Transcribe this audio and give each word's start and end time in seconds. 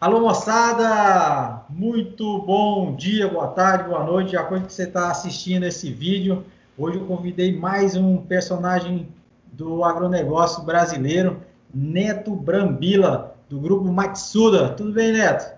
Alô, 0.00 0.20
moçada! 0.20 1.64
Muito 1.68 2.38
bom 2.42 2.94
dia, 2.94 3.26
boa 3.26 3.48
tarde, 3.48 3.88
boa 3.88 4.04
noite, 4.04 4.30
já 4.30 4.44
coisa 4.44 4.64
que 4.64 4.72
você 4.72 4.84
está 4.84 5.10
assistindo 5.10 5.64
esse 5.64 5.92
vídeo. 5.92 6.44
Hoje 6.78 6.98
eu 6.98 7.04
convidei 7.04 7.58
mais 7.58 7.96
um 7.96 8.16
personagem 8.18 9.08
do 9.52 9.82
agronegócio 9.82 10.64
brasileiro, 10.64 11.38
Neto 11.74 12.30
Brambila, 12.36 13.34
do 13.50 13.58
grupo 13.58 13.90
Matsuda. 13.90 14.68
Tudo 14.68 14.92
bem, 14.92 15.10
Neto? 15.10 15.52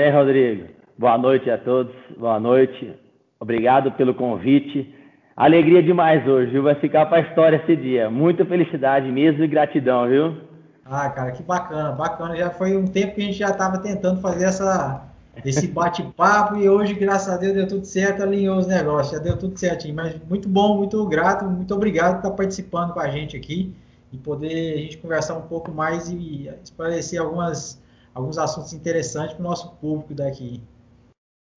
Bem, 0.00 0.10
Rodrigo. 0.10 0.68
Boa 0.96 1.18
noite 1.18 1.50
a 1.50 1.58
todos, 1.58 1.94
boa 2.16 2.40
noite. 2.40 2.94
Obrigado 3.38 3.92
pelo 3.92 4.14
convite. 4.14 4.94
Alegria 5.36 5.82
demais 5.82 6.26
hoje, 6.26 6.52
viu? 6.52 6.62
Vai 6.62 6.76
ficar 6.76 7.04
para 7.04 7.18
a 7.18 7.28
história 7.28 7.58
esse 7.58 7.76
dia. 7.76 8.08
Muita 8.08 8.46
felicidade 8.46 9.12
mesmo 9.12 9.44
e 9.44 9.46
gratidão, 9.46 10.08
viu? 10.08 10.49
Ah, 10.92 11.08
cara, 11.08 11.30
que 11.30 11.40
bacana, 11.40 11.92
bacana. 11.92 12.36
Já 12.36 12.50
foi 12.50 12.76
um 12.76 12.84
tempo 12.84 13.14
que 13.14 13.20
a 13.20 13.24
gente 13.24 13.38
já 13.38 13.50
estava 13.50 13.78
tentando 13.78 14.20
fazer 14.20 14.46
essa, 14.46 15.08
esse 15.44 15.68
bate-papo 15.68 16.56
e 16.56 16.68
hoje, 16.68 16.94
graças 16.94 17.32
a 17.32 17.36
Deus, 17.36 17.54
deu 17.54 17.68
tudo 17.68 17.84
certo, 17.84 18.24
alinhou 18.24 18.58
os 18.58 18.66
negócios, 18.66 19.12
já 19.12 19.22
deu 19.22 19.38
tudo 19.38 19.56
certinho. 19.56 19.94
Mas 19.94 20.20
muito 20.28 20.48
bom, 20.48 20.78
muito 20.78 21.06
grato, 21.06 21.44
muito 21.44 21.72
obrigado 21.72 22.14
por 22.14 22.26
estar 22.26 22.30
participando 22.32 22.92
com 22.92 22.98
a 22.98 23.08
gente 23.08 23.36
aqui 23.36 23.72
e 24.12 24.18
poder 24.18 24.74
a 24.74 24.78
gente 24.78 24.98
conversar 24.98 25.36
um 25.36 25.42
pouco 25.42 25.70
mais 25.70 26.10
e 26.10 26.50
esclarecer 26.64 27.20
algumas, 27.20 27.80
alguns 28.12 28.36
assuntos 28.36 28.72
interessantes 28.72 29.34
para 29.34 29.44
o 29.44 29.48
nosso 29.48 29.70
público 29.76 30.12
daqui. 30.12 30.60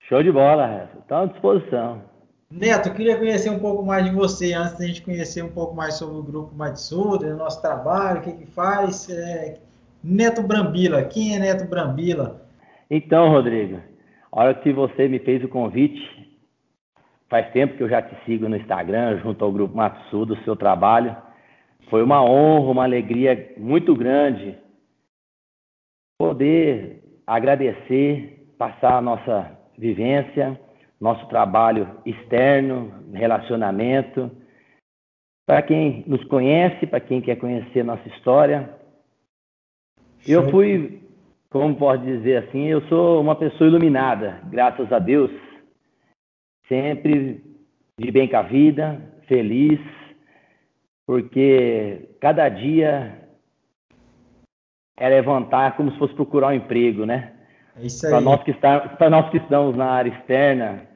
Show 0.02 0.22
de 0.22 0.32
bola, 0.32 0.92
Estou 1.00 1.18
à 1.18 1.26
disposição. 1.26 2.13
Neto, 2.56 2.94
queria 2.94 3.18
conhecer 3.18 3.50
um 3.50 3.58
pouco 3.58 3.84
mais 3.84 4.06
de 4.06 4.12
você, 4.12 4.54
antes 4.54 4.78
da 4.78 4.86
gente 4.86 5.02
conhecer 5.02 5.44
um 5.44 5.50
pouco 5.50 5.76
mais 5.76 5.96
sobre 5.96 6.18
o 6.18 6.22
Grupo 6.22 6.54
Matsuda, 6.54 7.34
o 7.34 7.36
nosso 7.36 7.60
trabalho, 7.64 8.20
o 8.20 8.22
que 8.22 8.32
que 8.32 8.46
faz. 8.46 9.10
É... 9.10 9.58
Neto 10.04 10.44
Brambila, 10.44 11.04
quem 11.04 11.36
é 11.36 11.40
Neto 11.40 11.68
Brambila? 11.68 12.46
Então, 12.92 13.32
Rodrigo, 13.32 13.82
a 14.32 14.40
hora 14.40 14.54
que 14.54 14.72
você 14.72 15.08
me 15.08 15.18
fez 15.18 15.44
o 15.44 15.48
convite, 15.48 16.00
faz 17.28 17.52
tempo 17.54 17.76
que 17.76 17.82
eu 17.82 17.90
já 17.90 18.04
te 18.04 18.16
sigo 18.24 18.48
no 18.48 18.56
Instagram, 18.56 19.20
junto 19.24 19.44
ao 19.44 19.52
Grupo 19.52 19.76
Matsuda, 19.76 20.36
o 20.36 20.44
seu 20.44 20.56
trabalho. 20.56 21.18
Foi 21.90 22.04
uma 22.04 22.24
honra, 22.24 22.72
uma 22.72 22.84
alegria 22.84 23.52
muito 23.58 23.96
grande 23.96 24.56
poder 26.20 27.04
agradecer, 27.26 28.54
passar 28.60 28.98
a 28.98 29.02
nossa 29.02 29.58
vivência 29.76 30.60
nosso 31.04 31.28
trabalho 31.28 32.00
externo, 32.06 32.94
relacionamento. 33.14 34.32
Para 35.46 35.62
quem 35.62 36.02
nos 36.08 36.24
conhece, 36.24 36.88
para 36.88 37.02
quem 37.02 37.20
quer 37.20 37.36
conhecer 37.36 37.84
nossa 37.84 38.08
história, 38.08 38.70
eu 40.26 40.50
fui, 40.50 41.04
como 41.50 41.76
pode 41.76 42.06
dizer 42.06 42.48
assim, 42.48 42.68
eu 42.68 42.82
sou 42.88 43.20
uma 43.20 43.36
pessoa 43.36 43.70
iluminada, 43.70 44.40
graças 44.46 44.90
a 44.94 45.00
Deus, 45.00 45.30
sempre 46.70 47.44
de 48.00 48.10
bem 48.10 48.30
com 48.30 48.38
a 48.38 48.44
vida, 48.44 49.02
feliz, 49.28 49.82
porque 51.06 52.16
cada 52.22 52.48
dia 52.48 53.28
é 54.98 55.10
levantar 55.10 55.76
como 55.76 55.92
se 55.92 55.98
fosse 55.98 56.14
procurar 56.14 56.48
um 56.48 56.54
emprego, 56.54 57.06
né? 57.06 57.34
É 57.76 58.10
para 58.10 58.22
nós, 58.22 58.42
que 58.44 58.54
para 58.54 59.10
nós 59.10 59.30
que 59.30 59.38
estamos 59.38 59.76
na 59.76 59.92
área 59.92 60.10
externa, 60.10 60.93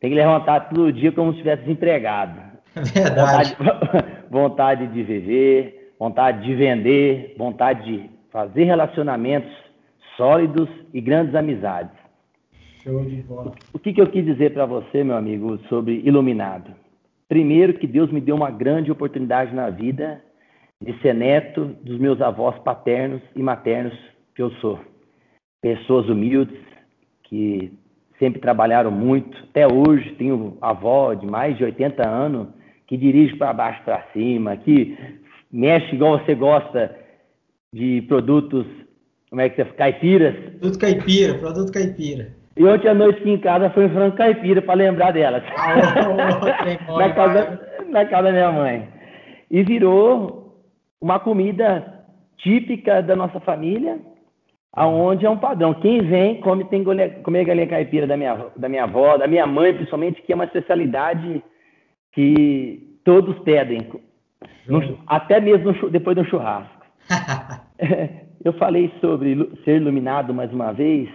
tem 0.00 0.10
que 0.10 0.16
levantar 0.16 0.68
todo 0.68 0.92
dia 0.92 1.12
como 1.12 1.32
se 1.32 1.38
estivesse 1.38 1.62
desempregado. 1.62 2.40
Verdade. 2.74 3.56
Vontade, 3.58 4.06
vontade 4.30 4.86
de 4.88 5.02
viver, 5.02 5.92
vontade 5.98 6.44
de 6.44 6.54
vender, 6.54 7.34
vontade 7.38 7.84
de 7.84 8.10
fazer 8.30 8.64
relacionamentos 8.64 9.50
sólidos 10.16 10.68
e 10.92 11.00
grandes 11.00 11.34
amizades. 11.34 11.96
Show 12.82 13.04
de 13.04 13.22
bola. 13.22 13.52
O 13.72 13.78
que, 13.78 13.92
que 13.92 14.00
eu 14.00 14.06
quis 14.08 14.24
dizer 14.24 14.52
para 14.52 14.66
você, 14.66 15.02
meu 15.02 15.16
amigo, 15.16 15.58
sobre 15.68 16.00
iluminado? 16.04 16.72
Primeiro, 17.28 17.74
que 17.74 17.86
Deus 17.86 18.12
me 18.12 18.20
deu 18.20 18.36
uma 18.36 18.50
grande 18.50 18.92
oportunidade 18.92 19.54
na 19.54 19.70
vida 19.70 20.22
de 20.80 20.96
ser 21.00 21.14
neto 21.14 21.64
dos 21.82 21.98
meus 21.98 22.20
avós 22.20 22.56
paternos 22.60 23.22
e 23.34 23.42
maternos 23.42 23.94
que 24.34 24.42
eu 24.42 24.50
sou. 24.60 24.78
Pessoas 25.60 26.08
humildes 26.08 26.60
que 27.24 27.72
sempre 28.18 28.40
trabalharam 28.40 28.90
muito. 28.90 29.36
Até 29.50 29.66
hoje 29.66 30.14
tenho 30.18 30.56
avó 30.60 31.14
de 31.14 31.26
mais 31.26 31.56
de 31.56 31.64
80 31.64 32.06
anos 32.06 32.48
que 32.86 32.96
dirige 32.96 33.36
para 33.36 33.52
baixo 33.52 33.82
para 33.84 34.04
cima, 34.12 34.56
que 34.56 34.96
mexe 35.50 35.94
igual 35.94 36.18
você 36.18 36.34
gosta 36.34 36.94
de 37.72 38.02
produtos, 38.02 38.66
como 39.28 39.40
é 39.40 39.48
que 39.48 39.62
você 39.62 39.70
caipiras? 39.72 40.34
Produto 40.60 40.78
caipira, 40.78 41.34
produto 41.34 41.72
caipira. 41.72 42.28
E 42.56 42.64
ontem 42.64 42.88
à 42.88 42.94
noite 42.94 43.20
aqui 43.20 43.30
em 43.30 43.38
casa 43.38 43.68
foi 43.70 43.84
um 43.86 43.90
frango 43.90 44.16
caipira 44.16 44.62
para 44.62 44.74
lembrar 44.74 45.12
delas. 45.12 45.42
Oh, 46.88 46.96
na, 46.96 47.12
casa, 47.12 47.60
na 47.90 48.06
casa 48.06 48.22
da 48.22 48.32
minha 48.32 48.52
mãe. 48.52 48.88
E 49.50 49.62
virou 49.62 50.64
uma 51.00 51.20
comida 51.20 52.04
típica 52.38 53.02
da 53.02 53.14
nossa 53.14 53.40
família 53.40 53.98
aonde 54.76 55.24
é 55.24 55.30
um 55.30 55.38
padrão. 55.38 55.72
Quem 55.74 56.02
vem 56.02 56.38
come 56.40 56.64
tem 56.66 56.84
que 56.84 57.20
comer 57.22 57.44
galinha 57.44 57.66
caipira 57.66 58.06
da 58.06 58.16
minha, 58.16 58.50
da 58.54 58.68
minha 58.68 58.84
avó, 58.84 59.16
da 59.16 59.26
minha 59.26 59.46
mãe, 59.46 59.72
principalmente, 59.72 60.20
que 60.20 60.30
é 60.30 60.34
uma 60.34 60.44
especialidade 60.44 61.42
que 62.12 63.00
todos 63.02 63.38
pedem, 63.40 63.88
no, 64.68 64.98
até 65.06 65.40
mesmo 65.40 65.90
depois 65.90 66.14
do 66.14 66.24
churrasco. 66.26 66.84
eu 68.44 68.52
falei 68.54 68.92
sobre 69.00 69.50
ser 69.64 69.76
iluminado 69.76 70.34
mais 70.34 70.52
uma 70.52 70.72
vez, 70.72 71.08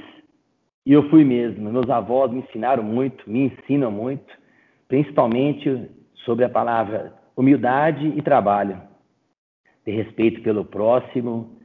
e 0.86 0.94
eu 0.94 1.08
fui 1.10 1.24
mesmo. 1.24 1.72
Meus 1.72 1.90
avós 1.90 2.32
me 2.32 2.40
ensinaram 2.40 2.84
muito, 2.84 3.30
me 3.30 3.46
ensinam 3.46 3.92
muito, 3.92 4.34
principalmente 4.88 5.90
sobre 6.26 6.46
a 6.46 6.50
palavra 6.50 7.14
humildade 7.36 8.08
e 8.16 8.22
trabalho. 8.22 8.82
Ter 9.86 9.92
respeito 9.92 10.42
pelo 10.42 10.66
próximo, 10.66 11.58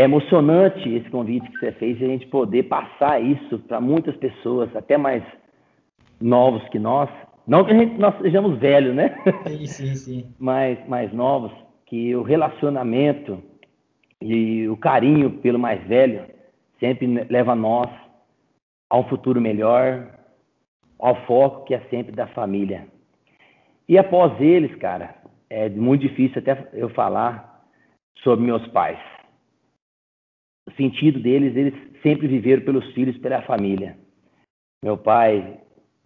é 0.00 0.02
emocionante 0.02 0.88
esse 0.88 1.08
convite 1.08 1.48
que 1.50 1.58
você 1.58 1.70
fez 1.72 2.00
e 2.00 2.04
a 2.04 2.08
gente 2.08 2.26
poder 2.26 2.64
passar 2.64 3.22
isso 3.22 3.60
para 3.60 3.80
muitas 3.80 4.16
pessoas, 4.16 4.74
até 4.74 4.98
mais 4.98 5.22
novos 6.20 6.68
que 6.70 6.80
nós. 6.80 7.08
Não 7.46 7.64
que 7.64 7.72
a 7.72 7.78
gente, 7.78 7.96
nós 7.96 8.18
sejamos 8.20 8.58
velhos, 8.58 8.94
né? 8.94 9.16
Sim, 9.46 9.66
sim, 9.66 9.94
sim. 9.94 10.34
Mas 10.38 10.84
mais 10.88 11.12
novos, 11.12 11.52
que 11.86 12.16
o 12.16 12.22
relacionamento 12.22 13.40
e 14.20 14.66
o 14.68 14.76
carinho 14.76 15.30
pelo 15.38 15.60
mais 15.60 15.80
velho 15.86 16.24
sempre 16.80 17.06
leva 17.30 17.54
nós 17.54 17.88
a 18.90 18.98
um 18.98 19.04
futuro 19.04 19.40
melhor, 19.40 20.10
ao 20.98 21.14
foco 21.24 21.66
que 21.66 21.74
é 21.74 21.80
sempre 21.90 22.10
da 22.10 22.26
família. 22.28 22.88
E 23.88 23.96
após 23.96 24.40
eles, 24.40 24.74
cara, 24.76 25.14
é 25.48 25.68
muito 25.68 26.00
difícil 26.00 26.40
até 26.40 26.68
eu 26.72 26.88
falar 26.88 27.62
sobre 28.22 28.44
meus 28.44 28.66
pais 28.68 28.98
sentido 30.76 31.20
deles, 31.20 31.54
eles 31.56 31.74
sempre 32.02 32.26
viveram 32.26 32.62
pelos 32.62 32.86
filhos, 32.92 33.16
pela 33.18 33.42
família. 33.42 33.96
Meu 34.82 34.96
pai 34.96 35.58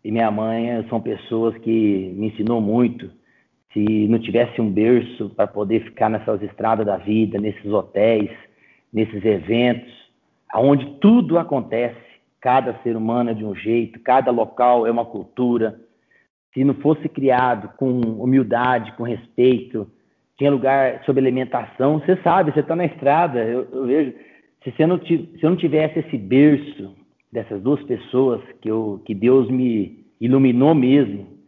e 0.04 0.10
minha 0.10 0.30
mãe 0.30 0.86
são 0.88 1.00
pessoas 1.00 1.56
que 1.58 2.12
me 2.16 2.28
ensinou 2.28 2.60
muito. 2.60 3.10
Se 3.72 4.08
não 4.08 4.18
tivesse 4.18 4.60
um 4.60 4.70
berço 4.70 5.30
para 5.30 5.46
poder 5.46 5.84
ficar 5.84 6.08
nessas 6.08 6.42
estradas 6.42 6.86
da 6.86 6.96
vida, 6.96 7.38
nesses 7.38 7.66
hotéis, 7.66 8.30
nesses 8.92 9.24
eventos, 9.24 9.92
aonde 10.48 10.98
tudo 11.00 11.38
acontece, 11.38 12.00
cada 12.40 12.74
ser 12.82 12.96
humano 12.96 13.30
é 13.30 13.34
de 13.34 13.44
um 13.44 13.54
jeito, 13.54 14.00
cada 14.00 14.30
local 14.30 14.86
é 14.86 14.90
uma 14.90 15.04
cultura. 15.04 15.78
Se 16.54 16.64
não 16.64 16.74
fosse 16.74 17.08
criado 17.08 17.76
com 17.76 18.00
humildade, 18.00 18.92
com 18.92 19.02
respeito, 19.02 19.90
tinha 20.38 20.50
lugar 20.50 21.04
sobre 21.04 21.20
alimentação, 21.20 21.98
você 21.98 22.16
sabe, 22.22 22.52
você 22.52 22.60
está 22.60 22.74
na 22.74 22.86
estrada, 22.86 23.44
eu, 23.44 23.68
eu 23.72 23.86
vejo 23.86 24.14
se, 24.70 24.76
você 24.76 24.86
não, 24.86 24.98
se 25.04 25.38
eu 25.42 25.50
não 25.50 25.56
tivesse 25.56 26.00
esse 26.00 26.16
berço 26.16 26.94
dessas 27.32 27.62
duas 27.62 27.82
pessoas 27.84 28.42
que, 28.60 28.70
eu, 28.70 29.02
que 29.04 29.14
Deus 29.14 29.48
me 29.50 30.06
iluminou 30.20 30.74
mesmo, 30.74 31.38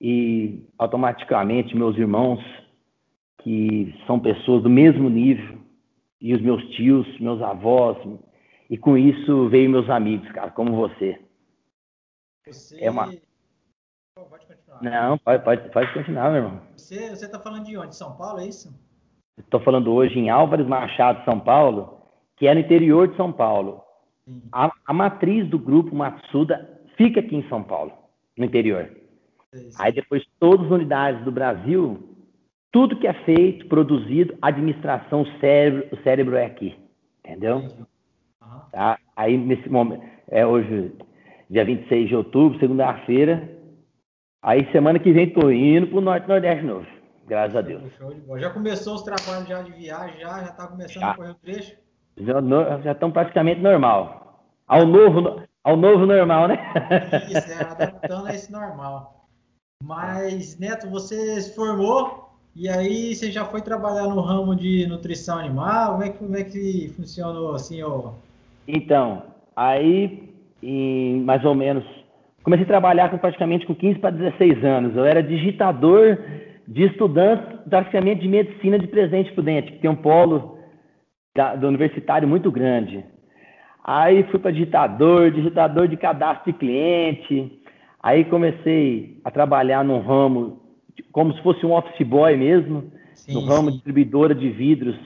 e 0.00 0.66
automaticamente 0.76 1.76
meus 1.76 1.96
irmãos, 1.96 2.40
que 3.42 3.94
são 4.06 4.20
pessoas 4.20 4.62
do 4.62 4.70
mesmo 4.70 5.08
nível, 5.08 5.58
e 6.20 6.34
os 6.34 6.42
meus 6.42 6.62
tios, 6.70 7.06
meus 7.20 7.40
avós, 7.40 7.96
e 8.68 8.76
com 8.76 8.96
isso 8.96 9.48
veio 9.48 9.70
meus 9.70 9.88
amigos, 9.88 10.30
cara, 10.32 10.50
como 10.50 10.74
você. 10.74 11.20
Você. 12.46 12.82
É 12.82 12.90
uma... 12.90 13.06
Pode 14.14 14.46
continuar. 14.46 14.82
Não, 14.82 15.18
pode, 15.18 15.44
pode, 15.44 15.70
pode 15.70 15.92
continuar, 15.92 16.30
meu 16.30 16.42
irmão. 16.42 16.60
Você 16.76 17.12
está 17.12 17.38
falando 17.38 17.64
de 17.64 17.76
onde? 17.76 17.96
São 17.96 18.16
Paulo, 18.16 18.40
é 18.40 18.46
isso? 18.46 18.72
Estou 19.38 19.60
falando 19.60 19.92
hoje 19.92 20.18
em 20.18 20.30
Álvares 20.30 20.66
Machado, 20.66 21.24
São 21.24 21.40
Paulo, 21.40 22.03
que 22.36 22.46
é 22.46 22.54
no 22.54 22.60
interior 22.60 23.08
de 23.08 23.16
São 23.16 23.32
Paulo. 23.32 23.82
A, 24.52 24.72
a, 24.86 24.92
matriz 24.92 25.48
do 25.48 25.58
grupo 25.58 25.94
Matsuda 25.94 26.80
fica 26.96 27.20
aqui 27.20 27.36
em 27.36 27.48
São 27.48 27.62
Paulo, 27.62 27.92
no 28.36 28.44
interior. 28.44 28.90
Aí 29.78 29.92
depois 29.92 30.24
todas 30.40 30.66
as 30.66 30.72
unidades 30.72 31.22
do 31.24 31.30
Brasil, 31.30 32.14
tudo 32.72 32.98
que 32.98 33.06
é 33.06 33.12
feito, 33.24 33.66
produzido, 33.66 34.36
administração, 34.40 35.26
cérebro, 35.40 35.86
o 35.92 36.02
cérebro 36.02 36.36
é 36.36 36.46
aqui, 36.46 36.76
entendeu? 37.24 37.68
Tá? 38.72 38.98
Aí, 39.14 39.36
nesse 39.36 39.68
momento, 39.68 40.04
é 40.28 40.44
hoje, 40.44 40.92
dia 41.48 41.64
26 41.64 42.08
de 42.08 42.16
outubro, 42.16 42.58
segunda-feira. 42.58 43.48
Aí, 44.42 44.70
semana 44.72 44.98
que 44.98 45.12
vem, 45.12 45.30
tô 45.30 45.50
indo 45.50 45.86
pro 45.86 46.00
Norte 46.00 46.26
Nordeste 46.26 46.62
de 46.62 46.66
novo. 46.66 46.86
Graças 47.26 47.56
a 47.56 47.60
Deus. 47.60 47.82
Já 48.38 48.50
começou 48.50 48.96
os 48.96 49.02
trabalhos 49.02 49.48
já 49.48 49.62
de 49.62 49.72
viagem, 49.72 50.20
já? 50.20 50.44
Já 50.44 50.52
tá 50.52 50.66
começando 50.66 51.00
já. 51.00 51.10
a 51.12 51.14
correr 51.14 51.30
o 51.30 51.34
trecho? 51.34 51.83
Já 52.16 52.92
estão 52.92 53.10
praticamente 53.10 53.60
normal. 53.60 54.40
Ao 54.66 54.86
novo, 54.86 55.42
ao 55.62 55.76
novo 55.76 56.06
normal, 56.06 56.48
né? 56.48 56.58
Isso, 57.28 57.52
é, 57.52 57.64
adaptando 57.64 58.26
a 58.26 58.34
esse 58.34 58.52
normal. 58.52 59.26
Mas, 59.82 60.58
Neto, 60.58 60.88
você 60.88 61.40
se 61.40 61.54
formou 61.54 62.30
e 62.56 62.68
aí 62.68 63.14
você 63.14 63.32
já 63.32 63.44
foi 63.44 63.60
trabalhar 63.60 64.06
no 64.06 64.20
ramo 64.20 64.54
de 64.54 64.86
nutrição 64.86 65.38
animal? 65.38 65.92
Como 65.92 66.04
é 66.04 66.08
que, 66.08 66.18
como 66.18 66.36
é 66.36 66.44
que 66.44 66.92
funcionou 66.96 67.54
assim, 67.54 67.82
ó? 67.82 68.12
Então, 68.66 69.24
aí, 69.56 70.32
em 70.62 71.20
mais 71.20 71.44
ou 71.44 71.54
menos, 71.54 71.84
comecei 72.42 72.64
a 72.64 72.68
trabalhar 72.68 73.10
com, 73.10 73.18
praticamente 73.18 73.66
com 73.66 73.74
15 73.74 73.98
para 73.98 74.10
16 74.10 74.64
anos. 74.64 74.96
Eu 74.96 75.04
era 75.04 75.22
digitador 75.22 76.18
de 76.66 76.84
estudantes, 76.84 77.60
praticamente 77.68 78.22
de 78.22 78.28
medicina 78.28 78.78
de 78.78 78.86
Presidente 78.86 79.32
Prudente, 79.32 79.72
que 79.72 79.78
tem 79.78 79.90
um 79.90 79.96
polo 79.96 80.53
da, 81.34 81.56
do 81.56 81.66
universitário 81.66 82.28
muito 82.28 82.50
grande. 82.50 83.04
Aí 83.82 84.22
fui 84.24 84.38
para 84.38 84.52
digitador, 84.52 85.30
digitador 85.30 85.88
de 85.88 85.96
cadastro 85.96 86.52
de 86.52 86.58
cliente. 86.58 87.60
Aí 88.02 88.24
comecei 88.24 89.20
a 89.24 89.30
trabalhar 89.30 89.84
num 89.84 90.00
ramo, 90.00 90.62
como 91.12 91.34
se 91.34 91.42
fosse 91.42 91.66
um 91.66 91.72
office 91.72 92.06
boy 92.06 92.36
mesmo, 92.36 92.92
sim, 93.14 93.34
no 93.34 93.40
ramo 93.40 93.70
sim. 93.70 93.76
distribuidora 93.76 94.34
de 94.34 94.48
vidros 94.48 94.96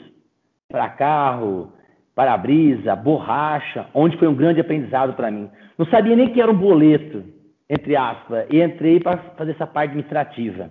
para 0.69 0.89
carro, 0.91 1.73
para-brisa, 2.15 2.95
borracha, 2.95 3.87
onde 3.95 4.17
foi 4.19 4.29
um 4.29 4.35
grande 4.35 4.61
aprendizado 4.61 5.15
para 5.15 5.31
mim. 5.31 5.49
Não 5.77 5.87
sabia 5.87 6.15
nem 6.15 6.33
que 6.33 6.41
era 6.41 6.51
um 6.51 6.57
boleto, 6.57 7.25
entre 7.71 7.97
aspas, 7.97 8.47
e 8.51 8.61
entrei 8.61 9.01
para 9.01 9.19
fazer 9.37 9.53
essa 9.53 9.67
parte 9.67 9.91
administrativa. 9.91 10.71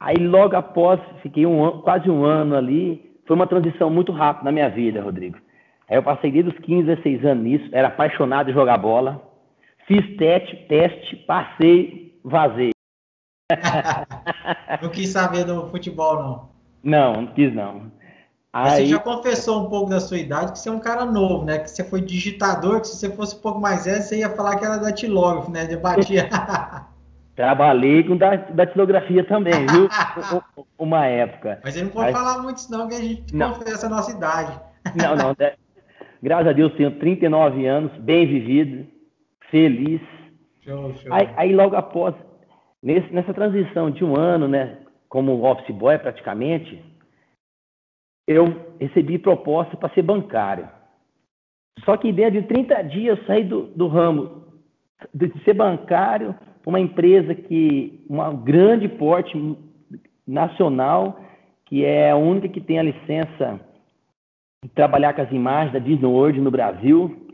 Aí 0.00 0.16
logo 0.16 0.56
após, 0.56 1.00
fiquei 1.22 1.44
um, 1.44 1.80
quase 1.80 2.08
um 2.08 2.24
ano 2.24 2.56
ali, 2.56 3.07
foi 3.28 3.36
uma 3.36 3.46
transição 3.46 3.90
muito 3.90 4.10
rápida 4.10 4.46
na 4.46 4.52
minha 4.52 4.70
vida, 4.70 5.02
Rodrigo. 5.02 5.38
Aí 5.88 5.96
eu 5.96 6.02
passei 6.02 6.32
desde 6.32 6.50
os 6.50 6.58
15, 6.60 6.86
16 6.86 7.24
anos 7.26 7.44
nisso, 7.44 7.68
era 7.72 7.88
apaixonado 7.88 8.50
em 8.50 8.54
jogar 8.54 8.78
bola, 8.78 9.22
fiz 9.86 10.16
teste, 10.16 10.56
teste 10.66 11.16
passei, 11.26 12.18
vazei. 12.24 12.70
não 14.82 14.88
quis 14.90 15.10
saber 15.10 15.44
do 15.44 15.68
futebol, 15.68 16.16
não. 16.16 16.48
Não, 16.82 17.22
não 17.22 17.26
quis 17.34 17.54
não. 17.54 17.92
Aí... 18.52 18.70
Você 18.70 18.86
já 18.86 18.98
confessou 18.98 19.66
um 19.66 19.68
pouco 19.68 19.90
da 19.90 20.00
sua 20.00 20.18
idade, 20.18 20.52
que 20.52 20.58
você 20.58 20.70
é 20.70 20.72
um 20.72 20.80
cara 20.80 21.04
novo, 21.04 21.44
né? 21.44 21.58
Que 21.58 21.70
você 21.70 21.84
foi 21.84 22.00
digitador, 22.00 22.80
que 22.80 22.88
se 22.88 22.96
você 22.96 23.10
fosse 23.14 23.36
um 23.36 23.40
pouco 23.40 23.60
mais 23.60 23.84
velho, 23.84 24.02
você 24.02 24.18
ia 24.18 24.30
falar 24.30 24.56
que 24.56 24.64
era 24.64 24.78
datilógrafo, 24.78 25.50
né? 25.50 25.66
Debatia. 25.66 26.28
Trabalhei 27.38 28.02
com 28.02 28.16
datilografia 28.16 29.22
também, 29.22 29.64
viu? 29.68 29.88
Uma 30.76 31.06
época. 31.06 31.60
Mas 31.62 31.76
ele 31.76 31.84
não 31.84 31.92
pode 31.92 32.10
Mas... 32.10 32.20
falar 32.20 32.42
muito, 32.42 32.68
não, 32.68 32.88
que 32.88 32.94
a 32.96 33.00
gente 33.00 33.32
não. 33.32 33.52
confessa 33.52 33.86
a 33.86 33.88
nossa 33.88 34.10
idade. 34.10 34.60
Não, 34.96 35.14
não. 35.14 35.36
Graças 36.22 36.46
a 36.46 36.52
Deus 36.52 36.72
tenho 36.74 36.98
39 36.98 37.66
anos, 37.66 37.92
bem 37.98 38.26
vivido, 38.26 38.86
feliz. 39.50 40.00
Show, 40.62 40.94
show. 40.94 41.12
Aí, 41.12 41.28
aí 41.36 41.54
logo 41.54 41.76
após, 41.76 42.14
nesse, 42.82 43.12
nessa 43.12 43.34
transição 43.34 43.90
de 43.90 44.02
um 44.02 44.16
ano, 44.16 44.48
né, 44.48 44.78
como 45.10 45.44
office 45.44 45.74
boy 45.76 45.98
praticamente, 45.98 46.82
eu 48.26 48.74
recebi 48.80 49.18
proposta 49.18 49.76
para 49.76 49.92
ser 49.94 50.02
bancário. 50.02 50.68
Só 51.84 51.98
que 51.98 52.12
dentro 52.12 52.40
de 52.40 52.48
30 52.48 52.82
dias 52.84 53.18
eu 53.18 53.26
saí 53.26 53.44
do, 53.44 53.66
do 53.66 53.88
ramo 53.88 54.44
de 55.12 55.30
ser 55.44 55.52
bancário 55.52 56.34
uma 56.68 56.78
empresa 56.78 57.34
que, 57.34 58.04
uma 58.10 58.30
grande 58.30 58.90
porte 58.90 59.34
nacional, 60.26 61.18
que 61.64 61.82
é 61.82 62.10
a 62.10 62.16
única 62.16 62.46
que 62.46 62.60
tem 62.60 62.78
a 62.78 62.82
licença 62.82 63.58
de 64.62 64.68
trabalhar 64.72 65.14
com 65.14 65.22
as 65.22 65.32
imagens 65.32 65.72
da 65.72 65.78
Disney 65.78 66.06
World 66.06 66.38
no 66.42 66.50
Brasil. 66.50 67.26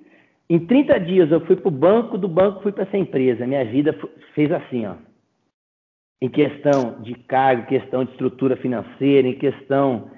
Em 0.48 0.64
30 0.64 1.00
dias 1.00 1.32
eu 1.32 1.44
fui 1.46 1.56
para 1.56 1.66
o 1.66 1.72
banco, 1.72 2.16
do 2.16 2.28
banco 2.28 2.62
fui 2.62 2.70
para 2.70 2.84
essa 2.84 2.96
empresa. 2.96 3.44
Minha 3.44 3.64
vida 3.64 3.98
fez 4.36 4.52
assim, 4.52 4.86
ó. 4.86 4.94
Em 6.22 6.28
questão 6.28 7.02
de 7.02 7.14
cargo, 7.14 7.66
questão 7.66 8.04
de 8.04 8.12
estrutura 8.12 8.56
financeira, 8.58 9.26
em 9.26 9.36
questão 9.36 10.12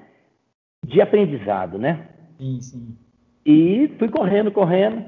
de 0.84 1.00
aprendizado, 1.00 1.78
né? 1.78 2.06
Sim, 2.38 2.60
sim. 2.60 2.98
E 3.46 3.90
fui 3.98 4.10
correndo, 4.10 4.52
correndo. 4.52 5.02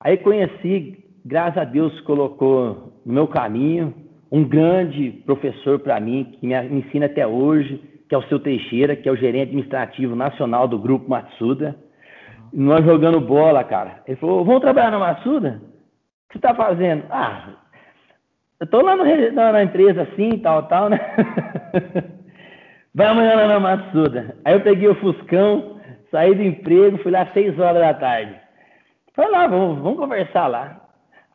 Aí 0.00 0.16
conheci 0.16 1.04
graças 1.24 1.58
a 1.58 1.64
Deus, 1.64 2.00
colocou 2.02 2.95
no 3.06 3.14
meu 3.14 3.28
caminho 3.28 3.94
um 4.30 4.42
grande 4.42 5.22
professor 5.24 5.78
para 5.78 6.00
mim, 6.00 6.36
que 6.38 6.46
me 6.46 6.54
ensina 6.54 7.06
até 7.06 7.26
hoje, 7.26 7.80
que 8.08 8.14
é 8.14 8.18
o 8.18 8.22
seu 8.24 8.38
Teixeira, 8.38 8.96
que 8.96 9.08
é 9.08 9.12
o 9.12 9.16
gerente 9.16 9.50
administrativo 9.50 10.16
nacional 10.16 10.66
do 10.66 10.78
Grupo 10.78 11.08
Matsuda. 11.08 11.76
Nós 12.52 12.84
jogando 12.84 13.20
bola, 13.20 13.62
cara. 13.64 14.02
Ele 14.06 14.16
falou: 14.16 14.44
Vamos 14.44 14.60
trabalhar 14.60 14.90
na 14.90 14.98
Matsuda? 14.98 15.62
O 15.62 16.28
que 16.28 16.32
você 16.32 16.38
está 16.38 16.54
fazendo? 16.54 17.04
Ah, 17.10 17.50
eu 18.58 18.64
estou 18.64 18.82
lá 18.82 18.96
no, 18.96 19.04
na, 19.32 19.62
empresa 19.62 20.02
assim, 20.02 20.38
tal, 20.38 20.64
tal, 20.64 20.88
né? 20.88 20.98
Vai 22.94 23.06
amanhã 23.06 23.36
lá 23.36 23.46
na 23.46 23.60
Matsuda. 23.60 24.36
Aí 24.44 24.54
eu 24.54 24.60
peguei 24.60 24.88
o 24.88 24.94
Fuscão, 24.96 25.78
saí 26.10 26.34
do 26.34 26.42
emprego, 26.42 26.98
fui 26.98 27.12
lá 27.12 27.22
às 27.22 27.32
seis 27.32 27.58
horas 27.58 27.80
da 27.80 27.94
tarde. 27.94 28.34
Falei 29.14 29.30
lá, 29.30 29.46
vamos, 29.46 29.78
vamos 29.82 29.98
conversar 29.98 30.46
lá. 30.46 30.85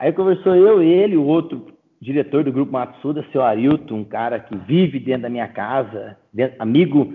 Aí 0.02 0.12
conversou 0.12 0.56
eu, 0.56 0.82
ele, 0.82 1.16
o 1.16 1.24
outro 1.24 1.68
diretor 2.02 2.44
do 2.44 2.52
grupo 2.52 2.72
Matsuda, 2.72 3.24
seu 3.32 3.44
Arilton, 3.44 3.98
um 3.98 4.04
cara 4.04 4.40
que 4.40 4.58
vive 4.58 5.00
dentro 5.00 5.22
da 5.22 5.30
minha 5.30 5.48
casa, 5.48 6.18
dentro, 6.34 6.56
amigo. 6.58 7.14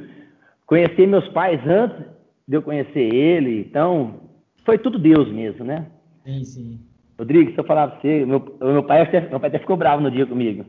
Conheci 0.65 1.05
meus 1.05 1.27
pais 1.31 1.61
antes 1.67 2.07
de 2.47 2.57
eu 2.57 2.63
conhecer 2.63 3.13
ele, 3.13 3.59
então 3.59 4.21
foi 4.65 4.79
tudo 4.79 5.01
Deus 5.01 5.29
mesmo, 5.33 5.65
né? 5.65 5.87
Sim, 6.25 6.45
sim. 6.45 6.81
Rodrigo, 7.19 7.51
se 7.51 7.59
eu 7.59 7.65
falar 7.65 7.89
pra 7.89 8.01
você, 8.01 8.25
meu, 8.25 8.57
meu, 8.61 8.85
pai, 8.85 9.11
meu 9.31 9.41
pai 9.41 9.49
até 9.49 9.59
ficou 9.59 9.77
bravo 9.77 10.01
no 10.01 10.11
dia 10.11 10.25
comigo. 10.25 10.65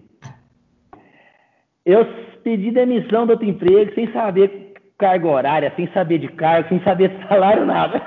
Eu 1.85 2.03
pedi 2.43 2.71
demissão 2.71 3.27
do 3.27 3.33
outro 3.33 3.47
emprego 3.47 3.93
sem 3.93 4.11
saber 4.11 4.73
carga 4.97 5.27
horária, 5.27 5.73
sem 5.75 5.87
saber 5.91 6.17
de 6.17 6.29
cargo, 6.29 6.67
sem 6.69 6.81
saber 6.81 7.09
de 7.09 7.27
salário, 7.29 7.63
nada. 7.63 8.01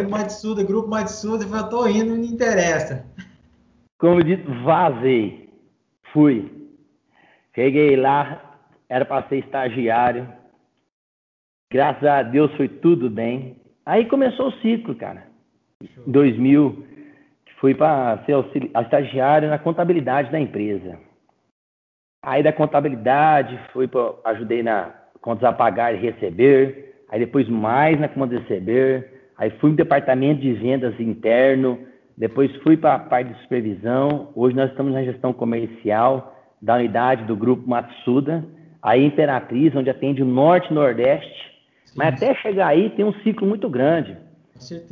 Em 0.00 0.08
Matsuda, 0.08 0.64
grupo 0.64 0.88
Matsuda, 0.88 1.46
falou, 1.46 1.68
tô 1.68 1.86
indo, 1.86 2.10
não 2.10 2.16
me 2.16 2.28
interessa. 2.28 3.04
Como 3.98 4.22
dito, 4.22 4.50
vazei. 4.64 5.48
Fui. 6.12 6.50
Cheguei 7.54 7.96
lá, 7.96 8.58
era 8.88 9.04
para 9.04 9.28
ser 9.28 9.38
estagiário. 9.38 10.26
Graças 11.70 12.04
a 12.04 12.22
Deus 12.22 12.54
foi 12.56 12.68
tudo 12.68 13.08
bem. 13.08 13.56
Aí 13.86 14.06
começou 14.06 14.48
o 14.48 14.60
ciclo, 14.60 14.94
cara. 14.94 15.26
Em 15.82 16.10
2000, 16.10 16.86
fui 17.58 17.74
para 17.74 18.24
ser 18.24 18.34
estagiário 18.80 19.48
na 19.48 19.58
contabilidade 19.58 20.30
da 20.30 20.40
empresa. 20.40 20.98
Aí 22.24 22.42
da 22.42 22.52
contabilidade, 22.52 23.58
fui 23.72 23.88
pra, 23.88 24.14
ajudei 24.24 24.62
na 24.62 24.94
contas 25.20 25.44
a 25.44 25.52
pagar 25.52 25.94
e 25.94 25.98
receber. 25.98 27.04
Aí 27.08 27.20
depois 27.20 27.48
mais 27.48 27.98
na 27.98 28.08
conta 28.08 28.36
de 28.36 28.42
receber 28.42 29.11
Aí 29.42 29.50
fui 29.58 29.70
no 29.70 29.76
departamento 29.76 30.40
de 30.40 30.52
vendas 30.52 31.00
interno, 31.00 31.76
depois 32.16 32.54
fui 32.62 32.76
para 32.76 32.94
a 32.94 32.98
parte 33.00 33.34
de 33.34 33.40
supervisão. 33.40 34.30
Hoje 34.36 34.54
nós 34.54 34.70
estamos 34.70 34.92
na 34.92 35.02
gestão 35.02 35.32
comercial 35.32 36.32
da 36.62 36.76
unidade 36.76 37.24
do 37.24 37.34
grupo 37.34 37.68
Matsuda, 37.68 38.44
aí 38.80 39.04
Imperatriz, 39.04 39.74
onde 39.74 39.90
atende 39.90 40.22
o 40.22 40.24
norte 40.24 40.70
e 40.70 40.72
nordeste. 40.72 41.60
Sim. 41.86 41.94
Mas 41.96 42.14
até 42.14 42.36
chegar 42.36 42.68
aí 42.68 42.90
tem 42.90 43.04
um 43.04 43.12
ciclo 43.24 43.48
muito 43.48 43.68
grande. 43.68 44.16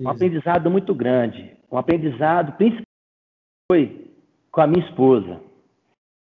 Um 0.00 0.09
aprendizado 0.09 0.69
muito 0.69 0.92
grande. 0.97 1.52
Um 1.71 1.78
aprendizado 1.78 2.50
principalmente 2.54 2.88
foi 3.71 4.11
com 4.50 4.62
a 4.62 4.66
minha 4.66 4.85
esposa. 4.85 5.40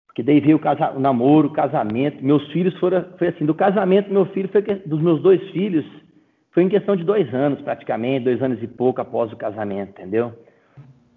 Porque 0.09 0.25
daí 0.25 0.41
veio 0.41 0.57
o, 0.57 0.61
casa, 0.61 0.91
o 0.91 0.99
namoro, 0.99 1.47
o 1.47 1.53
casamento. 1.53 2.25
Meus 2.25 2.45
filhos 2.51 2.77
foram, 2.81 3.05
foi 3.17 3.29
assim, 3.29 3.47
do 3.47 3.55
casamento, 3.55 4.13
meu 4.13 4.27
filho 4.27 4.49
foi 4.49 4.63
dos 4.63 5.01
meus 5.01 5.23
dois 5.23 5.41
filhos, 5.51 5.87
foi 6.51 6.63
em 6.63 6.69
questão 6.69 6.97
de 6.97 7.05
dois 7.05 7.33
anos, 7.33 7.61
praticamente, 7.61 8.25
dois 8.25 8.43
anos 8.43 8.63
e 8.63 8.67
pouco 8.67 9.01
após 9.01 9.33
o 9.33 9.37
casamento, 9.37 9.91
entendeu? 9.91 10.33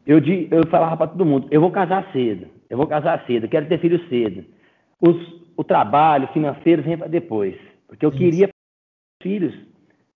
Eu, 0.05 0.19
eu 0.19 0.67
falava 0.67 0.97
para 0.97 1.07
todo 1.07 1.25
mundo: 1.25 1.47
eu 1.51 1.61
vou 1.61 1.71
casar 1.71 2.11
cedo, 2.11 2.47
eu 2.69 2.77
vou 2.77 2.88
casar 2.88 3.25
cedo, 3.25 3.47
quero 3.47 3.67
ter 3.67 3.79
filho 3.79 4.07
cedo. 4.09 4.45
Os, 5.00 5.15
o 5.55 5.63
trabalho 5.63 6.27
financeiro 6.29 6.81
vem 6.81 6.97
para 6.97 7.07
depois, 7.07 7.55
porque 7.88 8.05
eu 8.05 8.09
Isso. 8.09 8.17
queria 8.17 8.50
filhos 9.21 9.53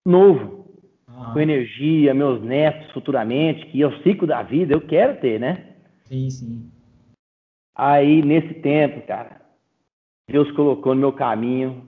novo, 0.05 0.65
ah. 1.07 1.31
com 1.33 1.39
energia, 1.39 2.13
meus 2.13 2.41
netos 2.41 2.91
futuramente, 2.91 3.65
que 3.67 3.81
é 3.81 3.87
o 3.87 4.01
ciclo 4.03 4.27
da 4.27 4.43
vida, 4.43 4.73
eu 4.73 4.81
quero 4.81 5.19
ter, 5.19 5.39
né? 5.39 5.75
Sim, 6.05 6.29
sim. 6.29 6.71
Aí, 7.75 8.21
nesse 8.21 8.53
tempo, 8.55 9.05
cara, 9.05 9.41
Deus 10.29 10.49
colocou 10.51 10.93
no 10.95 11.01
meu 11.01 11.13
caminho 11.13 11.87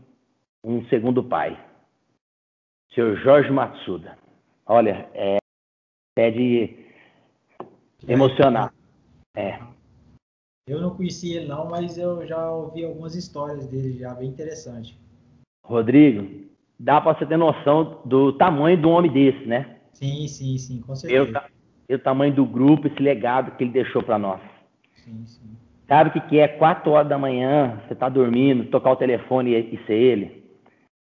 um 0.63 0.83
segundo 0.85 1.23
pai. 1.23 1.57
Seu 2.97 3.15
Jorge 3.17 3.51
Matsuda. 3.51 4.17
Olha, 4.65 5.07
é, 5.13 5.37
até 6.17 6.31
de 6.31 6.75
emocionar. 8.07 8.73
É. 9.35 9.59
Eu 10.67 10.81
não 10.81 10.95
conheci 10.95 11.35
ele 11.35 11.45
não, 11.45 11.69
mas 11.69 11.95
eu 11.99 12.25
já 12.25 12.49
ouvi 12.49 12.83
algumas 12.83 13.13
histórias 13.13 13.67
dele, 13.67 13.99
já 13.99 14.15
bem 14.15 14.27
interessante. 14.27 14.97
Rodrigo, 15.63 16.49
dá 16.79 16.99
para 16.99 17.13
você 17.13 17.27
ter 17.27 17.37
noção 17.37 18.01
do 18.03 18.33
tamanho 18.33 18.75
de 18.75 18.87
um 18.87 18.93
homem 18.93 19.11
desse, 19.11 19.45
né? 19.45 19.77
Sim, 19.93 20.27
sim, 20.27 20.57
sim, 20.57 20.81
com 20.81 20.95
certeza. 20.95 21.43
E 21.87 21.93
o 21.93 21.99
tamanho 21.99 22.33
do 22.33 22.47
grupo, 22.47 22.87
esse 22.87 22.99
legado 22.99 23.55
que 23.57 23.63
ele 23.63 23.73
deixou 23.73 24.01
para 24.01 24.17
nós. 24.17 24.41
Sim, 24.95 25.23
sim. 25.27 25.55
Sabe 25.87 26.09
o 26.09 26.13
que, 26.13 26.21
que 26.21 26.39
é? 26.39 26.47
Quatro 26.47 26.93
horas 26.93 27.07
da 27.07 27.19
manhã, 27.19 27.79
você 27.87 27.93
tá 27.93 28.09
dormindo, 28.09 28.71
tocar 28.71 28.89
o 28.89 28.95
telefone 28.95 29.51
e, 29.51 29.75
e 29.75 29.85
ser 29.85 29.93
ele. 29.93 30.43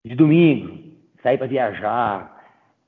De 0.06 0.14
domingo, 0.14 0.87
sair 1.28 1.38
para 1.38 1.48
viajar, 1.48 2.42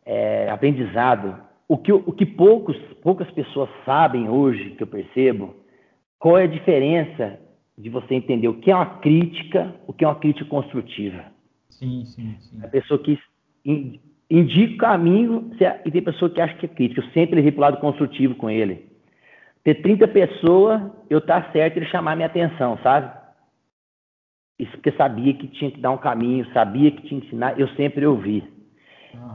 é, 0.05 0.49
aprendizado. 0.49 1.35
O 1.67 1.77
que, 1.77 1.91
o 1.91 2.11
que 2.13 2.25
poucos, 2.25 2.77
poucas 3.03 3.29
pessoas 3.31 3.69
sabem 3.85 4.29
hoje, 4.29 4.71
que 4.71 4.83
eu 4.83 4.87
percebo, 4.87 5.55
qual 6.17 6.37
é 6.37 6.43
a 6.43 6.47
diferença 6.47 7.37
de 7.77 7.89
você 7.89 8.15
entender 8.15 8.47
o 8.47 8.55
que 8.55 8.71
é 8.71 8.75
uma 8.75 8.97
crítica, 8.99 9.75
o 9.85 9.93
que 9.93 10.03
é 10.03 10.07
uma 10.07 10.15
crítica 10.15 10.49
construtiva. 10.49 11.25
Sim, 11.69 12.03
sim, 12.05 12.35
sim. 12.39 12.59
A 12.63 12.67
pessoa 12.67 12.99
que 12.99 13.19
indica 14.29 14.73
o 14.73 14.77
caminho 14.77 15.51
e 15.85 15.91
tem 15.91 16.01
pessoa 16.01 16.29
que 16.29 16.41
acha 16.41 16.55
que 16.55 16.65
é 16.65 16.69
crítica. 16.69 17.01
Eu 17.01 17.11
sempre 17.11 17.35
levei 17.35 17.51
para 17.51 17.59
o 17.59 17.61
lado 17.61 17.77
construtivo 17.79 18.35
com 18.35 18.49
ele. 18.49 18.85
Ter 19.63 19.75
30 19.75 20.07
pessoas, 20.07 20.81
eu 21.09 21.21
tá 21.21 21.51
certo 21.51 21.77
ele 21.77 21.85
chamar 21.85 22.15
minha 22.15 22.27
atenção, 22.27 22.77
sabe? 22.83 23.18
Isso 24.59 24.71
porque 24.73 24.91
sabia 24.91 25.33
que 25.33 25.47
tinha 25.47 25.71
que 25.71 25.79
dar 25.79 25.91
um 25.91 25.97
caminho, 25.97 26.45
sabia 26.51 26.91
que 26.91 27.03
tinha 27.03 27.21
que 27.21 27.27
ensinar, 27.27 27.57
eu 27.57 27.69
sempre 27.69 28.05
ouvi. 28.05 28.43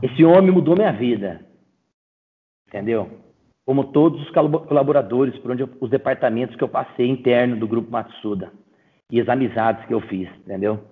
Esse 0.03 0.23
homem 0.23 0.51
mudou 0.51 0.75
minha 0.75 0.91
vida. 0.91 1.43
Entendeu? 2.67 3.09
Como 3.65 3.85
todos 3.85 4.21
os 4.21 4.29
colaboradores, 4.29 5.35
por 5.39 5.51
onde 5.51 5.63
eu, 5.63 5.69
os 5.81 5.89
departamentos 5.89 6.55
que 6.55 6.63
eu 6.63 6.69
passei 6.69 7.07
interno 7.07 7.57
do 7.57 7.67
grupo 7.67 7.91
Matsuda 7.91 8.51
e 9.11 9.19
as 9.19 9.27
amizades 9.27 9.83
que 9.87 9.93
eu 9.93 10.01
fiz, 10.01 10.29
entendeu? 10.45 10.83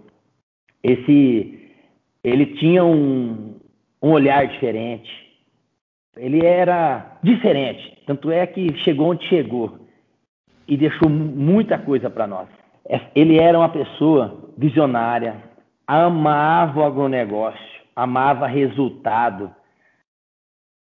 Esse 0.82 1.72
ele 2.24 2.48
tinha 2.56 2.84
um, 2.84 3.60
um 4.02 4.12
olhar 4.12 4.48
diferente. 4.48 5.12
Ele 6.16 6.46
era 6.46 7.20
diferente, 7.22 8.02
tanto 8.08 8.32
é 8.32 8.46
que 8.48 8.76
chegou 8.78 9.12
onde 9.12 9.28
chegou 9.28 9.80
e 10.68 10.78
deixou 10.78 11.10
muita 11.10 11.78
coisa 11.78 12.10
para 12.10 12.26
nós. 12.26 12.48
É, 12.88 13.00
ele 13.16 13.38
era 13.38 13.58
uma 13.58 13.70
pessoa 13.70 14.52
visionária, 14.58 15.42
amava 15.88 16.82
o 16.82 16.84
agronegócio, 16.84 17.82
amava 17.96 18.48
resultado, 18.48 19.54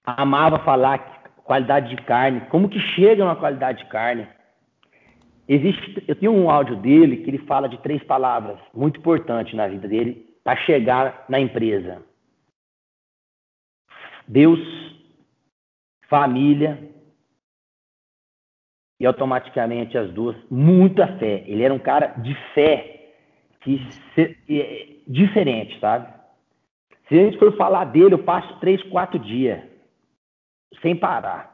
amava 0.04 0.58
falar 0.60 1.20
qualidade 1.44 1.94
de 1.94 2.02
carne, 2.02 2.42
como 2.42 2.68
que 2.68 2.78
chega 2.78 3.24
uma 3.24 3.36
qualidade 3.36 3.84
de 3.84 3.90
carne. 3.90 4.26
Existe, 5.48 6.04
eu 6.06 6.14
tenho 6.14 6.32
um 6.32 6.48
áudio 6.48 6.76
dele 6.76 7.18
que 7.18 7.30
ele 7.30 7.38
fala 7.38 7.68
de 7.68 7.76
três 7.78 8.02
palavras 8.04 8.58
muito 8.72 9.00
importantes 9.00 9.52
na 9.54 9.66
vida 9.66 9.88
dele 9.88 10.26
para 10.44 10.56
chegar 10.58 11.24
na 11.28 11.40
empresa. 11.40 12.02
Deus, 14.28 14.60
família 16.08 16.78
e 19.00 19.06
automaticamente 19.06 19.96
as 19.96 20.10
duas, 20.12 20.36
muita 20.50 21.06
fé. 21.16 21.42
Ele 21.46 21.62
era 21.62 21.72
um 21.72 21.78
cara 21.78 22.08
de 22.18 22.34
fé, 22.54 22.98
que, 23.62 23.80
é, 24.48 24.86
diferente, 25.08 25.78
sabe? 25.80 26.06
Se 27.08 27.18
a 27.18 27.24
gente 27.24 27.38
for 27.38 27.56
falar 27.56 27.86
dele, 27.86 28.14
eu 28.14 28.18
passo 28.18 28.60
três, 28.60 28.82
quatro 28.84 29.18
dias 29.18 29.58
sem 30.82 30.94
parar. 30.94 31.50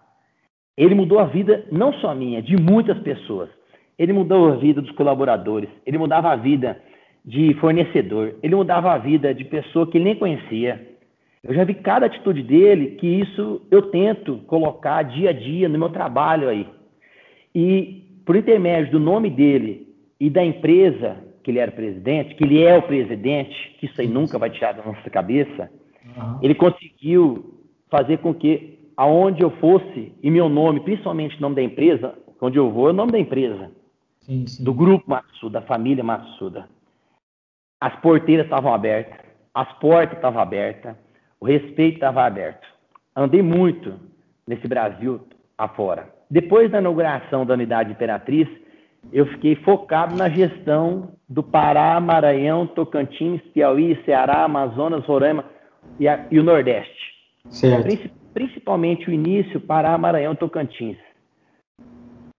Ele 0.76 0.94
mudou 0.94 1.18
a 1.18 1.24
vida, 1.24 1.64
não 1.72 1.92
só 1.94 2.14
minha, 2.14 2.42
de 2.42 2.56
muitas 2.56 2.98
pessoas. 2.98 3.48
Ele 3.98 4.12
mudou 4.12 4.52
a 4.52 4.56
vida 4.56 4.82
dos 4.82 4.90
colaboradores, 4.90 5.70
ele 5.86 5.96
mudava 5.96 6.30
a 6.30 6.36
vida 6.36 6.78
de 7.24 7.54
fornecedor, 7.54 8.34
ele 8.42 8.54
mudava 8.54 8.92
a 8.92 8.98
vida 8.98 9.32
de 9.32 9.44
pessoa 9.44 9.86
que 9.86 9.96
ele 9.96 10.04
nem 10.04 10.16
conhecia. 10.16 10.86
Eu 11.42 11.54
já 11.54 11.64
vi 11.64 11.74
cada 11.74 12.06
atitude 12.06 12.42
dele 12.42 12.96
que 12.96 13.06
isso 13.06 13.62
eu 13.70 13.82
tento 13.90 14.38
colocar 14.46 15.02
dia 15.02 15.30
a 15.30 15.32
dia 15.32 15.68
no 15.68 15.78
meu 15.78 15.88
trabalho 15.88 16.48
aí. 16.48 16.75
E 17.58 18.20
por 18.26 18.36
intermédio 18.36 18.92
do 18.92 19.00
nome 19.00 19.30
dele 19.30 19.88
e 20.20 20.28
da 20.28 20.44
empresa 20.44 21.16
que 21.42 21.50
ele 21.50 21.58
era 21.58 21.72
presidente, 21.72 22.34
que 22.34 22.44
ele 22.44 22.62
é 22.62 22.76
o 22.76 22.82
presidente, 22.82 23.76
que 23.80 23.86
isso 23.86 23.98
aí 23.98 24.06
nunca 24.06 24.38
vai 24.38 24.50
tirar 24.50 24.72
da 24.72 24.84
nossa 24.84 25.08
cabeça, 25.08 25.70
uhum. 26.04 26.38
ele 26.42 26.54
conseguiu 26.54 27.54
fazer 27.88 28.18
com 28.18 28.34
que 28.34 28.90
aonde 28.94 29.42
eu 29.42 29.50
fosse 29.52 30.12
e 30.22 30.30
meu 30.30 30.50
nome, 30.50 30.80
principalmente 30.80 31.38
o 31.38 31.40
nome 31.40 31.54
da 31.54 31.62
empresa, 31.62 32.14
onde 32.42 32.58
eu 32.58 32.70
vou 32.70 32.88
é 32.88 32.90
o 32.90 32.94
nome 32.94 33.12
da 33.12 33.18
empresa, 33.18 33.70
sim, 34.20 34.46
sim. 34.46 34.62
do 34.62 34.74
grupo 34.74 35.08
Matsuda, 35.08 35.60
da 35.60 35.66
família 35.66 36.04
Matsuda. 36.04 36.68
As 37.80 37.98
porteiras 38.00 38.44
estavam 38.44 38.74
abertas, 38.74 39.18
as 39.54 39.72
portas 39.78 40.18
estavam 40.18 40.42
abertas, 40.42 40.94
o 41.40 41.46
respeito 41.46 41.94
estava 41.94 42.22
aberto. 42.22 42.66
Andei 43.14 43.40
muito 43.40 43.94
nesse 44.46 44.68
Brasil 44.68 45.20
afora. 45.56 46.15
Depois 46.30 46.70
da 46.70 46.78
inauguração 46.78 47.46
da 47.46 47.54
unidade 47.54 47.92
Imperatriz, 47.92 48.48
eu 49.12 49.26
fiquei 49.26 49.54
focado 49.56 50.16
na 50.16 50.28
gestão 50.28 51.12
do 51.28 51.42
Pará, 51.42 51.98
Maranhão, 52.00 52.66
Tocantins, 52.66 53.40
Piauí, 53.54 54.00
Ceará, 54.04 54.44
Amazonas, 54.44 55.04
Roraima 55.04 55.44
e, 56.00 56.08
a, 56.08 56.26
e 56.30 56.38
o 56.38 56.42
Nordeste. 56.42 57.14
Certo. 57.48 58.10
Principalmente 58.34 59.08
o 59.08 59.12
início, 59.12 59.60
Pará, 59.60 59.96
Maranhão, 59.96 60.34
Tocantins. 60.34 60.98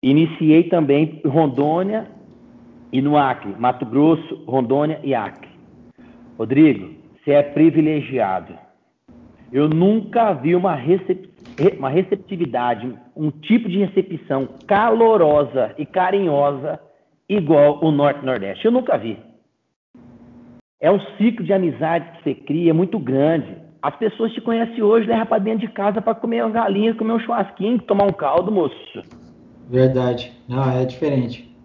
Iniciei 0.03 0.63
também 0.65 1.22
Rondônia 1.25 2.08
e 2.91 3.01
no 3.01 3.17
Acre, 3.17 3.53
Mato 3.58 3.86
Grosso, 3.86 4.44
Rondônia 4.46 5.00
e 5.03 5.15
Acre. 5.15 5.50
Rodrigo, 6.38 6.94
você 7.24 7.32
é 7.32 7.44
privilegiado. 7.44 8.53
Eu 9.51 9.67
nunca 9.67 10.34
vi 10.34 10.56
uma, 10.56 10.75
recep... 10.75 11.26
uma 11.77 11.89
receptividade, 11.89 12.93
um 13.15 13.31
tipo 13.31 13.67
de 13.67 13.79
recepção 13.79 14.47
calorosa 14.67 15.73
e 15.77 15.85
carinhosa 15.85 16.79
igual 17.27 17.83
o 17.83 17.91
Norte 17.91 18.25
Nordeste. 18.25 18.65
Eu 18.65 18.71
nunca 18.71 18.97
vi. 18.97 19.17
É 20.79 20.91
um 20.91 20.99
ciclo 21.17 21.43
de 21.43 21.51
amizade 21.51 22.11
que 22.11 22.23
você 22.23 22.35
cria 22.35 22.73
muito 22.73 22.99
grande. 22.99 23.57
As 23.81 23.95
pessoas 23.95 24.31
te 24.33 24.41
conhecem 24.41 24.81
hoje, 24.81 25.07
leva 25.07 25.25
para 25.25 25.39
dentro 25.39 25.67
de 25.67 25.73
casa 25.73 26.01
para 26.01 26.15
comer 26.15 26.43
uma 26.43 26.51
galinha, 26.51 26.93
comer 26.93 27.13
um 27.13 27.19
churrasquinho, 27.19 27.79
tomar 27.79 28.05
um 28.05 28.13
caldo, 28.13 28.51
moço. 28.51 29.01
Verdade. 29.69 30.31
Não, 30.47 30.69
é 30.71 30.85
diferente. 30.85 31.55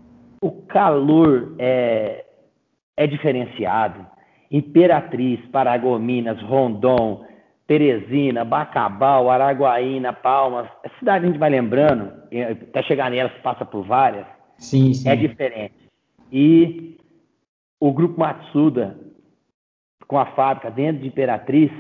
O 0.43 0.51
calor 0.51 1.55
é, 1.59 2.25
é 2.97 3.07
diferenciado. 3.07 4.07
Imperatriz, 4.51 5.41
Paragominas, 5.51 6.41
Rondon, 6.43 7.25
Teresina, 7.73 8.45
Bacabal, 8.45 9.31
Araguaína, 9.31 10.13
Palmas, 10.13 10.69
a 10.85 10.91
cidade 10.99 11.25
a 11.25 11.29
gente 11.29 11.39
vai 11.39 11.49
lembrando, 11.49 12.13
até 12.69 12.83
chegar 12.83 13.11
nelas 13.11 13.33
passa 13.43 13.65
por 13.65 13.83
várias, 13.87 14.27
sim, 14.59 14.93
sim. 14.93 15.09
é 15.09 15.17
diferente. 15.17 15.73
E 16.31 16.99
o 17.81 17.91
Grupo 17.91 18.21
Matsuda, 18.21 18.99
com 20.07 20.19
a 20.19 20.27
fábrica 20.27 20.71
dentro 20.71 21.01
de 21.01 21.09
Imperatriz, 21.09 21.71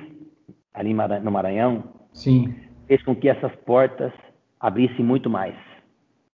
ali 0.73 0.95
no 0.95 1.31
Maranhão, 1.31 1.85
sim. 2.15 2.55
fez 2.87 3.03
com 3.03 3.15
que 3.15 3.29
essas 3.29 3.55
portas 3.67 4.15
abrissem 4.59 5.05
muito 5.05 5.29
mais. 5.29 5.55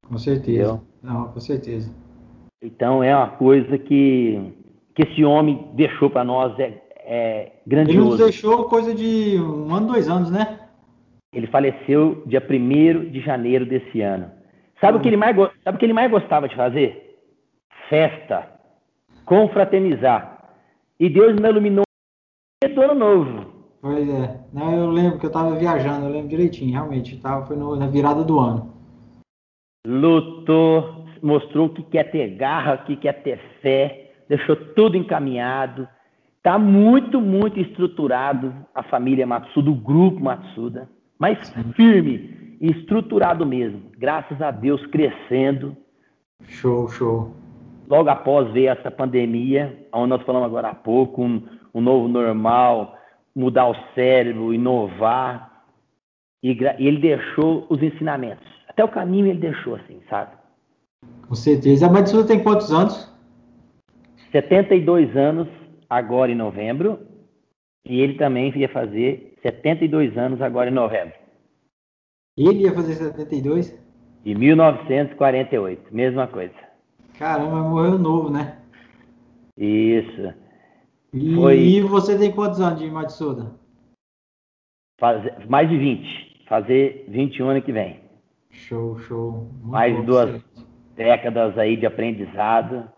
Com 0.09 0.17
certeza. 0.17 0.81
Não, 1.03 1.29
com 1.29 1.41
certeza. 1.41 1.95
Então 2.63 3.05
é 3.05 3.15
uma 3.15 3.29
coisa 3.29 3.77
que, 3.77 4.55
que 4.95 5.03
esse 5.03 5.23
homem 5.23 5.69
deixou 5.75 6.09
para 6.09 6.25
nós, 6.25 6.59
é, 6.59 6.82
é, 7.05 7.53
grandioso. 7.67 7.99
Ele 7.99 8.09
nos 8.11 8.19
deixou 8.19 8.65
coisa 8.65 8.95
de 8.95 9.39
um 9.41 9.75
ano, 9.75 9.89
dois 9.89 10.09
anos, 10.09 10.31
né? 10.31 10.61
Ele 11.33 11.47
faleceu 11.47 12.23
dia 12.27 12.43
1 12.43 13.11
de 13.11 13.21
janeiro 13.21 13.65
desse 13.65 14.01
ano. 14.01 14.31
Sabe, 14.81 14.97
hum. 14.97 15.01
o 15.01 15.03
que 15.03 15.09
ele 15.09 15.17
mais, 15.17 15.37
sabe 15.65 15.77
o 15.77 15.79
que 15.79 15.87
ele 15.87 15.93
mais 15.93 16.11
gostava 16.11 16.49
de 16.49 16.57
fazer? 16.57 17.19
Festa. 17.89 18.49
Confraternizar. 19.25 20.55
E 20.99 21.09
Deus 21.09 21.35
me 21.35 21.49
iluminou 21.49 21.85
do 22.75 22.83
ano 22.83 22.95
novo. 22.95 23.53
Pois 23.81 24.09
é. 24.09 24.41
Não, 24.53 24.75
eu 24.75 24.91
lembro 24.91 25.19
que 25.19 25.27
eu 25.27 25.29
estava 25.29 25.57
viajando, 25.57 26.07
eu 26.07 26.13
lembro 26.13 26.29
direitinho, 26.29 26.73
realmente. 26.73 27.17
Tava, 27.17 27.47
foi 27.47 27.57
no, 27.57 27.75
na 27.75 27.87
virada 27.87 28.23
do 28.23 28.39
ano. 28.39 28.73
Lutou, 29.85 31.05
mostrou 31.21 31.69
que 31.71 31.83
quer 31.83 32.11
ter 32.11 32.37
garra, 32.37 32.79
que 32.79 32.95
quer 32.97 33.23
ter 33.23 33.39
fé, 33.61 34.13
deixou 34.29 34.55
tudo 34.55 34.97
encaminhado 34.97 35.89
Está 36.43 36.59
muito, 36.59 37.21
muito 37.21 37.61
estruturado 37.61 38.53
a 38.75 38.83
família 38.83 39.25
Matsuda, 39.25 39.71
o 39.71 39.77
grupo 39.77 40.19
Matsuda, 40.19 40.89
mas 41.17 41.39
firme 41.77 42.57
e 42.61 42.69
estruturado 42.73 43.47
mesmo. 43.47 43.81
Graças 43.97 44.43
a 44.43 44.51
Deus, 44.51 44.85
crescendo. 44.87 45.77
Show, 46.49 46.89
show. 46.89 47.33
Logo 47.89 48.09
após 48.09 48.53
ver 48.53 48.65
essa 48.77 48.91
pandemia, 48.91 49.87
onde 49.93 50.09
nós 50.09 50.23
falamos 50.23 50.47
agora 50.47 50.71
há 50.71 50.75
pouco, 50.75 51.23
um, 51.23 51.47
um 51.73 51.81
novo 51.81 52.09
normal, 52.09 52.99
mudar 53.37 53.69
o 53.69 53.77
cérebro, 53.95 54.53
inovar. 54.53 55.63
e, 56.43 56.59
ele 56.77 56.99
deixou 56.99 57.69
os 57.71 57.81
ensinamentos. 57.81 58.49
Até 58.67 58.83
o 58.83 58.89
caminho 58.89 59.29
ele 59.29 59.39
deixou, 59.39 59.77
assim, 59.77 60.01
sabe? 60.11 60.33
Com 61.29 61.37
certeza. 61.37 61.87
A 61.87 61.89
Madsuda 61.89 62.27
tem 62.27 62.43
quantos 62.43 62.73
anos? 62.73 63.13
72 64.33 65.17
anos 65.17 65.62
agora 65.93 66.33
em 66.33 66.35
novembro. 66.35 66.99
E 67.85 68.01
ele 68.01 68.15
também 68.15 68.57
ia 68.57 68.69
fazer 68.69 69.37
72 69.43 70.17
anos 70.17 70.41
agora 70.41 70.71
em 70.71 70.75
novembro. 70.75 71.15
Ele 72.37 72.63
ia 72.63 72.73
fazer 72.73 72.95
72? 72.95 73.79
De 74.25 74.35
1948, 74.35 75.95
mesma 75.95 76.27
coisa. 76.29 76.55
Caramba, 77.19 77.57
morreu 77.57 77.99
novo, 77.99 78.31
né? 78.31 78.59
Isso. 79.57 80.33
E, 81.13 81.35
Foi... 81.35 81.59
e 81.59 81.81
você 81.83 82.17
tem 82.17 82.33
quantos 82.33 82.61
anos 82.61 82.79
de 82.79 82.91
Matsuda? 82.91 83.53
Faz... 84.99 85.47
Mais 85.49 85.69
de 85.69 85.77
20. 85.77 86.47
Fazer 86.49 87.05
21 87.09 87.49
ano 87.49 87.63
que 87.63 87.73
vem. 87.73 88.01
Show, 88.51 88.99
show. 89.01 89.51
Muito 89.61 89.67
Mais 89.67 90.07
duas 90.07 90.43
décadas 90.95 91.59
aí 91.59 91.77
de 91.77 91.85
aprendizado. 91.85 92.91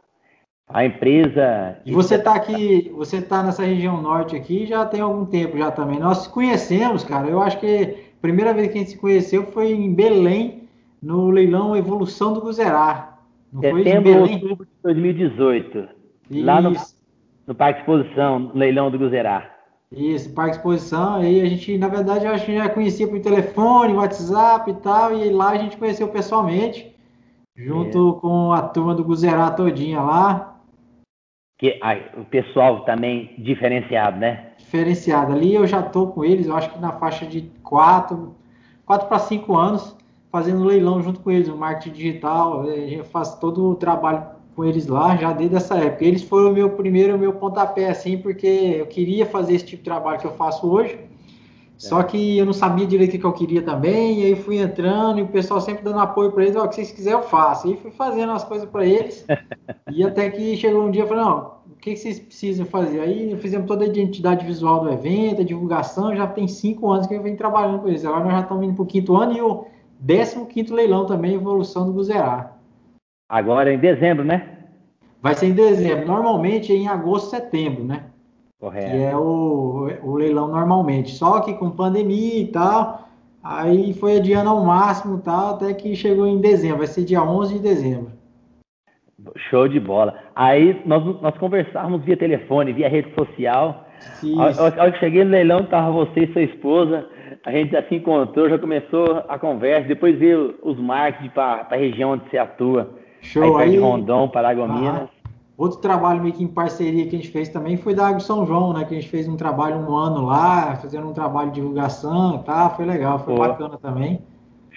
A 0.68 0.84
empresa. 0.84 1.76
E 1.84 1.92
você 1.92 2.14
está 2.14 2.34
aqui, 2.34 2.90
você 2.96 3.18
está 3.18 3.42
nessa 3.42 3.64
região 3.64 4.00
norte 4.00 4.34
aqui 4.34 4.64
já 4.64 4.84
tem 4.86 5.00
algum 5.00 5.26
tempo 5.26 5.58
já 5.58 5.70
também. 5.70 5.98
Nós 5.98 6.26
conhecemos, 6.26 7.04
cara. 7.04 7.28
Eu 7.28 7.42
acho 7.42 7.60
que 7.60 7.66
a 8.18 8.22
primeira 8.22 8.54
vez 8.54 8.68
que 8.68 8.78
a 8.78 8.80
gente 8.80 8.92
se 8.92 8.98
conheceu 8.98 9.44
foi 9.46 9.72
em 9.72 9.92
Belém, 9.92 10.68
no 11.02 11.30
leilão 11.30 11.76
Evolução 11.76 12.32
do 12.32 12.40
Guzerá. 12.40 13.18
Não 13.52 13.60
Setembro 13.60 14.12
ou 14.14 14.20
outubro 14.22 14.64
de 14.64 14.72
2018. 14.82 15.88
Isso. 16.30 16.46
Lá 16.46 16.62
no, 16.62 16.74
no 17.46 17.54
Parque 17.54 17.80
Exposição, 17.80 18.38
no 18.38 18.54
leilão 18.54 18.90
do 18.90 18.98
Guzerá. 18.98 19.50
Isso, 19.92 20.32
Parque 20.32 20.56
Exposição. 20.56 21.16
Aí 21.16 21.42
a 21.42 21.44
gente, 21.44 21.76
na 21.76 21.88
verdade, 21.88 22.24
eu 22.24 22.32
acho 22.32 22.46
que 22.46 22.54
já 22.54 22.70
conhecia 22.70 23.06
por 23.06 23.20
telefone, 23.20 23.92
WhatsApp 23.92 24.70
e 24.70 24.74
tal. 24.74 25.14
E 25.14 25.28
lá 25.28 25.50
a 25.50 25.58
gente 25.58 25.76
conheceu 25.76 26.08
pessoalmente, 26.08 26.96
junto 27.54 28.16
é. 28.16 28.20
com 28.20 28.52
a 28.52 28.62
turma 28.62 28.94
do 28.94 29.04
Guzerá 29.04 29.50
todinha 29.50 30.00
lá 30.00 30.53
que 31.56 31.80
o 32.16 32.24
pessoal 32.24 32.84
também 32.84 33.34
diferenciado, 33.38 34.18
né? 34.18 34.48
Diferenciado. 34.58 35.32
Ali 35.32 35.54
eu 35.54 35.66
já 35.66 35.80
estou 35.80 36.08
com 36.08 36.24
eles, 36.24 36.46
eu 36.46 36.56
acho 36.56 36.70
que 36.70 36.78
na 36.80 36.92
faixa 36.92 37.24
de 37.24 37.42
4, 37.62 38.34
4 38.84 39.08
para 39.08 39.18
5 39.18 39.56
anos, 39.56 39.96
fazendo 40.30 40.64
leilão 40.64 41.00
junto 41.00 41.20
com 41.20 41.30
eles, 41.30 41.48
o 41.48 41.56
marketing 41.56 41.94
digital, 41.94 42.62
a 42.62 42.76
gente 42.76 43.04
faz 43.04 43.36
todo 43.36 43.70
o 43.70 43.74
trabalho 43.76 44.24
com 44.56 44.64
eles 44.64 44.86
lá, 44.86 45.16
já 45.16 45.32
desde 45.32 45.56
essa 45.56 45.76
época. 45.76 46.04
Eles 46.04 46.22
foram 46.22 46.50
o 46.50 46.52
meu 46.52 46.70
primeiro, 46.70 47.18
meu 47.18 47.32
pontapé, 47.32 47.88
assim, 47.88 48.18
porque 48.18 48.46
eu 48.46 48.86
queria 48.86 49.26
fazer 49.26 49.54
esse 49.54 49.64
tipo 49.64 49.78
de 49.78 49.84
trabalho 49.84 50.18
que 50.18 50.26
eu 50.26 50.32
faço 50.32 50.68
hoje, 50.68 50.98
só 51.76 52.02
que 52.02 52.38
eu 52.38 52.46
não 52.46 52.52
sabia 52.52 52.86
direito 52.86 53.16
o 53.16 53.18
que 53.18 53.24
eu 53.24 53.32
queria 53.32 53.62
também, 53.62 54.20
e 54.20 54.24
aí 54.26 54.36
fui 54.36 54.58
entrando, 54.58 55.18
e 55.18 55.22
o 55.22 55.28
pessoal 55.28 55.60
sempre 55.60 55.82
dando 55.82 55.98
apoio 55.98 56.30
para 56.32 56.44
eles, 56.44 56.56
ó, 56.56 56.64
o 56.64 56.68
que 56.68 56.76
vocês 56.76 56.92
quiserem 56.92 57.18
eu 57.18 57.24
faço. 57.24 57.70
E 57.70 57.76
fui 57.76 57.90
fazendo 57.90 58.32
as 58.32 58.44
coisas 58.44 58.68
para 58.68 58.86
eles, 58.86 59.26
e 59.90 60.04
até 60.04 60.30
que 60.30 60.56
chegou 60.56 60.84
um 60.84 60.90
dia, 60.90 61.02
eu 61.02 61.06
falei, 61.08 61.24
não, 61.24 61.54
o 61.70 61.76
que 61.76 61.96
vocês 61.96 62.18
precisam 62.20 62.64
fazer? 62.64 63.00
Aí 63.00 63.36
fizemos 63.38 63.66
toda 63.66 63.84
a 63.84 63.88
identidade 63.88 64.46
visual 64.46 64.80
do 64.80 64.90
evento, 64.90 65.42
a 65.42 65.44
divulgação, 65.44 66.14
já 66.14 66.26
tem 66.26 66.46
cinco 66.46 66.90
anos 66.90 67.06
que 67.06 67.14
eu 67.14 67.22
venho 67.22 67.36
trabalhando 67.36 67.80
com 67.80 67.88
eles. 67.88 68.04
Agora 68.04 68.24
nós 68.24 68.32
já 68.32 68.40
estamos 68.40 68.64
indo 68.64 68.74
para 68.74 68.82
o 68.82 68.86
quinto 68.86 69.16
ano, 69.16 69.32
e 69.36 69.42
o 69.42 69.66
décimo 69.98 70.46
quinto 70.46 70.72
leilão 70.72 71.06
também, 71.06 71.34
evolução 71.34 71.86
do 71.86 71.92
Guzerá. 71.92 72.52
Agora 73.28 73.72
em 73.72 73.78
dezembro, 73.78 74.24
né? 74.24 74.58
Vai 75.20 75.34
ser 75.34 75.46
em 75.46 75.54
dezembro, 75.54 76.06
normalmente 76.06 76.72
é 76.72 76.76
em 76.76 76.86
agosto, 76.86 77.30
setembro, 77.30 77.82
né? 77.82 78.04
Correto. 78.60 78.90
Que 78.90 79.02
é 79.02 79.16
o, 79.16 79.90
o 80.02 80.14
leilão 80.16 80.48
normalmente. 80.48 81.12
Só 81.12 81.40
que 81.40 81.54
com 81.54 81.70
pandemia 81.70 82.40
e 82.40 82.46
tal, 82.46 83.08
aí 83.42 83.92
foi 83.94 84.16
adiando 84.16 84.50
ao 84.50 84.64
máximo 84.64 85.18
tal, 85.18 85.54
até 85.54 85.72
que 85.74 85.94
chegou 85.94 86.26
em 86.26 86.40
dezembro. 86.40 86.78
Vai 86.78 86.86
ser 86.86 87.04
dia 87.04 87.22
11 87.22 87.54
de 87.54 87.60
dezembro. 87.60 88.12
Show 89.48 89.68
de 89.68 89.80
bola. 89.80 90.18
Aí 90.34 90.82
nós, 90.84 91.02
nós 91.20 91.36
conversávamos 91.38 92.04
via 92.04 92.16
telefone, 92.16 92.72
via 92.72 92.88
rede 92.88 93.14
social. 93.14 93.86
Ao, 94.36 94.84
ao 94.84 94.92
que 94.92 94.98
cheguei 94.98 95.24
no 95.24 95.30
leilão, 95.30 95.60
estava 95.60 95.90
você 95.90 96.24
e 96.24 96.32
sua 96.32 96.42
esposa. 96.42 97.08
A 97.44 97.50
gente 97.50 97.72
já 97.72 97.82
se 97.82 97.94
encontrou, 97.94 98.48
já 98.48 98.58
começou 98.58 99.22
a 99.28 99.38
conversa. 99.38 99.88
Depois 99.88 100.18
veio 100.18 100.54
os 100.62 100.78
marketing 100.78 101.30
para 101.30 101.66
a 101.70 101.76
região 101.76 102.12
onde 102.12 102.28
você 102.28 102.38
atua. 102.38 102.90
Show 103.20 103.58
aí. 103.58 103.64
aí... 103.64 103.70
de 103.72 103.78
Rondon, 103.78 104.28
Paragominas. 104.28 105.13
Outro 105.56 105.78
trabalho 105.78 106.20
meio 106.20 106.34
que 106.34 106.42
em 106.42 106.48
parceria 106.48 107.06
que 107.06 107.14
a 107.14 107.18
gente 107.18 107.30
fez 107.30 107.48
também 107.48 107.76
foi 107.76 107.94
da 107.94 108.08
Água 108.08 108.18
São 108.18 108.44
João, 108.44 108.72
né? 108.72 108.84
Que 108.84 108.96
a 108.96 109.00
gente 109.00 109.08
fez 109.08 109.28
um 109.28 109.36
trabalho 109.36 109.76
um 109.76 109.94
ano 109.96 110.26
lá, 110.26 110.74
fazendo 110.76 111.08
um 111.08 111.12
trabalho 111.12 111.50
de 111.50 111.60
divulgação 111.60 112.36
e 112.36 112.44
tá? 112.44 112.70
Foi 112.70 112.84
legal, 112.84 113.20
foi 113.20 113.34
Pô. 113.34 113.40
bacana 113.40 113.78
também. 113.78 114.20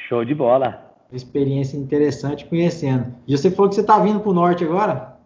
Show 0.08 0.24
de 0.24 0.36
bola. 0.36 0.86
Experiência 1.12 1.78
interessante 1.78 2.46
conhecendo. 2.46 3.12
E 3.28 3.36
você 3.36 3.50
falou 3.50 3.70
que 3.70 3.76
você 3.76 3.82
está 3.82 3.98
vindo 3.98 4.20
para 4.20 4.30
o 4.30 4.34
norte 4.34 4.64
agora? 4.64 5.18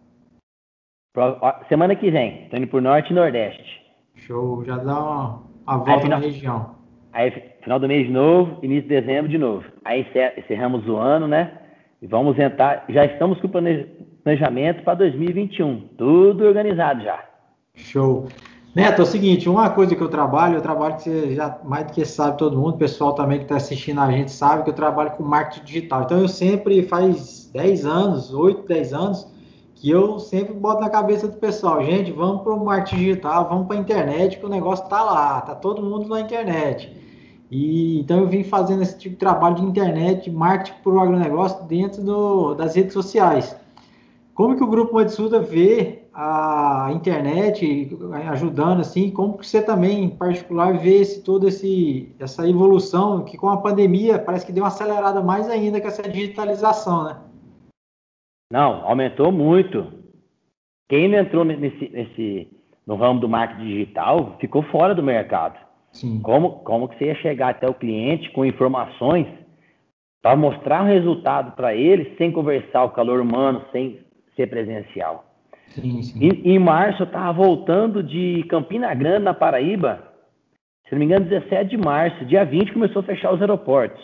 Semana 1.68 1.94
que 1.94 2.10
vem, 2.10 2.48
tô 2.48 2.56
indo 2.56 2.68
para 2.68 2.78
o 2.78 2.80
norte 2.82 3.10
e 3.10 3.14
nordeste. 3.14 3.82
Show, 4.14 4.64
já 4.64 4.78
dá 4.78 4.98
uma, 4.98 5.42
uma 5.66 5.76
volta 5.76 5.92
aí, 5.92 6.00
final, 6.00 6.18
na 6.18 6.24
região. 6.24 6.70
Aí, 7.12 7.30
final 7.62 7.78
do 7.78 7.88
mês 7.88 8.06
de 8.06 8.12
novo, 8.12 8.58
início 8.62 8.88
de 8.88 9.00
dezembro 9.00 9.30
de 9.30 9.36
novo. 9.36 9.64
Aí 9.84 10.06
encerramos 10.38 10.88
o 10.88 10.96
ano, 10.96 11.28
né? 11.28 11.58
E 12.00 12.06
vamos 12.06 12.38
entrar, 12.38 12.86
já 12.88 13.04
estamos 13.04 13.38
com 13.40 13.48
o 13.48 13.50
planejamento 13.50 14.11
para 14.82 14.94
2021. 14.94 15.88
Tudo 15.98 16.44
organizado 16.44 17.02
já. 17.02 17.24
Show. 17.74 18.28
Neto, 18.74 19.00
é 19.00 19.02
o 19.02 19.06
seguinte, 19.06 19.48
uma 19.48 19.68
coisa 19.68 19.94
que 19.94 20.00
eu 20.00 20.08
trabalho, 20.08 20.54
eu 20.54 20.62
trabalho 20.62 20.96
que 20.96 21.02
você 21.02 21.34
já 21.34 21.58
mais 21.64 21.86
do 21.86 21.92
que 21.92 22.04
sabe 22.06 22.38
todo 22.38 22.56
mundo, 22.56 22.76
o 22.76 22.78
pessoal 22.78 23.14
também 23.14 23.38
que 23.38 23.44
está 23.44 23.56
assistindo 23.56 24.00
a 24.00 24.10
gente 24.10 24.30
sabe 24.30 24.62
que 24.62 24.70
eu 24.70 24.74
trabalho 24.74 25.10
com 25.10 25.22
marketing 25.22 25.64
digital. 25.64 26.02
Então 26.04 26.20
eu 26.20 26.28
sempre, 26.28 26.82
faz 26.84 27.50
10 27.52 27.84
anos, 27.84 28.32
8, 28.32 28.66
10 28.66 28.94
anos, 28.94 29.28
que 29.74 29.90
eu 29.90 30.18
sempre 30.18 30.54
boto 30.54 30.80
na 30.80 30.88
cabeça 30.88 31.28
do 31.28 31.36
pessoal, 31.36 31.84
gente, 31.84 32.12
vamos 32.12 32.42
para 32.42 32.54
o 32.54 32.64
marketing 32.64 32.96
digital, 32.96 33.48
vamos 33.48 33.66
para 33.66 33.76
a 33.76 33.80
internet, 33.80 34.38
que 34.38 34.46
o 34.46 34.48
negócio 34.48 34.84
está 34.84 35.02
lá, 35.02 35.40
está 35.40 35.54
todo 35.54 35.82
mundo 35.82 36.08
na 36.08 36.20
internet. 36.20 36.96
E, 37.50 38.00
então 38.00 38.20
eu 38.20 38.28
vim 38.28 38.42
fazendo 38.42 38.80
esse 38.82 38.96
tipo 38.96 39.16
de 39.16 39.18
trabalho 39.18 39.56
de 39.56 39.64
internet, 39.64 40.30
marketing 40.30 40.80
para 40.82 40.92
o 40.92 41.00
agronegócio 41.00 41.64
dentro 41.64 42.02
do, 42.02 42.54
das 42.54 42.74
redes 42.76 42.94
sociais. 42.94 43.54
Como 44.34 44.56
que 44.56 44.64
o 44.64 44.66
Grupo 44.66 44.94
Matsuda 44.94 45.40
vê 45.40 46.04
a 46.14 46.90
internet 46.94 47.96
ajudando 48.30 48.80
assim? 48.80 49.10
Como 49.10 49.36
que 49.36 49.46
você 49.46 49.60
também, 49.62 50.04
em 50.04 50.10
particular, 50.10 50.78
vê 50.78 51.00
esse, 51.00 51.22
toda 51.22 51.48
esse, 51.48 52.14
essa 52.18 52.48
evolução 52.48 53.24
que 53.24 53.36
com 53.36 53.50
a 53.50 53.58
pandemia 53.58 54.18
parece 54.18 54.46
que 54.46 54.52
deu 54.52 54.64
uma 54.64 54.68
acelerada 54.68 55.20
mais 55.22 55.48
ainda 55.50 55.80
com 55.80 55.88
essa 55.88 56.02
digitalização, 56.02 57.04
né? 57.04 57.20
Não, 58.50 58.86
aumentou 58.86 59.30
muito. 59.30 59.92
Quem 60.88 61.08
não 61.08 61.18
entrou 61.18 61.44
nesse, 61.44 61.88
nesse, 61.88 62.48
no 62.86 62.96
ramo 62.96 63.20
do 63.20 63.28
marketing 63.28 63.66
digital 63.66 64.36
ficou 64.40 64.62
fora 64.64 64.94
do 64.94 65.02
mercado. 65.02 65.58
Sim. 65.92 66.20
Como, 66.20 66.60
como 66.60 66.88
que 66.88 66.96
você 66.96 67.06
ia 67.06 67.14
chegar 67.16 67.50
até 67.50 67.68
o 67.68 67.74
cliente 67.74 68.30
com 68.32 68.44
informações 68.44 69.26
para 70.22 70.36
mostrar 70.36 70.82
um 70.82 70.86
resultado 70.86 71.52
para 71.52 71.74
ele 71.74 72.14
sem 72.16 72.30
conversar 72.30 72.84
o 72.84 72.90
calor 72.90 73.20
humano, 73.20 73.62
sem 73.72 74.00
ser 74.36 74.46
presencial. 74.48 75.24
Sim, 75.68 76.02
sim. 76.02 76.24
Em, 76.24 76.54
em 76.54 76.58
março, 76.58 77.02
eu 77.02 77.06
estava 77.06 77.32
voltando 77.32 78.02
de 78.02 78.44
Campina 78.48 78.94
Grande, 78.94 79.24
na 79.24 79.34
Paraíba. 79.34 80.12
Se 80.86 80.92
não 80.92 80.98
me 80.98 81.06
engano, 81.06 81.24
17 81.26 81.70
de 81.70 81.76
março. 81.76 82.24
Dia 82.26 82.44
20 82.44 82.72
começou 82.72 83.00
a 83.00 83.04
fechar 83.04 83.32
os 83.32 83.40
aeroportos. 83.40 84.02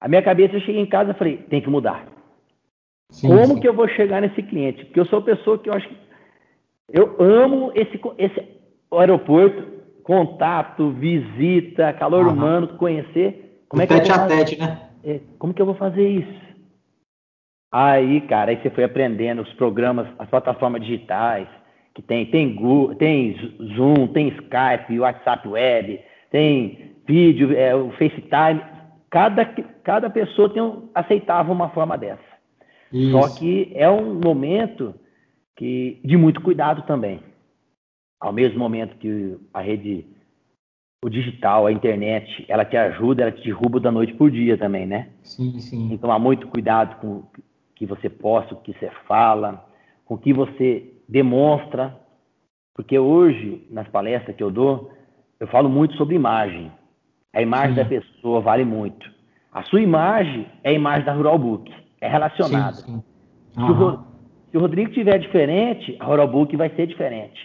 A 0.00 0.08
minha 0.08 0.22
cabeça, 0.22 0.56
eu 0.56 0.60
cheguei 0.60 0.80
em 0.80 0.86
casa 0.86 1.12
e 1.12 1.14
falei, 1.14 1.36
tem 1.48 1.60
que 1.60 1.70
mudar. 1.70 2.06
Sim, 3.10 3.28
Como 3.28 3.54
sim. 3.54 3.60
que 3.60 3.68
eu 3.68 3.74
vou 3.74 3.88
chegar 3.88 4.20
nesse 4.20 4.42
cliente? 4.42 4.84
Porque 4.84 5.00
eu 5.00 5.06
sou 5.06 5.22
pessoa 5.22 5.58
que 5.58 5.68
eu 5.68 5.74
acho 5.74 5.88
que... 5.88 5.96
Eu 6.92 7.16
amo 7.20 7.72
esse, 7.74 8.00
esse 8.18 8.48
aeroporto, 8.92 9.76
contato, 10.02 10.90
visita, 10.90 11.92
calor 11.94 12.26
Aham. 12.26 12.32
humano, 12.32 12.68
conhecer. 12.76 13.64
Como 13.68 13.80
o 13.80 13.84
é 13.84 13.86
que 13.86 13.94
tete 13.94 14.12
a 14.12 14.26
tete, 14.26 14.58
né? 14.58 14.78
É, 15.04 15.20
como 15.38 15.54
que 15.54 15.62
eu 15.62 15.66
vou 15.66 15.74
fazer 15.74 16.08
isso? 16.08 16.45
Aí, 17.78 18.22
cara, 18.22 18.52
aí 18.52 18.56
você 18.56 18.70
foi 18.70 18.84
aprendendo 18.84 19.42
os 19.42 19.52
programas, 19.52 20.08
as 20.18 20.26
plataformas 20.30 20.80
digitais, 20.80 21.46
que 21.94 22.00
tem, 22.00 22.24
tem 22.24 22.54
Google, 22.54 22.94
tem 22.94 23.36
Zoom, 23.76 24.06
tem 24.06 24.28
Skype, 24.28 24.98
WhatsApp 24.98 25.46
Web, 25.46 26.00
tem 26.30 26.96
vídeo, 27.06 27.52
é, 27.54 27.74
o 27.74 27.90
FaceTime. 27.90 28.62
Cada, 29.10 29.44
cada 29.84 30.08
pessoa 30.08 30.48
tem 30.48 30.62
um, 30.62 30.88
aceitava 30.94 31.52
uma 31.52 31.68
forma 31.68 31.98
dessa. 31.98 32.22
Isso. 32.90 33.10
Só 33.10 33.38
que 33.38 33.70
é 33.74 33.90
um 33.90 34.14
momento 34.24 34.94
que, 35.54 36.00
de 36.02 36.16
muito 36.16 36.40
cuidado 36.40 36.80
também. 36.86 37.20
Ao 38.18 38.32
mesmo 38.32 38.58
momento 38.58 38.96
que 38.96 39.36
a 39.52 39.60
rede, 39.60 40.06
o 41.04 41.10
digital, 41.10 41.66
a 41.66 41.72
internet, 41.72 42.42
ela 42.48 42.64
te 42.64 42.78
ajuda, 42.78 43.20
ela 43.20 43.32
te 43.32 43.42
derruba 43.42 43.78
da 43.78 43.92
noite 43.92 44.14
por 44.14 44.30
dia 44.30 44.56
também, 44.56 44.86
né? 44.86 45.10
Sim, 45.22 45.58
sim. 45.60 45.88
Tem 45.88 45.96
que 45.98 46.02
tomar 46.02 46.18
muito 46.18 46.48
cuidado 46.48 46.96
com 47.02 47.22
que 47.76 47.86
você 47.86 48.08
posta, 48.08 48.54
o 48.54 48.60
que 48.60 48.72
você 48.72 48.90
fala, 49.06 49.64
com 50.04 50.14
o 50.14 50.18
que 50.18 50.32
você 50.32 50.92
demonstra. 51.08 51.94
Porque 52.74 52.98
hoje, 52.98 53.66
nas 53.70 53.86
palestras 53.88 54.34
que 54.34 54.42
eu 54.42 54.50
dou, 54.50 54.90
eu 55.38 55.46
falo 55.46 55.68
muito 55.68 55.94
sobre 55.96 56.14
imagem. 56.14 56.72
A 57.32 57.42
imagem 57.42 57.74
sim. 57.74 57.82
da 57.82 57.84
pessoa 57.84 58.40
vale 58.40 58.64
muito. 58.64 59.14
A 59.52 59.62
sua 59.64 59.80
imagem 59.80 60.46
é 60.64 60.70
a 60.70 60.72
imagem 60.72 61.04
da 61.04 61.12
Rural 61.12 61.38
Book. 61.38 61.72
É 62.00 62.08
relacionada. 62.08 62.76
Sim, 62.76 62.96
sim. 62.96 63.04
Se, 63.54 63.72
o, 63.72 63.98
se, 64.50 64.56
o, 64.56 64.60
Rodrigo 64.60 64.90
tiver 64.92 65.18
diferente, 65.18 65.96
a 66.00 66.04
Rural 66.04 66.28
Book 66.28 66.56
vai 66.56 66.70
ser 66.70 66.86
diferente. 66.86 67.38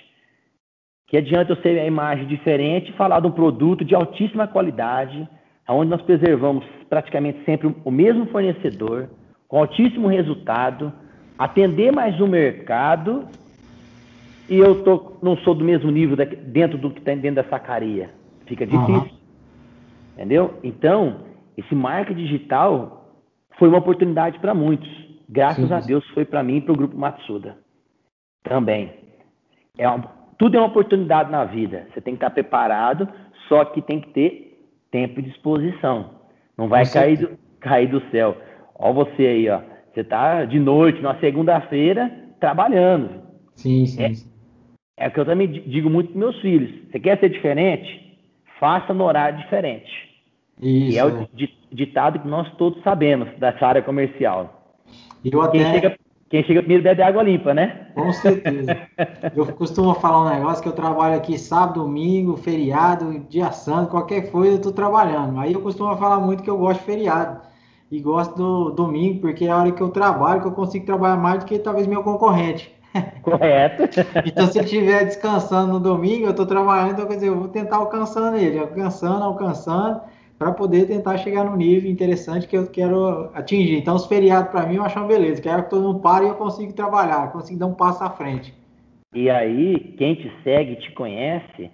Que 1.08 1.18
adianta 1.18 1.52
eu 1.52 1.58
ser 1.58 1.78
a 1.78 1.86
imagem 1.86 2.26
diferente 2.26 2.90
e 2.90 2.96
falar 2.96 3.20
de 3.20 3.28
um 3.28 3.32
produto 3.32 3.84
de 3.84 3.94
altíssima 3.94 4.48
qualidade, 4.48 5.28
onde 5.70 5.90
nós 5.90 6.02
preservamos 6.02 6.66
praticamente 6.90 7.44
sempre 7.46 7.74
o 7.84 7.92
mesmo 7.92 8.26
fornecedor, 8.28 9.10
com 9.52 9.58
altíssimo 9.58 10.08
resultado, 10.08 10.94
atender 11.38 11.92
mais 11.92 12.18
o 12.22 12.26
mercado 12.26 13.28
e 14.50 14.58
eu 14.58 14.82
tô, 14.82 15.18
não 15.22 15.36
sou 15.40 15.54
do 15.54 15.66
mesmo 15.66 15.92
nível 15.92 16.16
dentro 16.16 16.78
do 16.78 16.90
que 16.90 17.00
está 17.00 17.14
dentro 17.14 17.44
da 17.44 17.50
sacaria. 17.50 18.12
Fica 18.46 18.66
difícil. 18.66 18.94
Uhum. 18.96 19.10
Entendeu? 20.16 20.54
Então, 20.64 21.26
esse 21.58 21.76
marca 21.76 22.16
digital 22.16 23.14
foi 23.60 23.68
uma 23.68 23.80
oportunidade 23.80 24.40
para 24.40 24.54
muitos. 24.54 24.90
Graças 25.28 25.68
sim, 25.68 25.74
a 25.74 25.82
Deus 25.82 26.08
foi 26.12 26.24
para 26.24 26.42
mim 26.42 26.58
e 26.58 26.62
para 26.62 26.72
o 26.72 26.78
grupo 26.78 26.98
Matsuda. 26.98 27.58
Também. 28.44 28.94
É 29.78 29.88
uma, 29.90 30.10
tudo 30.38 30.56
é 30.56 30.62
uma 30.62 30.68
oportunidade 30.68 31.30
na 31.30 31.44
vida. 31.44 31.88
Você 31.94 32.00
tem 32.00 32.14
que 32.14 32.20
estar 32.20 32.30
preparado, 32.30 33.06
só 33.50 33.66
que 33.66 33.82
tem 33.82 34.00
que 34.00 34.12
ter 34.12 34.66
tempo 34.90 35.20
e 35.20 35.24
disposição. 35.24 36.12
Não 36.58 36.70
vai 36.70 36.86
cair 36.90 37.18
do, 37.18 37.38
cair 37.60 37.90
do 37.90 38.02
céu. 38.12 38.38
Olha 38.82 38.94
você 38.94 39.26
aí, 39.28 39.50
ó. 39.50 39.62
Você 39.94 40.02
está 40.02 40.44
de 40.44 40.60
noite, 40.60 41.02
numa 41.02 41.20
segunda-feira, 41.20 42.12
trabalhando. 42.40 43.22
Sim, 43.56 43.86
sim. 43.86 44.04
É, 44.98 45.06
é 45.06 45.08
o 45.08 45.12
que 45.12 45.20
eu 45.20 45.26
também 45.26 45.48
digo 45.48 45.90
muito 45.90 46.12
para 46.12 46.20
meus 46.20 46.40
filhos. 46.42 46.72
Você 46.90 47.00
quer 47.00 47.20
ser 47.20 47.30
diferente? 47.30 48.18
Faça 48.60 48.94
no 48.94 49.04
horário 49.04 49.38
diferente. 49.38 49.92
Isso. 50.60 50.92
E 50.92 50.98
é 50.98 51.06
o 51.06 51.28
ditado 51.72 52.20
que 52.20 52.28
nós 52.28 52.50
todos 52.56 52.82
sabemos 52.84 53.30
dessa 53.38 53.66
área 53.66 53.82
comercial. 53.82 54.76
Eu 55.24 55.42
até... 55.42 55.60
quem, 55.60 55.74
chega, 55.74 55.98
quem 56.30 56.44
chega 56.44 56.62
primeiro 56.62 56.84
bebe 56.84 57.02
água 57.02 57.24
limpa, 57.24 57.54
né? 57.54 57.88
Com 57.94 58.12
certeza. 58.14 58.78
eu 59.36 59.46
costumo 59.54 59.94
falar 59.96 60.26
um 60.26 60.36
negócio 60.36 60.64
que 60.64 60.70
eu 60.70 60.74
trabalho 60.74 61.16
aqui 61.16 61.38
sábado, 61.38 61.82
domingo, 61.82 62.38
feriado, 62.38 63.20
dia 63.30 63.52
santo, 63.52 63.92
qualquer 63.92 64.32
coisa 64.32 64.54
eu 64.54 64.58
estou 64.58 64.72
trabalhando. 64.72 65.40
Aí 65.40 65.54
eu 65.54 65.62
costumo 65.62 65.96
falar 65.98 66.20
muito 66.20 66.44
que 66.44 66.50
eu 66.50 66.58
gosto 66.58 66.80
de 66.80 66.86
feriado. 66.86 67.51
E 67.92 68.00
gosto 68.00 68.36
do 68.36 68.70
domingo, 68.72 69.20
porque 69.20 69.44
é 69.44 69.50
a 69.50 69.58
hora 69.58 69.72
que 69.74 69.82
eu 69.82 69.90
trabalho, 69.90 70.40
que 70.40 70.48
eu 70.48 70.54
consigo 70.54 70.86
trabalhar 70.86 71.18
mais 71.18 71.40
do 71.40 71.46
que 71.46 71.60
talvez 71.60 71.86
meu 71.86 72.02
concorrente. 72.02 72.74
Correto. 73.22 73.84
então, 74.26 74.48
se 74.48 74.58
ele 74.58 74.66
estiver 74.66 75.06
descansando 75.06 75.74
no 75.74 75.80
domingo, 75.80 76.26
eu 76.26 76.32
estou 76.32 76.46
trabalhando, 76.46 76.94
então, 76.94 77.06
quer 77.06 77.16
dizer, 77.16 77.28
eu 77.28 77.38
vou 77.38 77.50
tentar 77.50 77.76
alcançando 77.76 78.38
ele, 78.38 78.58
alcançando, 78.58 79.26
alcançando, 79.26 80.00
para 80.40 80.54
poder 80.54 80.88
tentar 80.88 81.18
chegar 81.18 81.44
no 81.44 81.58
nível 81.58 81.92
interessante 81.92 82.48
que 82.48 82.58
eu 82.58 82.66
quero 82.68 83.30
atingir. 83.34 83.78
Então, 83.78 83.96
os 83.96 84.06
feriados, 84.06 84.52
para 84.52 84.66
mim, 84.66 84.76
eu 84.76 84.84
acho 84.84 84.98
uma 84.98 85.08
beleza. 85.08 85.42
Quero 85.42 85.64
que 85.64 85.70
todo 85.70 85.84
mundo 85.84 86.00
pare 86.00 86.26
e 86.26 86.30
eu 86.30 86.36
consigo 86.36 86.72
trabalhar, 86.72 87.30
consigo 87.34 87.60
dar 87.60 87.68
um 87.68 87.74
passo 87.74 88.06
à 88.06 88.10
frente. 88.10 88.54
E 89.14 89.30
aí, 89.30 89.78
quem 89.98 90.16
te 90.16 90.32
segue, 90.46 90.78
te 90.78 90.94
conhece, 90.94 91.70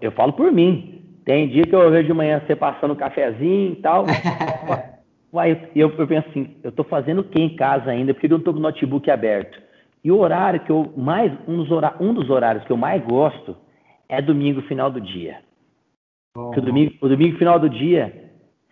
eu 0.00 0.12
falo 0.12 0.32
por 0.32 0.52
mim. 0.52 1.02
Tem 1.24 1.48
dia 1.48 1.64
que 1.64 1.74
eu 1.74 1.90
vejo 1.90 2.06
de 2.06 2.14
manhã 2.14 2.40
você 2.46 2.54
passando 2.54 2.92
um 2.92 2.96
cafezinho 2.96 3.72
e 3.72 3.76
tal. 3.76 4.06
Uai, 5.32 5.68
eu, 5.76 5.92
eu 5.96 6.06
penso 6.06 6.28
assim, 6.28 6.56
eu 6.62 6.70
estou 6.70 6.84
fazendo 6.84 7.20
o 7.20 7.24
que 7.24 7.40
em 7.40 7.54
casa 7.54 7.90
ainda? 7.90 8.12
Porque 8.12 8.26
eu 8.26 8.30
não 8.30 8.38
estou 8.38 8.52
com 8.52 8.58
o 8.58 8.62
notebook 8.62 9.10
aberto. 9.10 9.60
E 10.02 10.10
o 10.10 10.18
horário 10.18 10.60
que 10.60 10.70
eu 10.70 10.92
mais, 10.96 11.32
um 11.46 11.58
dos, 11.58 11.70
horários, 11.70 12.00
um 12.00 12.12
dos 12.12 12.30
horários 12.30 12.64
que 12.64 12.72
eu 12.72 12.76
mais 12.76 13.04
gosto 13.04 13.56
é 14.08 14.20
domingo 14.20 14.62
final 14.62 14.90
do 14.90 15.00
dia. 15.00 15.38
Oh. 16.36 16.50
O, 16.50 16.60
domingo, 16.60 16.94
o 17.00 17.08
domingo 17.08 17.38
final 17.38 17.58
do 17.58 17.68
dia, 17.68 18.30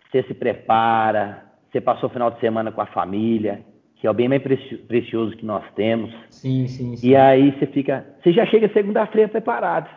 você 0.09 0.23
se 0.23 0.33
prepara, 0.33 1.45
você 1.71 1.79
passou 1.79 2.09
o 2.09 2.11
final 2.11 2.31
de 2.31 2.39
semana 2.39 2.71
com 2.71 2.81
a 2.81 2.87
família, 2.87 3.63
que 3.95 4.07
é 4.07 4.11
o 4.11 4.13
bem 4.13 4.27
mais 4.27 4.41
precioso 4.41 5.37
que 5.37 5.45
nós 5.45 5.63
temos. 5.75 6.11
Sim, 6.29 6.67
sim, 6.67 6.95
sim. 6.95 7.07
E 7.07 7.15
aí 7.15 7.51
você 7.51 7.67
fica, 7.67 8.05
você 8.21 8.31
já 8.31 8.45
chega 8.45 8.71
segunda-feira 8.73 9.29
preparado. 9.29 9.89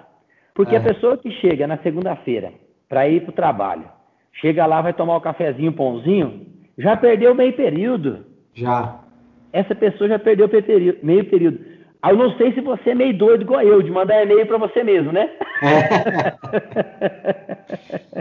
Porque 0.54 0.74
é. 0.74 0.78
a 0.78 0.82
pessoa 0.82 1.16
que 1.16 1.30
chega 1.40 1.66
na 1.66 1.78
segunda-feira 1.78 2.52
para 2.88 3.08
ir 3.08 3.22
para 3.22 3.30
o 3.30 3.34
trabalho, 3.34 3.84
chega 4.32 4.66
lá, 4.66 4.80
vai 4.80 4.92
tomar 4.92 5.14
o 5.14 5.18
um 5.18 5.20
cafezinho, 5.20 5.70
um 5.70 5.74
pãozinho, 5.74 6.46
já 6.78 6.96
perdeu 6.96 7.34
meio 7.34 7.52
período. 7.52 8.24
Já 8.54 9.02
essa 9.52 9.74
pessoa 9.74 10.08
já 10.08 10.18
perdeu 10.18 10.48
meio 11.02 11.24
período. 11.26 11.60
Ah, 12.00 12.10
eu 12.10 12.16
não 12.16 12.36
sei 12.36 12.52
se 12.52 12.60
você 12.60 12.90
é 12.90 12.94
meio 12.94 13.16
doido 13.16 13.42
igual 13.42 13.62
eu, 13.62 13.80
de 13.80 13.90
mandar 13.90 14.22
e-mail 14.22 14.44
para 14.46 14.58
você 14.58 14.82
mesmo, 14.82 15.12
né? 15.12 15.30
É. 15.62 16.34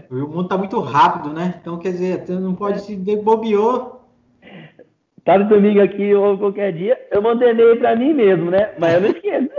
o 0.14 0.28
mundo 0.28 0.44
está 0.44 0.58
muito 0.58 0.80
rápido, 0.82 1.34
né? 1.34 1.56
Então, 1.60 1.80
quer 1.80 1.92
dizer, 1.92 2.20
você 2.20 2.34
não 2.34 2.54
pode 2.54 2.82
se 2.82 2.96
bobeou. 2.96 4.02
Tá 5.24 5.40
no 5.40 5.50
domingo 5.50 5.82
aqui 5.82 6.14
ou 6.14 6.38
qualquer 6.38 6.74
dia, 6.74 7.00
eu 7.12 7.22
mando 7.22 7.44
e-mail 7.44 7.78
para 7.78 7.96
mim 7.96 8.14
mesmo, 8.14 8.52
né? 8.52 8.72
Mas 8.78 8.94
eu 8.96 9.02
não 9.02 9.10
esqueço. 9.10 9.50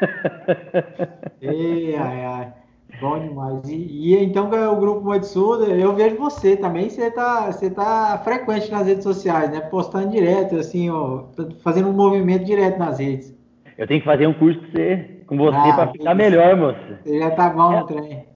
Ei, 1.40 1.96
ai, 1.96 2.24
ai. 2.24 2.52
Bom 3.00 3.18
demais. 3.18 3.68
E, 3.68 4.14
e 4.14 4.24
então 4.24 4.48
o 4.48 4.76
grupo 4.76 5.02
Moitsuda, 5.02 5.66
eu 5.66 5.94
vejo 5.94 6.16
você 6.16 6.56
também, 6.56 6.88
você 6.88 7.10
tá, 7.10 7.50
você 7.50 7.70
tá 7.70 8.20
frequente 8.22 8.70
nas 8.70 8.86
redes 8.86 9.02
sociais, 9.04 9.50
né? 9.50 9.60
Postando 9.60 10.10
direto, 10.10 10.56
assim, 10.56 10.90
ó, 10.90 11.24
fazendo 11.62 11.88
um 11.88 11.92
movimento 11.92 12.44
direto 12.44 12.78
nas 12.78 12.98
redes. 12.98 13.34
Eu 13.76 13.86
tenho 13.86 14.00
que 14.00 14.06
fazer 14.06 14.26
um 14.26 14.34
curso 14.34 14.60
com 14.60 14.66
você, 14.66 15.20
com 15.26 15.36
você 15.36 15.56
ah, 15.56 15.74
para 15.74 15.92
ficar 15.92 16.14
melhor, 16.14 16.56
moço. 16.56 16.78
Você 17.02 17.18
já 17.18 17.30
tá 17.32 17.50
bom 17.50 17.72
é, 17.72 17.80
no 17.80 17.86
trem. 17.86 18.26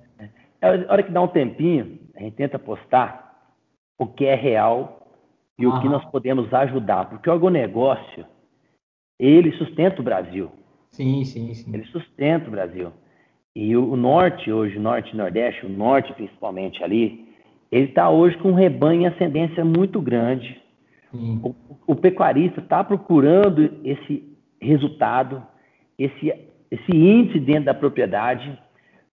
É 0.60 0.66
a 0.66 0.92
hora 0.92 1.02
que 1.02 1.12
dá 1.12 1.22
um 1.22 1.28
tempinho, 1.28 1.98
a 2.16 2.20
gente 2.20 2.34
tenta 2.34 2.58
postar 2.58 3.52
o 3.96 4.06
que 4.06 4.24
é 4.24 4.34
real 4.34 5.06
e 5.58 5.66
o 5.66 5.80
que 5.80 5.88
nós 5.88 6.04
podemos 6.06 6.52
ajudar. 6.52 7.08
Porque 7.08 7.30
o 7.30 7.32
agronegócio, 7.32 8.24
ele 9.18 9.52
sustenta 9.52 10.00
o 10.00 10.04
Brasil. 10.04 10.50
Sim, 10.90 11.24
sim, 11.24 11.54
sim. 11.54 11.72
Ele 11.72 11.84
sustenta 11.86 12.48
o 12.48 12.50
Brasil. 12.50 12.92
E 13.60 13.76
o, 13.76 13.96
norte 13.96 14.52
hoje, 14.52 14.76
o 14.76 14.80
norte 14.80 15.12
e 15.12 15.16
nordeste, 15.16 15.66
o 15.66 15.68
norte 15.68 16.12
principalmente 16.12 16.80
ali, 16.84 17.26
ele 17.72 17.86
está 17.86 18.08
hoje 18.08 18.38
com 18.38 18.50
um 18.50 18.54
rebanho 18.54 19.02
em 19.02 19.06
ascendência 19.08 19.64
muito 19.64 20.00
grande. 20.00 20.62
O, 21.42 21.56
o, 21.84 21.96
pecuarista 21.96 22.60
está 22.60 22.84
procurando 22.84 23.68
esse 23.82 24.22
resultado, 24.62 25.42
esse, 25.98 26.32
esse 26.70 26.96
índice 26.96 27.40
dentro 27.40 27.64
da 27.64 27.74
propriedade, 27.74 28.56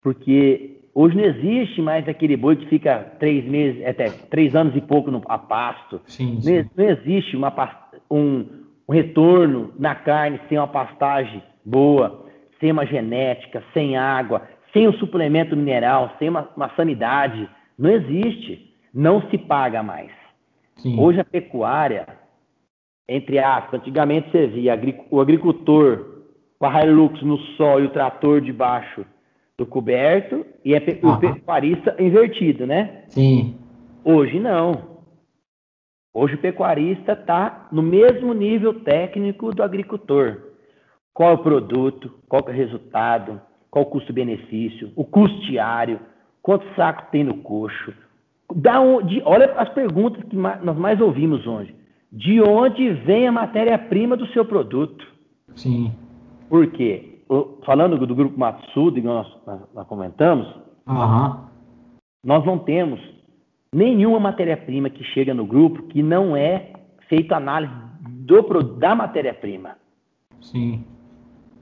porque 0.03 0.79
hoje 0.95 1.17
não 1.17 1.25
existe 1.25 1.81
mais 1.81 2.07
aquele 2.07 2.37
boi 2.37 2.57
que 2.57 2.67
fica 2.67 2.99
três 3.19 3.47
meses, 3.47 3.83
até 3.87 4.11
três 4.29 4.55
anos 4.55 4.77
e 4.77 4.81
pouco 4.83 5.11
no, 5.11 5.23
a 5.27 5.39
pasto. 5.39 6.03
Sim, 6.05 6.39
sim. 6.43 6.59
Não, 6.59 6.71
não, 6.77 6.91
existe 6.91 7.35
uma, 7.35 7.51
um, 8.11 8.45
um 8.87 8.93
retorno 8.93 9.73
na 9.79 9.95
carne 9.95 10.39
sem 10.51 10.59
uma 10.59 10.69
pastagem 10.69 11.43
boa 11.65 12.24
sem 12.64 12.72
uma 12.72 12.87
genética, 12.87 13.62
sem 13.74 13.94
água, 13.94 14.40
sem 14.72 14.88
um 14.88 14.92
suplemento 14.94 15.55
mineral, 15.55 16.14
sem 16.18 16.31
uma, 16.31 16.48
uma 16.57 16.74
sanidade. 16.74 17.46
Não 17.79 17.90
existe. 17.90 18.74
Não 18.94 19.20
se 19.29 19.37
paga 19.37 19.83
mais. 19.83 20.11
Sim. 20.77 20.98
Hoje 20.98 21.20
a 21.20 21.24
pecuária, 21.24 22.07
entre 23.07 23.38
aspas, 23.38 23.81
antigamente 23.81 24.31
você 24.31 24.46
via 24.46 24.81
o 25.11 25.20
agricultor 25.20 26.22
com 26.59 26.64
a 26.64 26.83
Hilux 26.83 27.20
no 27.20 27.37
sol 27.59 27.83
e 27.83 27.85
o 27.85 27.90
trator 27.90 28.40
debaixo 28.40 29.05
do 29.59 29.66
coberto 29.66 30.46
e 30.64 30.74
é 30.74 30.79
o 31.03 31.18
pecuarista 31.18 31.94
invertido, 32.00 32.66
né? 32.66 33.05
Sim. 33.09 33.57
Hoje 34.03 34.40
não. 34.40 34.94
Hoje 36.14 36.37
o 36.37 36.38
pecuarista 36.38 37.12
está 37.12 37.68
no 37.70 37.83
mesmo 37.83 38.33
nível 38.33 38.81
técnico 38.81 39.55
do 39.55 39.62
agricultor 39.62 40.54
qual 41.14 41.31
é 41.31 41.35
o 41.35 41.38
produto, 41.38 42.12
qual 42.29 42.42
é 42.46 42.50
o 42.50 42.55
resultado, 42.55 43.40
qual 43.70 43.85
o 43.85 43.88
custo-benefício, 43.88 44.92
o 44.96 45.05
custo 45.05 45.40
quanto 46.42 46.66
saco 46.74 47.11
tem 47.11 47.24
no 47.24 47.38
coxo. 47.38 47.94
Da 48.55 48.81
onde, 48.81 49.22
olha 49.24 49.53
as 49.53 49.68
perguntas 49.70 50.22
que 50.24 50.37
nós 50.37 50.77
mais 50.77 51.00
ouvimos 51.00 51.46
hoje. 51.46 51.74
De 52.12 52.40
onde 52.42 52.90
vem 52.90 53.27
a 53.27 53.33
matéria-prima 53.33 54.16
do 54.16 54.27
seu 54.29 54.44
produto? 54.44 55.07
Sim. 55.57 55.92
Por 56.48 56.66
quê? 56.68 57.20
Falando 57.64 58.07
do 58.07 58.14
grupo 58.14 58.38
Matsuda, 58.38 59.00
que 59.00 59.07
nós, 59.07 59.27
nós, 59.46 59.61
nós 59.74 59.87
comentamos, 59.87 60.46
uhum. 60.87 61.37
nós 62.24 62.44
não 62.44 62.59
temos 62.59 63.00
nenhuma 63.74 64.20
matéria-prima 64.20 64.90
que 64.90 65.03
chega 65.03 65.33
no 65.35 65.46
grupo 65.46 65.85
que 65.85 66.03
não 66.03 66.37
é 66.37 66.72
feita 67.09 67.37
análise 67.37 67.72
do, 68.05 68.42
da 68.79 68.94
matéria-prima. 68.94 69.77
Sim. 70.40 70.85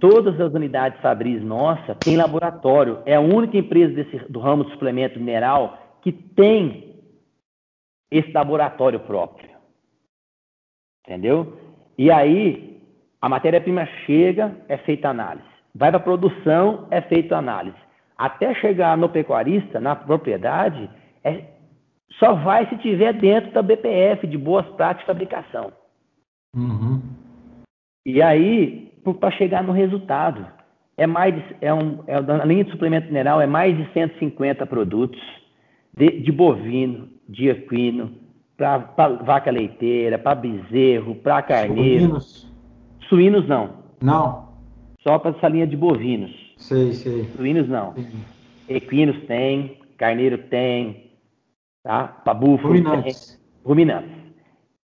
Todas 0.02 0.40
as 0.40 0.52
unidades 0.52 1.00
Fabris 1.00 1.40
nossa 1.40 1.94
têm 1.94 2.16
laboratório. 2.16 3.00
É 3.06 3.14
a 3.14 3.20
única 3.20 3.56
empresa 3.56 3.94
desse, 3.94 4.18
do 4.28 4.40
ramo 4.40 4.64
de 4.64 4.72
suplemento 4.72 5.16
mineral 5.20 5.78
que 6.02 6.10
tem 6.10 7.00
esse 8.10 8.32
laboratório 8.32 8.98
próprio. 8.98 9.48
Entendeu? 11.06 11.56
E 11.96 12.10
aí, 12.10 12.82
a 13.20 13.28
matéria-prima 13.28 13.86
chega, 14.04 14.56
é 14.68 14.76
feita 14.76 15.08
análise. 15.08 15.46
Vai 15.72 15.90
para 15.92 15.98
a 15.98 16.02
produção, 16.02 16.88
é 16.90 17.00
feita 17.00 17.36
análise. 17.36 17.76
Até 18.18 18.56
chegar 18.56 18.96
no 18.96 19.08
pecuarista, 19.08 19.78
na 19.78 19.94
propriedade, 19.94 20.90
É, 21.22 21.44
só 22.18 22.34
vai 22.34 22.68
se 22.68 22.76
tiver 22.78 23.12
dentro 23.12 23.52
da 23.52 23.62
BPF, 23.62 24.26
de 24.26 24.36
boas 24.36 24.66
práticas 24.70 25.02
de 25.02 25.06
fabricação. 25.06 25.72
Uhum. 26.56 27.00
E 28.04 28.20
aí, 28.20 28.91
para 29.02 29.30
chegar 29.32 29.62
no 29.62 29.72
resultado, 29.72 30.46
é 30.96 31.06
mais 31.06 31.34
de, 31.34 31.56
é 31.60 31.72
um, 31.72 32.00
é, 32.06 32.14
a 32.16 32.44
linha 32.44 32.64
de 32.64 32.70
suplemento 32.70 33.06
mineral 33.08 33.40
é 33.40 33.46
mais 33.46 33.76
de 33.76 33.90
150 33.92 34.64
produtos 34.66 35.20
de, 35.96 36.20
de 36.20 36.30
bovino, 36.30 37.08
de 37.28 37.48
equino, 37.48 38.12
para 38.56 38.78
vaca 39.24 39.50
leiteira, 39.50 40.18
para 40.18 40.34
bezerro, 40.34 41.16
para 41.16 41.42
carneiro. 41.42 42.20
Suínos? 42.20 42.52
Suínos 43.08 43.48
não. 43.48 43.82
Não. 44.00 44.52
Só 45.02 45.18
para 45.18 45.36
essa 45.36 45.48
linha 45.48 45.66
de 45.66 45.76
bovinos. 45.76 46.30
Sei, 46.58 46.92
sei. 46.92 47.24
Suínos 47.36 47.68
não. 47.68 47.94
Equinos 48.68 49.20
tem, 49.26 49.78
carneiro 49.96 50.38
tem, 50.38 51.10
tá? 51.82 52.06
Para 52.06 52.34
búfalo 52.34 52.68
Ruminantes. 52.68 53.36
tem. 53.36 53.42
Ruminantes. 53.64 54.22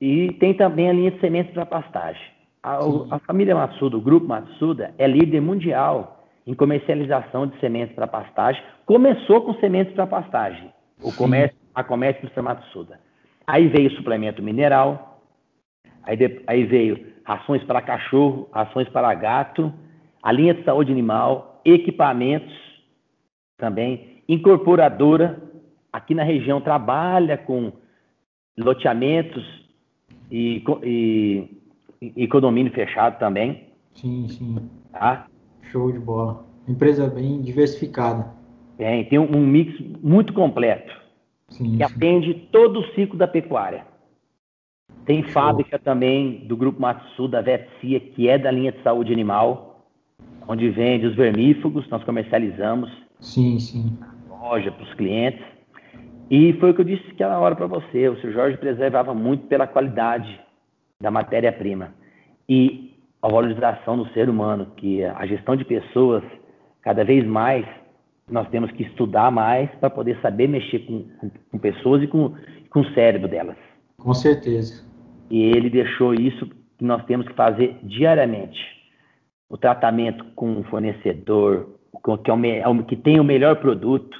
E 0.01 0.31
tem 0.33 0.53
também 0.53 0.89
a 0.89 0.93
linha 0.93 1.11
de 1.11 1.19
sementes 1.19 1.53
para 1.53 1.65
pastagem. 1.65 2.21
A, 2.67 2.79
a, 3.15 3.19
família 3.19 3.55
Matsuda, 3.55 3.95
o 3.95 4.01
grupo 4.01 4.27
Matsuda, 4.27 4.93
é 4.97 5.07
líder 5.07 5.39
mundial 5.39 6.25
em 6.45 6.53
comercialização 6.53 7.47
de 7.47 7.57
sementes 7.61 7.95
para 7.95 8.05
pastagem. 8.05 8.61
Começou 8.85 9.41
com 9.41 9.53
sementes 9.53 9.93
para 9.93 10.05
pastagem, 10.05 10.73
o 11.01 11.13
comércio, 11.13 11.57
a 11.73 11.81
comércio 11.81 12.29
do 12.29 12.43
Matsuda. 12.43 12.99
Aí 13.45 13.69
veio 13.69 13.89
suplemento 13.91 14.43
mineral, 14.43 15.21
aí, 16.03 16.17
de, 16.17 16.41
aí 16.45 16.65
veio 16.65 17.07
rações 17.23 17.63
para 17.63 17.81
cachorro, 17.81 18.49
rações 18.51 18.89
para 18.89 19.13
gato, 19.13 19.71
a 20.21 20.29
linha 20.33 20.53
de 20.53 20.65
saúde 20.65 20.91
animal, 20.91 21.61
equipamentos 21.63 22.53
também, 23.57 24.21
incorporadora, 24.27 25.41
aqui 25.93 26.13
na 26.13 26.23
região 26.23 26.59
trabalha 26.59 27.37
com 27.37 27.71
loteamentos 28.57 29.45
e, 30.29 30.61
e, 30.83 31.57
e 32.01 32.27
condomínio 32.27 32.71
fechado 32.71 33.17
também. 33.19 33.67
Sim, 33.93 34.27
sim. 34.29 34.69
Tá? 34.91 35.27
Show 35.71 35.91
de 35.91 35.99
bola. 35.99 36.45
Empresa 36.67 37.07
bem 37.07 37.41
diversificada. 37.41 38.33
Tem, 38.77 39.05
tem 39.05 39.17
um, 39.17 39.37
um 39.37 39.45
mix 39.45 39.73
muito 40.01 40.33
completo 40.33 40.93
sim, 41.49 41.71
que 41.71 41.77
sim. 41.77 41.83
atende 41.83 42.33
todo 42.51 42.81
o 42.81 42.93
ciclo 42.93 43.17
da 43.17 43.27
pecuária. 43.27 43.85
Tem 45.05 45.23
Show. 45.23 45.31
fábrica 45.31 45.79
também 45.79 46.45
do 46.45 46.55
Grupo 46.55 46.81
Matsu, 46.81 47.27
da 47.27 47.41
Vetsia, 47.41 47.99
que 47.99 48.27
é 48.27 48.37
da 48.37 48.51
linha 48.51 48.71
de 48.71 48.81
saúde 48.83 49.11
animal, 49.11 49.87
onde 50.47 50.69
vende 50.69 51.07
os 51.07 51.15
vermífugos, 51.15 51.89
nós 51.89 52.03
comercializamos. 52.03 52.91
Sim, 53.19 53.57
sim. 53.59 53.97
Loja 54.29 54.71
para 54.71 54.83
os 54.83 54.93
clientes. 54.93 55.43
E 56.29 56.53
foi 56.53 56.71
o 56.71 56.73
que 56.73 56.81
eu 56.81 56.85
disse 56.85 57.09
aquela 57.11 57.39
hora 57.39 57.55
para 57.55 57.67
você. 57.67 58.09
O 58.09 58.19
Sr. 58.19 58.31
Jorge 58.33 58.57
preservava 58.57 59.13
muito 59.13 59.47
pela 59.47 59.65
qualidade 59.65 60.39
da 61.01 61.11
matéria-prima 61.11 61.93
e 62.49 62.95
a 63.21 63.27
valorização 63.27 63.97
do 63.97 64.07
ser 64.13 64.29
humano, 64.29 64.71
que 64.77 65.03
a 65.03 65.25
gestão 65.25 65.55
de 65.55 65.65
pessoas, 65.65 66.23
cada 66.81 67.03
vez 67.03 67.25
mais, 67.25 67.65
nós 68.29 68.47
temos 68.49 68.71
que 68.71 68.83
estudar 68.83 69.31
mais 69.31 69.69
para 69.79 69.89
poder 69.89 70.19
saber 70.21 70.47
mexer 70.47 70.79
com, 70.79 71.05
com, 71.51 71.57
pessoas 71.57 72.03
e 72.03 72.07
com, 72.07 72.33
com 72.69 72.81
o 72.81 72.93
cérebro 72.93 73.27
delas. 73.27 73.57
Com 73.97 74.13
certeza. 74.13 74.85
E 75.29 75.41
ele 75.41 75.69
deixou 75.69 76.13
isso 76.13 76.47
que 76.77 76.83
nós 76.83 77.03
temos 77.05 77.27
que 77.27 77.33
fazer 77.33 77.77
diariamente. 77.83 78.59
O 79.49 79.57
tratamento 79.57 80.23
com 80.35 80.59
o 80.59 80.63
fornecedor, 80.65 81.69
que, 82.23 82.31
é 82.31 82.67
o, 82.67 82.83
que 82.83 82.95
tem 82.95 83.19
o 83.19 83.23
melhor 83.23 83.57
produto, 83.57 84.17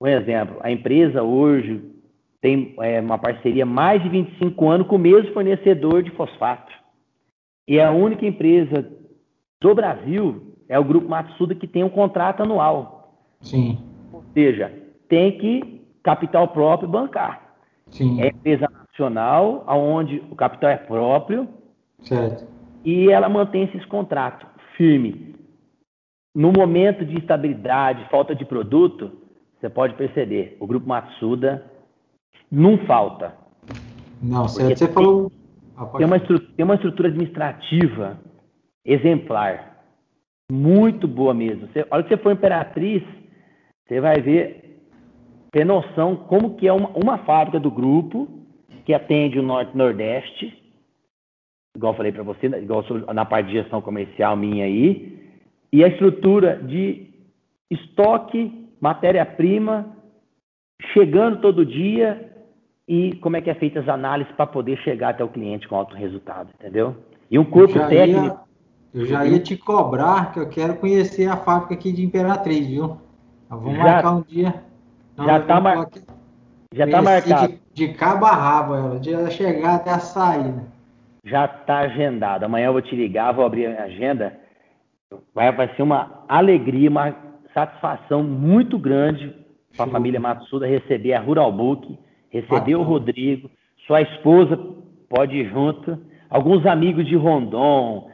um 0.00 0.06
exemplo, 0.06 0.58
a 0.60 0.70
empresa 0.70 1.22
hoje 1.22 1.82
tem 2.46 2.76
é, 2.78 3.00
uma 3.00 3.18
parceria 3.18 3.66
mais 3.66 4.00
de 4.00 4.08
25 4.08 4.68
anos 4.68 4.86
com 4.86 4.94
o 4.94 5.00
mesmo 5.00 5.32
fornecedor 5.32 6.00
de 6.00 6.12
fosfato. 6.12 6.72
E 7.66 7.80
a 7.80 7.90
única 7.90 8.24
empresa 8.24 8.88
do 9.60 9.74
Brasil 9.74 10.54
é 10.68 10.78
o 10.78 10.84
Grupo 10.84 11.08
Matsuda 11.08 11.56
que 11.56 11.66
tem 11.66 11.82
um 11.82 11.88
contrato 11.88 12.44
anual. 12.44 13.16
Sim. 13.40 13.80
Ou 14.12 14.22
seja, 14.32 14.72
tem 15.08 15.36
que 15.36 15.82
capital 16.04 16.46
próprio 16.46 16.88
bancar. 16.88 17.56
Sim. 17.88 18.22
É 18.22 18.28
empresa 18.28 18.68
nacional, 18.70 19.64
onde 19.66 20.22
o 20.30 20.36
capital 20.36 20.70
é 20.70 20.76
próprio. 20.76 21.48
Certo. 21.98 22.46
E 22.84 23.10
ela 23.10 23.28
mantém 23.28 23.64
esses 23.64 23.84
contratos 23.86 24.46
firme. 24.76 25.34
No 26.32 26.52
momento 26.52 27.04
de 27.04 27.16
instabilidade, 27.16 28.08
falta 28.08 28.36
de 28.36 28.44
produto, 28.44 29.10
você 29.58 29.68
pode 29.68 29.94
perceber, 29.94 30.56
o 30.60 30.66
grupo 30.66 30.86
Matsuda 30.86 31.74
não 32.50 32.78
falta. 32.86 33.34
Não. 34.22 34.48
Você 34.48 34.88
falou. 34.88 35.30
Tem 35.96 36.06
uma, 36.06 36.18
tem 36.18 36.64
uma 36.64 36.74
estrutura 36.74 37.08
administrativa 37.08 38.18
exemplar. 38.84 39.84
Muito 40.50 41.06
boa 41.08 41.34
mesmo. 41.34 41.66
Você, 41.66 41.84
olha 41.90 42.02
que 42.02 42.08
você 42.08 42.16
for 42.16 42.32
imperatriz, 42.32 43.02
você 43.86 44.00
vai 44.00 44.20
ver, 44.20 44.80
ter 45.50 45.64
noção 45.64 46.16
como 46.16 46.54
que 46.54 46.68
é 46.68 46.72
uma, 46.72 46.88
uma 46.90 47.18
fábrica 47.18 47.58
do 47.58 47.70
grupo 47.70 48.28
que 48.84 48.94
atende 48.94 49.38
o 49.38 49.42
Norte 49.42 49.72
e 49.74 49.76
Nordeste, 49.76 50.62
igual 51.76 51.92
eu 51.92 51.96
falei 51.96 52.12
para 52.12 52.22
você, 52.22 52.46
igual 52.46 52.84
na 53.12 53.24
parte 53.24 53.48
de 53.48 53.54
gestão 53.54 53.82
comercial 53.82 54.36
minha 54.36 54.64
aí, 54.64 55.18
e 55.72 55.84
a 55.84 55.88
estrutura 55.88 56.56
de 56.62 57.10
estoque 57.70 58.70
matéria-prima 58.80 59.96
chegando 60.92 61.40
todo 61.40 61.66
dia 61.66 62.35
e 62.88 63.16
como 63.16 63.36
é 63.36 63.40
que 63.40 63.50
é 63.50 63.54
feita 63.54 63.80
as 63.80 63.88
análises 63.88 64.32
para 64.34 64.46
poder 64.46 64.78
chegar 64.78 65.10
até 65.10 65.24
o 65.24 65.28
cliente 65.28 65.66
com 65.66 65.76
alto 65.76 65.96
resultado, 65.96 66.50
entendeu? 66.58 66.96
E 67.30 67.38
um 67.38 67.44
corpo 67.44 67.76
eu 67.76 67.88
técnico. 67.88 68.24
Ia, 68.24 68.46
eu 68.94 69.06
já 69.06 69.26
ia 69.26 69.40
te 69.40 69.56
cobrar 69.56 70.32
que 70.32 70.38
eu 70.38 70.48
quero 70.48 70.76
conhecer 70.76 71.28
a 71.28 71.36
fábrica 71.36 71.74
aqui 71.74 71.92
de 71.92 72.04
Imperatriz, 72.04 72.66
viu? 72.66 72.98
vamos 73.48 73.76
já, 73.76 73.84
marcar 73.84 74.12
um 74.12 74.22
dia. 74.22 74.54
já 75.16 75.38
está 75.38 75.60
mar... 75.60 75.88
já 76.72 76.86
tá 76.86 77.02
marcado. 77.02 77.48
De, 77.48 77.86
de 77.88 77.94
cabo 77.94 78.24
a 78.24 78.32
rabo, 78.32 78.74
ela, 78.74 79.00
de 79.00 79.30
chegar 79.30 79.76
até 79.76 79.90
a 79.90 79.98
saída. 79.98 80.64
Já 81.24 81.46
está 81.46 81.80
agendado. 81.80 82.44
Amanhã 82.44 82.66
eu 82.66 82.72
vou 82.72 82.82
te 82.82 82.94
ligar, 82.94 83.32
vou 83.32 83.44
abrir 83.44 83.66
a 83.66 83.84
agenda. 83.84 84.38
Vai, 85.34 85.50
vai 85.52 85.74
ser 85.74 85.82
uma 85.82 86.24
alegria, 86.28 86.88
uma 86.88 87.14
satisfação 87.52 88.22
muito 88.22 88.78
grande 88.78 89.34
para 89.76 89.86
a 89.86 89.90
família 89.90 90.20
Matsuda 90.20 90.66
receber 90.66 91.14
a 91.14 91.20
Rural 91.20 91.52
Book, 91.52 91.98
receber 92.40 92.74
o 92.76 92.82
Rodrigo, 92.82 93.50
sua 93.86 94.02
esposa 94.02 94.58
pode 95.08 95.36
ir 95.36 95.48
junto, 95.50 95.98
alguns 96.28 96.66
amigos 96.66 97.06
de 97.06 97.16
Rondon, 97.16 98.10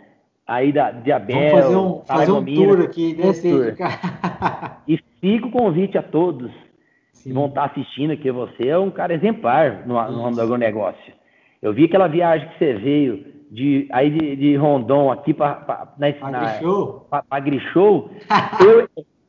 aí 0.46 0.72
da, 0.72 0.90
de 0.90 1.10
Abel. 1.12 1.50
Vamos 1.50 1.52
fazer 1.52 1.76
um, 1.76 2.00
fazer 2.04 2.32
um 2.32 2.44
tour 2.44 2.80
aqui 2.82 3.14
desse 3.14 3.50
tour. 3.50 3.74
E 4.86 4.98
fica 5.20 5.46
o 5.46 5.50
convite 5.50 5.96
a 5.96 6.02
todos 6.02 6.50
Sim. 7.12 7.30
que 7.30 7.34
vão 7.34 7.46
estar 7.46 7.64
assistindo 7.66 8.12
aqui. 8.12 8.30
Você 8.30 8.68
é 8.68 8.78
um 8.78 8.90
cara 8.90 9.14
exemplar 9.14 9.86
no, 9.86 9.94
no 9.94 10.22
ramo 10.22 10.34
do 10.34 10.42
agronegócio. 10.42 11.12
Eu 11.60 11.72
vi 11.72 11.84
aquela 11.84 12.08
viagem 12.08 12.48
que 12.48 12.58
você 12.58 12.74
veio 12.74 13.24
de, 13.50 13.86
aí 13.92 14.10
de, 14.10 14.36
de 14.36 14.56
Rondon 14.56 15.12
aqui 15.12 15.32
para 15.32 15.94
na, 15.98 17.22
para 17.22 17.40
Grichou. 17.40 18.10
eu, 18.66 18.88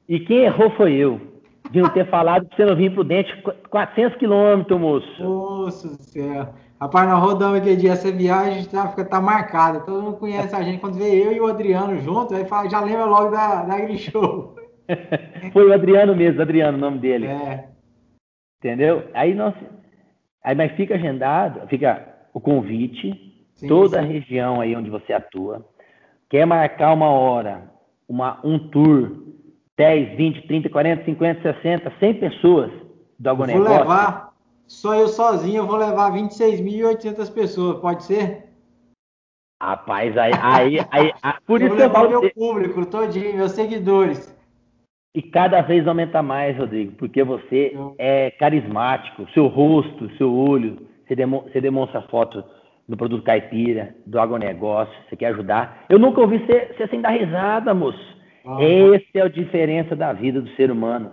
e 0.10 0.20
quem 0.20 0.46
errou 0.46 0.72
foi 0.72 0.94
eu. 0.94 1.33
De 1.74 1.82
não 1.82 1.90
ter 1.90 2.08
falado 2.08 2.48
que 2.48 2.56
você 2.56 2.66
não 2.66 2.76
vinha 2.76 2.92
prudente 2.92 3.36
400 3.68 4.20
quilômetros, 4.20 4.80
moço. 4.80 5.24
Nossa 5.24 5.88
do 5.88 6.04
céu. 6.04 6.54
Rapaz, 6.80 7.10
nós 7.10 7.20
rodamos 7.20 7.58
aquele 7.58 7.78
dia 7.78 7.94
essa 7.94 8.12
viagem, 8.12 8.64
tá, 8.66 8.90
tá 8.90 9.20
marcada. 9.20 9.80
Todo 9.80 10.04
mundo 10.04 10.18
conhece 10.18 10.56
a 10.56 10.62
gente. 10.62 10.80
Quando 10.80 11.00
vê 11.00 11.26
eu 11.26 11.34
e 11.34 11.42
o 11.42 11.48
Adriano 11.48 11.98
juntos, 11.98 12.38
aí 12.38 12.46
fala, 12.46 12.70
já 12.70 12.80
lembra 12.80 13.06
logo 13.06 13.32
da, 13.32 13.64
da 13.64 13.80
Grishow. 13.80 14.56
Foi 15.52 15.68
o 15.68 15.74
Adriano 15.74 16.16
mesmo, 16.16 16.44
Adriano, 16.44 16.78
o 16.78 16.82
nome 16.82 17.00
dele. 17.00 17.26
É. 17.26 17.70
Entendeu? 18.60 19.08
Aí 19.12 19.34
nós. 19.34 19.56
Aí, 20.44 20.54
mas 20.54 20.74
fica 20.74 20.94
agendado, 20.94 21.68
fica 21.70 22.08
o 22.36 22.40
convite, 22.40 23.48
sim, 23.56 23.68
toda 23.68 23.98
sim. 23.98 24.06
a 24.06 24.08
região 24.08 24.62
aí 24.62 24.76
onde 24.76 24.92
você 24.92 25.12
atua. 25.12 25.66
Quer 26.30 26.46
marcar 26.46 26.94
uma 26.94 27.10
hora, 27.10 27.64
uma, 28.08 28.40
um 28.44 28.60
tour 28.60 29.33
10, 29.78 30.16
20, 30.18 30.48
30, 30.48 30.70
40, 30.70 31.06
50, 31.06 31.42
60, 31.42 31.94
100 32.00 32.14
pessoas 32.16 32.72
do 33.18 33.30
agronegócio. 33.30 33.70
Vou 33.70 33.80
levar, 33.80 34.34
só 34.68 34.96
eu 34.96 35.08
sozinho, 35.08 35.58
eu 35.58 35.68
vou 35.68 35.78
levar 35.78 36.12
26.800 36.12 37.34
pessoas, 37.34 37.80
pode 37.80 38.04
ser? 38.04 38.50
Rapaz, 39.62 40.18
aí, 40.18 40.34
aí, 40.42 40.80
aí, 40.92 41.14
aí 41.24 41.34
por 41.46 41.62
eu 41.62 41.68
isso 41.68 41.78
eu 41.78 41.90
falo... 41.90 42.10
meu 42.10 42.32
público 42.34 42.86
todinho, 42.86 43.36
meus 43.36 43.54
seguidores. 43.54 44.38
E 45.16 45.22
cada 45.22 45.62
vez 45.62 45.88
aumenta 45.88 46.22
mais, 46.22 46.58
Rodrigo, 46.58 46.94
porque 46.94 47.24
você 47.24 47.72
eu... 47.74 47.96
é 47.98 48.32
carismático, 48.32 49.26
seu 49.34 49.48
rosto, 49.48 50.10
seu 50.18 50.36
olho, 50.36 50.88
você, 51.08 51.16
demo, 51.16 51.44
você 51.44 51.62
demonstra 51.62 52.02
foto 52.04 52.44
do 52.88 52.98
produto 52.98 53.24
caipira, 53.24 53.96
do 54.06 54.20
agronegócio, 54.20 54.94
você 55.08 55.16
quer 55.16 55.28
ajudar. 55.28 55.86
Eu 55.88 55.98
nunca 55.98 56.20
ouvi 56.20 56.40
você, 56.40 56.74
você 56.76 56.88
sem 56.90 57.02
dar 57.02 57.12
risada, 57.12 57.74
moço. 57.74 58.13
Ah, 58.46 58.58
Essa 58.62 59.06
é 59.16 59.22
a 59.22 59.28
diferença 59.28 59.96
da 59.96 60.12
vida 60.14 60.42
do 60.42 60.50
ser 60.56 60.70
humano. 60.70 61.12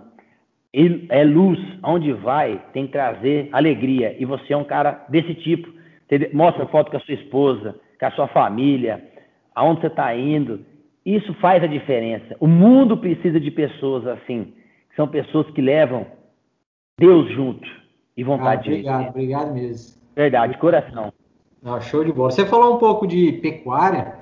é 0.73 1.23
luz, 1.23 1.59
aonde 1.81 2.13
vai, 2.13 2.61
tem 2.73 2.85
que 2.85 2.93
trazer 2.93 3.49
alegria. 3.51 4.15
E 4.19 4.25
você 4.25 4.53
é 4.53 4.57
um 4.57 4.63
cara 4.63 5.05
desse 5.09 5.33
tipo. 5.35 5.71
Mostra 6.33 6.65
foto 6.67 6.91
com 6.91 6.97
a 6.97 6.99
sua 7.01 7.13
esposa, 7.13 7.75
com 7.99 8.05
a 8.05 8.11
sua 8.11 8.27
família, 8.27 9.01
aonde 9.55 9.81
você 9.81 9.87
está 9.87 10.15
indo. 10.15 10.59
Isso 11.05 11.33
faz 11.35 11.63
a 11.63 11.67
diferença. 11.67 12.35
O 12.39 12.47
mundo 12.47 12.97
precisa 12.97 13.39
de 13.39 13.49
pessoas 13.49 14.05
assim. 14.05 14.53
São 14.95 15.07
pessoas 15.07 15.49
que 15.51 15.61
levam 15.61 16.05
Deus 16.99 17.31
junto 17.31 17.67
e 18.15 18.23
vontade 18.23 18.69
ah, 18.69 18.73
obrigado, 18.73 19.03
de 19.03 19.09
Obrigado 19.09 19.53
mesmo. 19.53 20.01
Verdade, 20.15 20.57
coração. 20.57 21.13
Ah, 21.63 21.79
show 21.79 22.03
de 22.03 22.11
bola. 22.11 22.31
Você 22.31 22.45
falou 22.45 22.75
um 22.75 22.77
pouco 22.77 23.07
de 23.07 23.33
pecuária. 23.33 24.20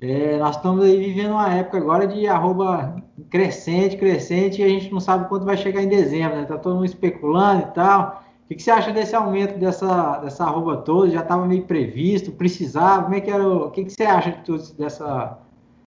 É, 0.00 0.36
nós 0.36 0.56
estamos 0.56 0.84
aí 0.84 0.96
vivendo 0.98 1.32
uma 1.32 1.54
época 1.54 1.78
agora 1.78 2.06
de 2.06 2.26
arroba 2.26 2.96
crescente, 3.30 3.96
crescente, 3.96 4.60
e 4.60 4.64
a 4.64 4.68
gente 4.68 4.92
não 4.92 5.00
sabe 5.00 5.28
quando 5.28 5.46
vai 5.46 5.56
chegar 5.56 5.82
em 5.82 5.88
dezembro, 5.88 6.36
né? 6.36 6.44
Tá 6.44 6.58
todo 6.58 6.74
mundo 6.74 6.84
especulando 6.84 7.62
e 7.62 7.72
tal. 7.72 8.22
O 8.44 8.54
que, 8.54 8.62
você 8.62 8.70
acha 8.70 8.92
desse 8.92 9.16
aumento 9.16 9.58
dessa, 9.58 10.18
dessa 10.18 10.44
arroba 10.44 10.76
toda? 10.76 11.10
Já 11.10 11.20
estava 11.20 11.46
meio 11.46 11.64
previsto, 11.64 12.30
precisava? 12.30 13.04
Como 13.04 13.14
é 13.14 13.20
que 13.20 13.30
era? 13.30 13.42
O, 13.42 13.66
o 13.66 13.70
que, 13.70 13.84
que 13.84 13.92
você 13.92 14.04
acha 14.04 14.30
de 14.32 14.38
tudo 14.44 14.62
dessa, 14.78 15.38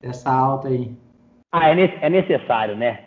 dessa 0.00 0.32
alta 0.32 0.68
aí? 0.68 0.96
Ah, 1.52 1.68
é, 1.68 1.98
é 2.00 2.08
necessário, 2.08 2.76
né? 2.76 3.00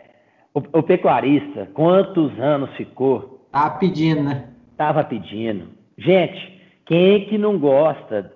O, 0.52 0.60
o, 0.78 0.82
pecuarista, 0.82 1.68
quantos 1.72 2.38
anos 2.38 2.70
ficou? 2.76 3.46
Tava 3.50 3.78
pedindo, 3.78 4.22
né? 4.22 4.48
Tava 4.76 5.02
pedindo. 5.02 5.68
Gente, 5.96 6.60
quem 6.84 7.14
é 7.14 7.20
que 7.20 7.38
não 7.38 7.58
gosta 7.58 8.32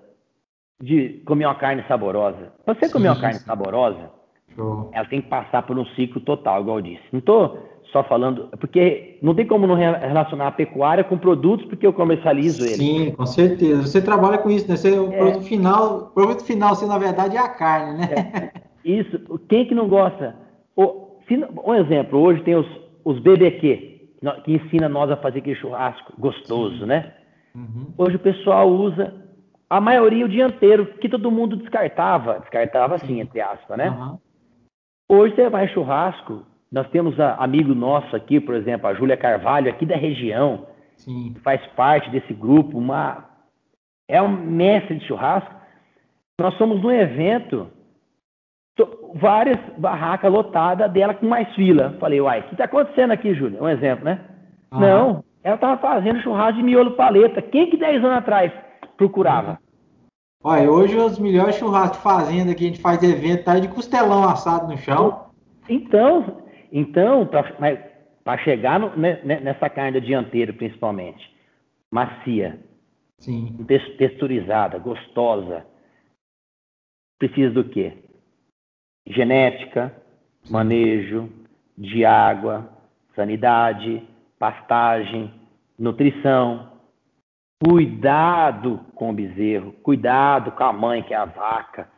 de 0.85 1.23
comer 1.25 1.47
uma 1.47 1.55
carne 1.55 1.83
saborosa? 1.89 2.53
Você 2.67 2.91
comer 2.91 3.09
uma 3.09 3.21
carne 3.21 3.39
saborosa, 3.39 4.11
Show. 4.55 4.91
ela 4.93 5.07
tem 5.07 5.23
que 5.23 5.29
passar 5.29 5.63
por 5.63 5.79
um 5.79 5.87
ciclo 5.97 6.21
total, 6.21 6.61
igual 6.61 6.79
eu 6.79 6.83
disse. 6.83 7.03
Não 7.11 7.21
estou 7.21 7.59
só 7.91 8.05
falando, 8.05 8.49
porque 8.61 9.19
não 9.23 9.35
tem 9.35 9.47
como 9.47 9.67
não 9.67 9.77
relacionar 9.77 10.49
a 10.49 10.53
pecuária 10.53 11.03
com 11.03 11.17
produtos, 11.17 11.67
porque 11.67 11.87
eu 11.87 11.93
comercializo 11.93 12.65
ele. 12.65 12.75
Sim, 12.75 13.11
com 13.13 13.25
certeza. 13.25 13.83
Você 13.83 14.03
trabalha 14.03 14.37
com 14.37 14.51
isso, 14.51 14.69
né? 14.69 14.77
Você, 14.77 14.91
o 14.99 15.11
é. 15.11 15.17
produto 15.17 15.45
final, 15.45 15.97
o 15.97 16.07
produto 16.11 16.45
final, 16.45 16.73
assim, 16.73 16.87
na 16.87 16.99
verdade, 16.99 17.37
é 17.37 17.41
a 17.41 17.49
carne, 17.49 17.99
né? 17.99 18.53
É. 18.53 18.65
Isso. 18.85 19.41
Quem 19.49 19.67
que 19.67 19.75
não 19.75 19.89
gosta? 19.89 20.37
O, 20.77 21.17
um 21.67 21.75
exemplo, 21.75 22.21
hoje 22.21 22.43
tem 22.43 22.55
os, 22.55 22.67
os 23.03 23.19
BBQ, 23.21 24.11
que 24.45 24.53
ensina 24.53 24.87
nós 24.89 25.11
a 25.11 25.17
fazer 25.17 25.39
aquele 25.39 25.57
churrasco 25.57 26.13
gostoso, 26.19 26.81
Sim. 26.81 26.87
né? 26.87 27.11
Uhum. 27.55 27.87
Hoje 27.97 28.17
o 28.17 28.19
pessoal 28.21 28.69
usa 28.69 29.24
a 29.75 29.81
maioria 29.81 30.25
o 30.25 30.29
dia 30.29 30.47
inteiro, 30.47 30.87
que 31.01 31.09
todo 31.09 31.33
mundo 31.33 31.57
descartava, 31.57 32.39
descartava 32.39 32.95
assim, 32.95 33.19
entre 33.19 33.41
aspas, 33.41 33.77
né? 33.77 33.91
Uhum. 33.91 34.19
Hoje 35.09 35.35
você 35.35 35.51
vai 35.51 35.67
churrasco, 35.67 36.47
nós 36.71 36.89
temos 36.91 37.19
a, 37.19 37.35
amigo 37.43 37.75
nosso 37.75 38.15
aqui, 38.15 38.39
por 38.39 38.55
exemplo, 38.55 38.87
a 38.87 38.95
Júlia 38.95 39.17
Carvalho, 39.17 39.69
aqui 39.69 39.85
da 39.85 39.97
região, 39.97 40.69
Sim. 40.97 41.35
faz 41.43 41.61
parte 41.75 42.09
desse 42.11 42.33
grupo, 42.33 42.79
uma 42.79 43.25
é 44.09 44.23
um 44.23 44.29
mestre 44.29 44.97
de 44.97 45.07
churrasco. 45.09 45.53
Nós 46.41 46.55
somos 46.57 46.81
num 46.81 46.93
evento, 46.93 47.69
várias 49.15 49.59
barracas 49.77 50.31
lotadas 50.31 50.89
dela 50.93 51.15
com 51.15 51.27
mais 51.27 51.53
fila. 51.57 51.97
Falei, 51.99 52.21
uai, 52.21 52.41
o 52.41 52.43
que 52.45 52.55
está 52.55 52.67
acontecendo 52.67 53.11
aqui, 53.11 53.35
Júlia? 53.35 53.61
Um 53.61 53.69
exemplo, 53.69 54.05
né? 54.05 54.21
Uhum. 54.73 54.79
Não, 54.79 55.25
ela 55.43 55.57
estava 55.57 55.79
fazendo 55.79 56.23
churrasco 56.23 56.59
de 56.59 56.63
miolo 56.63 56.93
paleta. 56.93 57.43
Quem 57.43 57.69
que 57.69 57.77
10 57.77 58.05
anos 58.05 58.19
atrás 58.19 58.53
procurava? 58.97 59.64
Olha, 60.47 60.71
hoje 60.71 60.95
os 60.95 61.19
melhores 61.19 61.57
churrascos 61.57 61.97
de 61.97 62.03
fazenda 62.03 62.55
que 62.55 62.65
a 62.65 62.67
gente 62.69 62.81
faz 62.81 63.03
evento 63.03 63.45
tá 63.45 63.59
de 63.59 63.67
costelão 63.67 64.25
assado 64.25 64.71
no 64.71 64.77
chão. 64.77 65.31
Então, 65.67 66.43
então 66.71 67.27
para 68.23 68.39
chegar 68.45 68.79
no, 68.79 68.95
né, 68.95 69.23
né, 69.25 69.41
nessa 69.41 69.71
carne 69.71 69.99
dianteira, 70.03 70.53
principalmente, 70.53 71.35
macia, 71.91 72.61
Sim. 73.17 73.57
texturizada, 73.97 74.79
gostosa, 74.79 75.67
precisa 77.19 77.51
do 77.51 77.65
quê? 77.65 77.97
Genética, 79.07 79.95
manejo 80.51 81.27
de 81.79 82.05
água, 82.05 82.71
sanidade, 83.17 84.07
pastagem, 84.39 85.33
nutrição, 85.79 86.74
cuidado 87.63 88.81
com 88.95 89.11
o 89.11 89.13
bezerro, 89.13 89.73
cuidado 89.83 90.53
com 90.53 90.65
a 90.65 90.73
mãe, 90.73 91.03
que 91.03 91.15
é 91.15 91.17
a 91.17 91.25
vaca, 91.25 91.89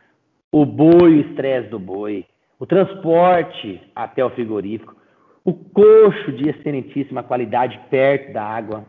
o 0.53 0.65
boi, 0.65 1.19
o 1.19 1.21
estresse 1.21 1.69
do 1.69 1.79
boi, 1.79 2.27
o 2.59 2.67
transporte 2.67 3.81
até 3.95 4.25
o 4.25 4.31
frigorífico, 4.31 4.97
o 5.45 5.53
coxo 5.53 6.33
de 6.33 6.49
excelentíssima 6.49 7.23
qualidade 7.23 7.79
perto 7.91 8.33
da 8.33 8.43
água. 8.43 8.85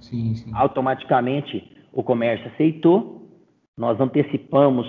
Sim, 0.00 0.34
sim. 0.34 0.50
Automaticamente 0.54 1.76
o 1.92 2.02
comércio 2.02 2.48
aceitou, 2.48 3.28
nós 3.76 4.00
antecipamos 4.00 4.86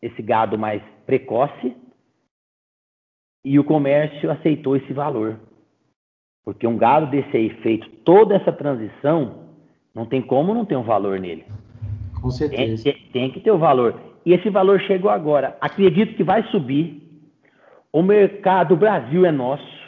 esse 0.00 0.22
gado 0.22 0.58
mais 0.58 0.82
precoce 1.06 1.76
e 3.44 3.58
o 3.58 3.64
comércio 3.64 4.30
aceitou 4.30 4.76
esse 4.76 4.92
valor. 4.92 5.38
Porque 6.44 6.66
um 6.66 6.76
gado 6.76 7.06
desse 7.10 7.36
aí 7.36 7.50
feito 7.62 7.88
toda 8.04 8.34
essa 8.34 8.52
transição, 8.52 9.41
não 9.94 10.06
tem 10.06 10.22
como 10.22 10.54
não 10.54 10.64
ter 10.64 10.76
um 10.76 10.82
valor 10.82 11.20
nele. 11.20 11.44
Com 12.20 12.30
certeza. 12.30 12.84
Tem, 12.84 12.94
tem 13.12 13.30
que 13.30 13.40
ter 13.40 13.50
o 13.50 13.56
um 13.56 13.58
valor. 13.58 14.00
E 14.24 14.32
esse 14.32 14.48
valor 14.48 14.80
chegou 14.80 15.10
agora. 15.10 15.56
Acredito 15.60 16.14
que 16.14 16.24
vai 16.24 16.42
subir. 16.44 17.02
O 17.92 18.02
mercado 18.02 18.76
Brasil 18.76 19.26
é 19.26 19.32
nosso. 19.32 19.82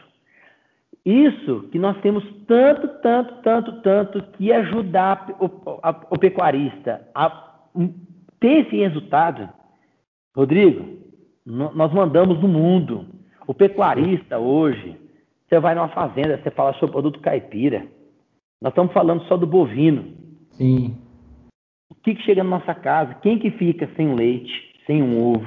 Isso 1.05 1.69
que 1.71 1.79
nós 1.79 1.99
temos 2.01 2.25
tanto, 2.47 2.89
tanto, 3.01 3.43
tanto, 3.43 3.83
tanto 3.83 4.23
que 4.33 4.53
ajudar 4.53 5.29
o, 5.39 5.79
a, 5.83 5.91
o 6.11 6.19
pecuarista 6.19 7.07
a 7.15 7.59
ter 8.41 8.67
esse 8.67 8.77
resultado. 8.77 9.49
Rodrigo, 10.35 10.99
nós 11.47 11.93
mandamos 11.93 12.41
no 12.41 12.49
mundo. 12.49 13.07
O 13.47 13.55
pecuarista 13.55 14.39
hoje, 14.39 14.97
você 15.47 15.61
vai 15.61 15.75
numa 15.75 15.89
fazenda, 15.89 16.41
você 16.43 16.51
fala 16.51 16.73
sobre 16.75 16.93
produto 16.93 17.21
caipira. 17.21 17.87
Nós 18.65 18.71
estamos 18.71 18.95
falando 18.95 19.23
só 19.25 19.37
do 19.37 19.47
bovino. 19.47 20.07
Sim. 20.53 20.97
O 21.91 21.95
que, 21.97 22.15
que 22.15 22.23
chega 22.23 22.43
na 22.43 22.59
nossa 22.59 22.75
casa? 22.75 23.13
Quem 23.17 23.39
que 23.39 23.51
fica 23.51 23.87
sem 23.95 24.15
leite, 24.15 24.51
sem 24.87 25.03
um 25.03 25.23
ovo, 25.23 25.47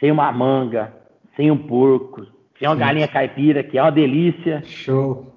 sem 0.00 0.10
uma 0.10 0.32
manga, 0.32 0.92
sem 1.36 1.52
um 1.52 1.56
porco, 1.56 2.26
sem 2.58 2.66
uma 2.66 2.74
Sim. 2.74 2.80
galinha 2.80 3.06
caipira, 3.06 3.62
que 3.62 3.78
é 3.78 3.82
uma 3.82 3.92
delícia? 3.92 4.60
Show. 4.64 5.32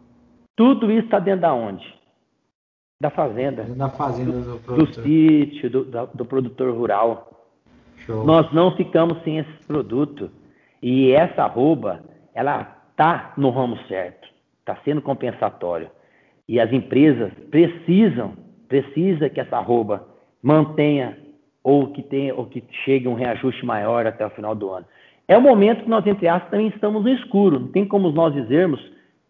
Tudo 0.55 0.89
isso 0.89 1.05
está 1.05 1.19
dentro 1.19 1.41
da 1.41 1.53
onde? 1.53 1.85
Da 2.99 3.11
fazenda. 3.11 3.65
Da 3.65 3.89
fazenda 3.89 4.31
do, 4.31 4.57
do, 4.57 4.77
do 4.77 4.93
sítio, 4.95 5.69
do, 5.69 5.83
do, 5.83 6.25
produtor 6.25 6.75
rural. 6.75 7.51
Show. 7.97 8.25
Nós 8.25 8.51
não 8.51 8.75
ficamos 8.75 9.21
sem 9.23 9.37
esse 9.37 9.63
produto. 9.67 10.31
E 10.81 11.11
essa 11.11 11.43
arroba, 11.43 12.03
ela 12.33 12.75
está 12.89 13.31
no 13.37 13.51
ramo 13.51 13.77
certo, 13.87 14.27
está 14.61 14.75
sendo 14.83 15.03
compensatório. 15.03 15.91
E 16.47 16.59
as 16.59 16.71
empresas 16.71 17.31
precisam, 17.49 18.35
precisa 18.67 19.29
que 19.29 19.39
essa 19.39 19.57
arroba 19.57 20.07
mantenha 20.41 21.17
ou 21.63 21.93
que 21.93 22.03
tenha 22.03 22.35
ou 22.35 22.45
que 22.45 22.63
chegue 22.83 23.07
um 23.07 23.13
reajuste 23.13 23.65
maior 23.65 24.05
até 24.05 24.25
o 24.25 24.29
final 24.31 24.53
do 24.53 24.69
ano. 24.69 24.85
É 25.27 25.37
o 25.37 25.41
momento 25.41 25.83
que 25.83 25.89
nós, 25.89 26.05
entre 26.05 26.27
aspas, 26.27 26.51
também 26.51 26.67
estamos 26.67 27.01
no 27.03 27.09
escuro. 27.09 27.59
Não 27.59 27.67
tem 27.69 27.87
como 27.87 28.11
nós 28.11 28.33
dizermos 28.33 28.81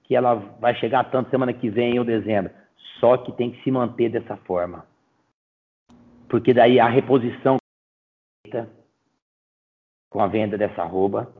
que 0.04 0.16
ela 0.16 0.36
vai 0.60 0.74
chegar 0.76 1.04
tanto 1.12 1.30
semana 1.30 1.54
que 1.54 1.70
vem 1.70 2.00
ou 2.00 2.06
dezembro. 2.06 2.52
Só 3.00 3.18
que 3.18 3.32
tem 3.34 3.52
que 3.52 3.64
se 3.64 3.70
manter 3.70 4.10
dessa 4.10 4.36
forma. 4.38 4.86
Porque 6.28 6.54
daí 6.54 6.80
a 6.80 6.88
reposição 6.88 7.58
com 10.10 10.20
a 10.20 10.28
venda 10.28 10.58
dessa 10.58 10.82
arroba 10.82 11.32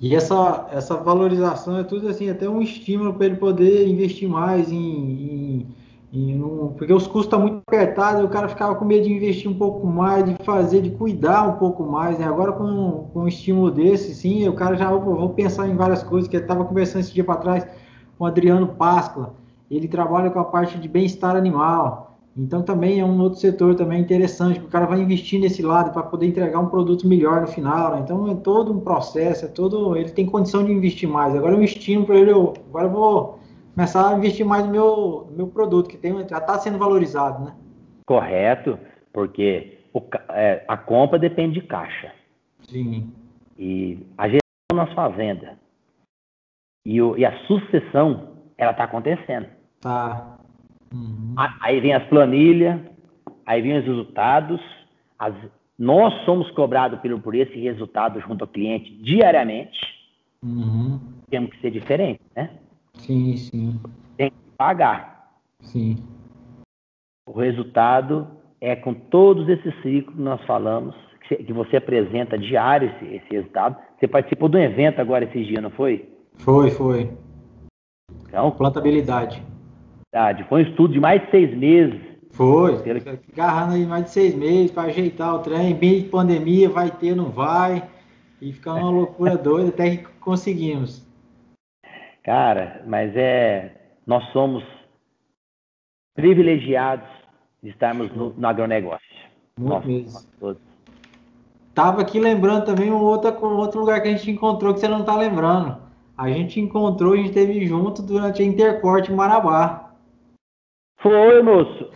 e 0.00 0.14
essa, 0.14 0.66
essa 0.72 0.96
valorização 0.96 1.78
é 1.78 1.84
tudo 1.84 2.08
assim, 2.08 2.30
até 2.30 2.48
um 2.48 2.62
estímulo 2.62 3.12
para 3.12 3.26
ele 3.26 3.36
poder 3.36 3.86
investir 3.86 4.26
mais 4.26 4.72
em. 4.72 4.76
em, 4.78 5.66
em 6.10 6.42
um, 6.42 6.68
porque 6.68 6.90
os 6.90 7.06
custos 7.06 7.26
estão 7.26 7.40
tá 7.40 7.46
muito 7.46 7.62
apertados, 7.66 8.24
o 8.24 8.28
cara 8.28 8.48
ficava 8.48 8.74
com 8.74 8.84
medo 8.86 9.04
de 9.04 9.12
investir 9.12 9.50
um 9.50 9.54
pouco 9.54 9.86
mais, 9.86 10.24
de 10.24 10.42
fazer, 10.42 10.80
de 10.80 10.90
cuidar 10.90 11.46
um 11.46 11.58
pouco 11.58 11.84
mais. 11.84 12.18
Né? 12.18 12.24
Agora, 12.24 12.50
com, 12.52 13.10
com 13.12 13.20
um 13.20 13.28
estímulo 13.28 13.70
desse, 13.70 14.14
sim, 14.14 14.48
o 14.48 14.54
cara 14.54 14.74
já 14.74 14.90
vou 14.90 15.28
pensar 15.30 15.68
em 15.68 15.76
várias 15.76 16.02
coisas, 16.02 16.26
que 16.26 16.36
ele 16.36 16.44
estava 16.44 16.64
conversando 16.64 17.02
esse 17.02 17.12
dia 17.12 17.22
para 17.22 17.36
trás 17.36 17.66
com 18.16 18.24
o 18.24 18.26
Adriano 18.26 18.68
Páscoa. 18.68 19.34
Ele 19.70 19.86
trabalha 19.86 20.30
com 20.30 20.40
a 20.40 20.44
parte 20.44 20.78
de 20.78 20.88
bem-estar 20.88 21.36
animal. 21.36 22.09
Então 22.40 22.62
também 22.62 23.00
é 23.00 23.04
um 23.04 23.20
outro 23.20 23.38
setor 23.38 23.74
também 23.74 24.00
interessante, 24.00 24.54
porque 24.54 24.68
o 24.68 24.70
cara 24.70 24.86
vai 24.86 24.98
investir 24.98 25.38
nesse 25.38 25.60
lado 25.60 25.92
para 25.92 26.02
poder 26.02 26.26
entregar 26.26 26.58
um 26.58 26.70
produto 26.70 27.06
melhor 27.06 27.42
no 27.42 27.46
final. 27.46 27.94
Né? 27.94 28.00
Então 28.00 28.30
é 28.30 28.34
todo 28.34 28.72
um 28.72 28.80
processo, 28.80 29.44
é 29.44 29.48
todo, 29.48 29.94
ele 29.94 30.10
tem 30.10 30.24
condição 30.24 30.64
de 30.64 30.72
investir 30.72 31.06
mais. 31.06 31.36
Agora 31.36 31.52
eu 31.52 31.58
investindo 31.58 32.06
para 32.06 32.16
ele, 32.16 32.32
eu, 32.32 32.54
agora 32.70 32.86
eu 32.86 32.90
vou 32.92 33.38
começar 33.74 34.08
a 34.08 34.16
investir 34.16 34.46
mais 34.46 34.64
no 34.64 34.72
meu, 34.72 35.26
no 35.30 35.36
meu 35.36 35.46
produto, 35.48 35.90
que 35.90 35.98
tem, 35.98 36.16
já 36.26 36.38
está 36.38 36.58
sendo 36.58 36.78
valorizado, 36.78 37.44
né? 37.44 37.54
Correto, 38.06 38.78
porque 39.12 39.78
o, 39.92 40.00
é, 40.30 40.64
a 40.66 40.78
compra 40.78 41.18
depende 41.18 41.60
de 41.60 41.66
caixa. 41.66 42.10
Sim. 42.62 43.12
E 43.58 43.98
a 44.16 44.28
gestão 44.28 44.76
nas 44.76 44.90
fazendas. 44.94 45.58
E, 46.86 47.02
o, 47.02 47.18
e 47.18 47.26
a 47.26 47.36
sucessão, 47.46 48.30
ela 48.56 48.70
está 48.70 48.84
acontecendo. 48.84 49.46
Tá. 49.82 50.38
Uhum. 50.92 51.34
Aí 51.60 51.80
vem 51.80 51.94
as 51.94 52.04
planilhas, 52.08 52.80
aí 53.46 53.62
vem 53.62 53.78
os 53.78 53.84
resultados. 53.84 54.60
As, 55.18 55.34
nós 55.78 56.12
somos 56.24 56.50
cobrados 56.50 56.98
por, 57.00 57.20
por 57.20 57.34
esse 57.34 57.58
resultado 57.58 58.20
junto 58.20 58.42
ao 58.42 58.48
cliente 58.48 58.90
diariamente. 59.02 59.78
Uhum. 60.42 61.00
Temos 61.28 61.50
que 61.50 61.60
ser 61.60 61.70
diferente, 61.70 62.20
né? 62.34 62.50
Sim, 62.94 63.36
sim. 63.36 63.80
Tem 64.16 64.30
que 64.30 64.36
pagar. 64.56 65.32
Sim. 65.60 65.96
O 67.28 67.38
resultado 67.38 68.26
é 68.60 68.74
com 68.74 68.92
todos 68.92 69.48
esses 69.48 69.74
ciclos 69.82 70.16
que 70.16 70.22
nós 70.22 70.42
falamos, 70.44 70.94
que 71.28 71.52
você 71.52 71.76
apresenta 71.76 72.36
diário 72.36 72.88
esse, 72.88 73.14
esse 73.14 73.30
resultado. 73.30 73.76
Você 73.98 74.08
participou 74.08 74.48
de 74.48 74.56
um 74.56 74.60
evento 74.60 75.00
agora 75.00 75.24
esses 75.24 75.46
dias, 75.46 75.62
não 75.62 75.70
foi? 75.70 76.08
Foi, 76.38 76.70
foi. 76.70 77.10
Então, 78.26 78.50
plantabilidade. 78.50 79.42
Foi 80.48 80.64
um 80.64 80.68
estudo 80.68 80.92
de 80.92 81.00
mais 81.00 81.22
de 81.24 81.30
seis 81.30 81.56
meses. 81.56 82.00
Foi. 82.32 82.74
Agarrando 83.32 83.74
aí 83.74 83.86
mais 83.86 84.04
de 84.04 84.10
seis 84.10 84.34
meses 84.34 84.70
para 84.70 84.88
ajeitar 84.88 85.34
o 85.34 85.38
trem. 85.40 85.74
Bem 85.74 86.02
de 86.02 86.08
pandemia, 86.08 86.68
vai 86.68 86.90
ter, 86.90 87.14
não 87.14 87.30
vai. 87.30 87.88
E 88.40 88.52
ficar 88.52 88.74
uma 88.74 88.90
loucura 88.90 89.36
doida 89.38 89.68
até 89.68 89.96
que 89.96 90.04
conseguimos. 90.20 91.06
Cara, 92.24 92.82
mas 92.86 93.14
é. 93.16 93.76
Nós 94.06 94.24
somos 94.32 94.64
privilegiados 96.16 97.08
de 97.62 97.70
estarmos 97.70 98.10
no, 98.14 98.30
no 98.30 98.48
agronegócio. 98.48 99.06
Muito 99.58 99.72
nós, 99.72 99.84
mesmo. 99.84 100.20
Nós 100.40 100.56
Tava 101.74 102.02
aqui 102.02 102.18
lembrando 102.18 102.64
também 102.64 102.90
um 102.90 103.00
outro, 103.00 103.30
um 103.46 103.56
outro 103.56 103.80
lugar 103.80 104.02
que 104.02 104.08
a 104.08 104.10
gente 104.10 104.30
encontrou 104.30 104.74
que 104.74 104.80
você 104.80 104.88
não 104.88 105.04
tá 105.04 105.16
lembrando. 105.16 105.78
A 106.18 106.28
gente 106.28 106.60
encontrou, 106.60 107.14
a 107.14 107.16
gente 107.16 107.28
esteve 107.28 107.64
junto 107.64 108.02
durante 108.02 108.42
a 108.42 108.44
Intercorte 108.44 109.10
em 109.10 109.14
Marabá. 109.14 109.79
Foi, 111.02 111.42
moço. 111.42 111.90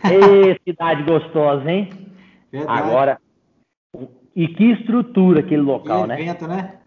Cidade 0.63 1.03
gostosa, 1.03 1.69
hein? 1.69 1.89
Verdade. 2.51 2.81
Agora, 2.81 3.21
e 4.35 4.47
que 4.47 4.71
estrutura 4.71 5.39
aquele 5.39 5.61
local, 5.61 6.05
que 6.05 6.13
evento, 6.13 6.47
né? 6.47 6.55
né? 6.55 6.79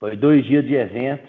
Foi 0.00 0.16
dois 0.16 0.44
dias 0.44 0.64
de 0.64 0.74
eventos, 0.74 1.28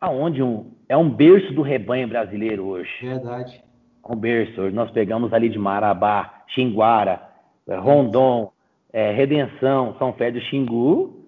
aonde 0.00 0.42
um, 0.42 0.70
é 0.88 0.96
um 0.96 1.08
berço 1.08 1.52
do 1.54 1.62
rebanho 1.62 2.06
brasileiro 2.06 2.64
hoje. 2.66 2.90
Verdade. 3.00 3.62
Um 4.08 4.16
berço. 4.16 4.60
Hoje 4.60 4.74
nós 4.74 4.90
pegamos 4.90 5.32
ali 5.32 5.48
de 5.48 5.58
Marabá, 5.58 6.42
Xinguara, 6.48 7.20
Rondon, 7.68 8.52
é, 8.92 9.12
Redenção, 9.12 9.94
São 9.98 10.12
Fé 10.14 10.30
do 10.30 10.40
Xingu. 10.42 11.26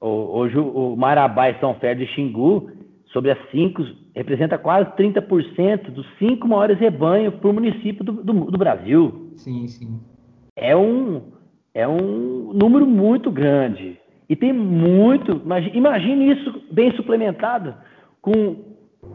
Hoje 0.00 0.58
o 0.58 0.96
Marabá 0.96 1.50
e 1.50 1.60
São 1.60 1.74
Fé 1.74 1.94
do 1.94 2.06
Xingu, 2.06 2.70
sobre 3.12 3.30
as 3.30 3.50
cinco, 3.50 3.82
representa 4.14 4.58
quase 4.58 4.90
30% 4.92 5.90
dos 5.90 6.06
cinco 6.18 6.48
maiores 6.48 6.78
rebanhos 6.78 7.34
para 7.34 7.50
o 7.50 7.52
município 7.52 8.04
do, 8.04 8.12
do, 8.12 8.32
do, 8.50 8.58
Brasil. 8.58 9.32
Sim, 9.36 9.66
sim. 9.68 10.00
É 10.56 10.76
um, 10.76 11.22
é 11.72 11.86
um 11.86 12.52
número 12.52 12.86
muito 12.86 13.30
grande. 13.30 13.98
E 14.28 14.36
tem 14.36 14.52
muito. 14.52 15.42
Imagine 15.72 16.32
isso 16.32 16.62
bem 16.70 16.92
suplementado, 16.96 17.74
com 18.20 18.56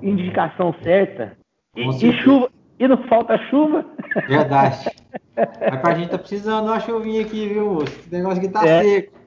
indicação 0.02 0.74
certa. 0.84 1.38
E, 1.76 1.88
e, 1.88 2.14
chuva. 2.22 2.50
E 2.78 2.88
não 2.88 2.98
falta 3.04 3.38
chuva. 3.50 3.86
Verdade. 4.28 4.90
Mas 5.36 5.82
pra 5.82 5.96
gente 5.96 6.10
tá 6.10 6.18
precisando 6.18 6.66
de 6.66 6.70
uma 6.72 6.80
chuvinha 6.80 7.22
aqui, 7.22 7.48
viu, 7.48 7.74
moço? 7.74 8.00
Esse 8.00 8.12
negócio 8.12 8.40
aqui 8.40 8.50
tá 8.50 8.66
é. 8.66 8.84
seco. 8.84 9.20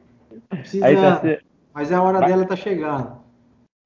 Precisando. 0.49 1.21
Tá 1.21 1.39
Mas 1.75 1.93
a 1.93 2.03
hora 2.03 2.21
Mas... 2.21 2.31
dela 2.31 2.45
tá 2.47 2.57
chegando. 2.57 3.19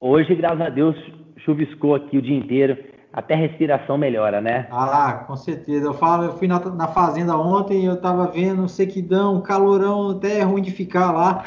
Hoje, 0.00 0.34
graças 0.34 0.60
a 0.60 0.68
Deus, 0.68 0.96
chuviscou 1.44 1.94
aqui 1.94 2.18
o 2.18 2.22
dia 2.22 2.36
inteiro. 2.36 2.76
Até 3.12 3.34
a 3.34 3.36
respiração 3.36 3.98
melhora, 3.98 4.40
né? 4.40 4.66
Ah, 4.70 5.24
com 5.26 5.36
certeza. 5.36 5.84
Eu 5.84 5.92
falo, 5.92 6.24
eu 6.24 6.32
fui 6.38 6.48
na, 6.48 6.58
na 6.58 6.88
fazenda 6.88 7.36
ontem 7.36 7.82
e 7.82 7.84
eu 7.84 8.00
tava 8.00 8.26
vendo 8.26 8.66
sequidão, 8.68 9.42
calorão, 9.42 10.12
até 10.12 10.38
é 10.38 10.42
ruim 10.42 10.62
de 10.62 10.70
ficar 10.70 11.12
lá. 11.12 11.44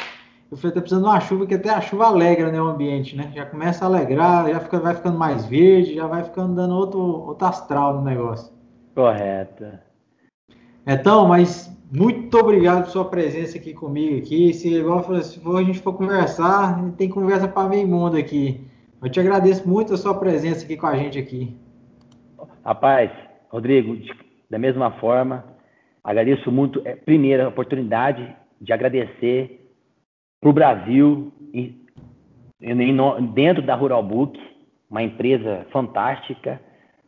Eu 0.52 0.58
falei, 0.58 0.76
tá 0.76 0.80
precisando 0.80 1.06
de 1.06 1.10
uma 1.10 1.20
chuva, 1.20 1.48
que 1.48 1.56
até 1.56 1.72
a 1.72 1.82
chuva 1.82 2.06
alegra 2.06 2.52
né, 2.52 2.62
o 2.62 2.68
ambiente, 2.68 3.16
né? 3.16 3.32
Já 3.36 3.48
começa 3.48 3.84
a 3.84 3.88
alegrar, 3.88 4.48
já 4.48 4.60
fica, 4.60 4.80
vai 4.80 4.94
ficando 4.94 5.18
mais 5.18 5.46
verde, 5.46 5.96
já 5.96 6.06
vai 6.06 6.24
ficando 6.24 6.54
dando 6.54 6.76
outro, 6.76 7.00
outro 7.00 7.48
astral 7.48 7.96
no 7.96 8.04
negócio. 8.04 8.54
Correto. 8.94 9.66
Então, 10.86 11.28
mas 11.28 11.76
muito 11.92 12.38
obrigado 12.38 12.84
por 12.84 12.92
sua 12.92 13.06
presença 13.06 13.58
aqui 13.58 13.74
comigo 13.74 14.18
aqui. 14.18 14.54
Se 14.54 14.74
igual 14.74 15.04
se 15.24 15.40
for, 15.40 15.58
a 15.58 15.64
gente 15.64 15.80
for 15.80 15.94
conversar, 15.94 16.80
tem 16.92 17.10
conversa 17.10 17.48
para 17.48 17.68
meio 17.68 17.88
mundo 17.88 18.16
aqui. 18.16 18.65
Eu 19.06 19.12
te 19.12 19.20
agradeço 19.20 19.70
muito 19.70 19.94
a 19.94 19.98
sua 19.98 20.20
presença 20.20 20.66
aqui 20.66 20.76
com 20.76 20.88
a 20.88 20.98
gente 20.98 21.20
aqui. 21.20 21.56
Rapaz, 22.66 23.12
Rodrigo, 23.50 23.96
da 24.50 24.58
mesma 24.58 24.94
forma, 24.94 25.46
agradeço 26.04 26.52
muito, 26.52 26.82
é, 26.84 26.96
primeiro, 26.96 27.46
a 27.46 27.50
oportunidade 27.50 28.36
de 28.60 28.74
agradecer 28.74 29.72
para 30.42 30.50
o 30.50 30.54
Brasil, 30.54 31.32
e, 31.54 31.86
dentro 33.36 33.62
da 33.62 33.76
Rural 33.76 34.02
Book, 34.02 34.40
uma 34.90 35.04
empresa 35.04 35.68
fantástica, 35.72 36.60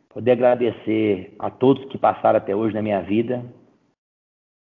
poder 0.08 0.30
agradecer 0.30 1.34
a 1.36 1.50
todos 1.50 1.84
que 1.86 1.98
passaram 1.98 2.36
até 2.38 2.54
hoje 2.54 2.76
na 2.76 2.82
minha 2.82 3.02
vida, 3.02 3.44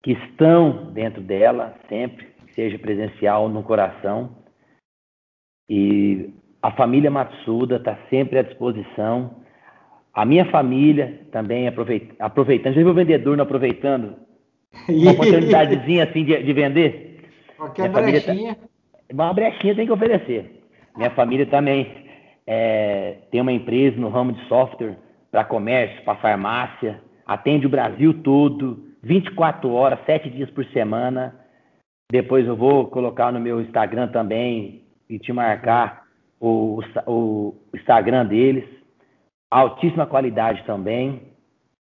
que 0.03 0.11
estão 0.11 0.93
dentro 0.93 1.19
dela 1.19 1.75
sempre, 1.89 2.27
seja 2.53 2.77
presencial 2.77 3.49
no 3.49 3.63
coração. 3.63 4.37
E 5.67 6.31
a 6.63 6.71
família 6.71 7.11
Matsuda 7.11 7.75
está 7.75 7.97
sempre 8.09 8.39
à 8.39 8.41
disposição. 8.41 9.35
A 10.13 10.23
minha 10.23 10.45
família 10.45 11.19
também 11.29 11.67
aproveitando. 11.67 12.73
Já 12.73 12.81
viu 12.81 12.89
o 12.89 12.93
vendedor 12.93 13.35
não 13.35 13.43
aproveitando? 13.43 14.15
Uma 14.87 15.11
oportunidadezinha 15.13 16.05
assim 16.05 16.23
de, 16.23 16.41
de 16.41 16.53
vender? 16.53 17.19
Qualquer 17.57 17.89
minha 17.89 17.93
tá 17.93 18.01
brechinha. 18.01 18.55
Tá, 18.55 18.61
uma 19.11 19.33
brechinha 19.33 19.75
tem 19.75 19.85
que 19.85 19.91
oferecer. 19.91 20.63
Minha 20.95 21.09
família 21.09 21.45
também 21.47 21.91
é, 22.47 23.17
tem 23.29 23.41
uma 23.41 23.51
empresa 23.51 23.97
no 23.97 24.07
ramo 24.07 24.31
de 24.31 24.47
software 24.47 24.95
para 25.29 25.43
comércio, 25.43 26.01
para 26.05 26.15
farmácia, 26.15 27.01
atende 27.25 27.65
o 27.65 27.69
Brasil 27.69 28.21
todo 28.23 28.87
24 29.01 29.69
horas, 29.69 29.99
7 30.05 30.29
dias 30.29 30.49
por 30.51 30.63
semana. 30.67 31.35
Depois 32.09 32.47
eu 32.47 32.55
vou 32.55 32.87
colocar 32.87 33.33
no 33.33 33.39
meu 33.39 33.59
Instagram 33.59 34.07
também 34.09 34.85
e 35.09 35.19
te 35.19 35.33
marcar 35.33 36.02
o, 36.43 36.79
o, 37.07 37.55
Instagram 37.73 38.25
deles. 38.25 38.65
Altíssima 39.49 40.05
qualidade 40.05 40.63
também. 40.65 41.31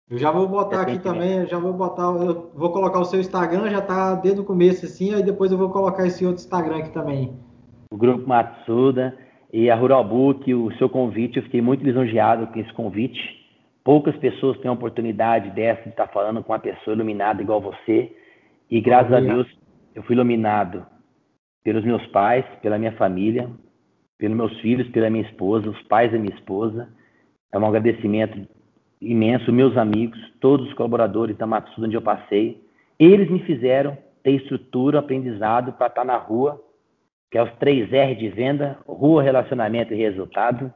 Eu 0.08 0.18
já 0.18 0.30
vou 0.30 0.46
botar 0.46 0.82
aqui 0.82 0.98
também, 0.98 1.46
já 1.46 1.58
vou 1.58 1.72
botar, 1.72 2.02
eu 2.02 2.52
vou 2.54 2.70
colocar 2.70 3.00
o 3.00 3.04
seu 3.04 3.18
Instagram, 3.18 3.70
já 3.70 3.80
tá 3.80 4.14
desde 4.14 4.40
o 4.40 4.44
começo 4.44 4.84
assim, 4.84 5.14
aí 5.14 5.22
depois 5.22 5.50
eu 5.50 5.58
vou 5.58 5.70
colocar 5.70 6.06
esse 6.06 6.24
outro 6.26 6.42
Instagram 6.42 6.76
aqui 6.76 6.90
também. 6.90 7.32
O 7.90 7.96
Grupo 7.96 8.28
Matsuda 8.28 9.16
e 9.52 9.70
a 9.70 9.74
Rural 9.74 10.04
Book, 10.04 10.54
o 10.54 10.70
seu 10.76 10.88
convite, 10.88 11.38
eu 11.38 11.42
fiquei 11.42 11.62
muito 11.62 11.82
lisonjeado 11.82 12.46
com 12.48 12.58
esse 12.60 12.72
convite. 12.74 13.18
Poucas 13.82 14.16
pessoas 14.18 14.58
têm 14.58 14.68
a 14.68 14.74
oportunidade 14.74 15.50
dessa 15.50 15.82
de 15.82 15.88
estar 15.88 16.06
falando 16.08 16.44
com 16.44 16.52
uma 16.52 16.58
pessoa 16.58 16.94
iluminada 16.94 17.42
igual 17.42 17.60
você. 17.60 18.14
E 18.70 18.80
graças 18.80 19.12
a 19.12 19.20
Deus 19.20 19.48
eu 19.94 20.02
fui 20.02 20.14
iluminado 20.14 20.86
pelos 21.64 21.82
meus 21.82 22.06
pais, 22.08 22.44
pela 22.60 22.78
minha 22.78 22.92
família, 22.92 23.48
pelos 24.18 24.36
meus 24.36 24.60
filhos, 24.60 24.88
pela 24.88 25.10
minha 25.10 25.24
esposa, 25.24 25.68
os 25.68 25.82
pais 25.82 26.12
da 26.12 26.18
minha 26.18 26.34
esposa. 26.34 26.88
É 27.52 27.58
um 27.58 27.66
agradecimento 27.66 28.48
imenso, 29.00 29.52
meus 29.52 29.76
amigos, 29.76 30.18
todos 30.40 30.66
os 30.68 30.74
colaboradores 30.74 31.36
da 31.36 31.46
Matsuda 31.46 31.86
onde 31.86 31.96
eu 31.96 32.02
passei. 32.02 32.62
Eles 32.98 33.30
me 33.30 33.40
fizeram 33.40 33.96
ter 34.22 34.32
estrutura, 34.32 34.98
aprendizado 34.98 35.72
para 35.72 35.88
estar 35.88 36.04
na 36.04 36.16
rua, 36.16 36.60
que 37.30 37.38
é 37.38 37.42
os 37.42 37.52
três 37.58 37.92
R 37.92 38.14
de 38.14 38.28
venda, 38.28 38.78
rua, 38.86 39.22
relacionamento 39.22 39.92
e 39.92 39.96
resultado. 39.96 40.72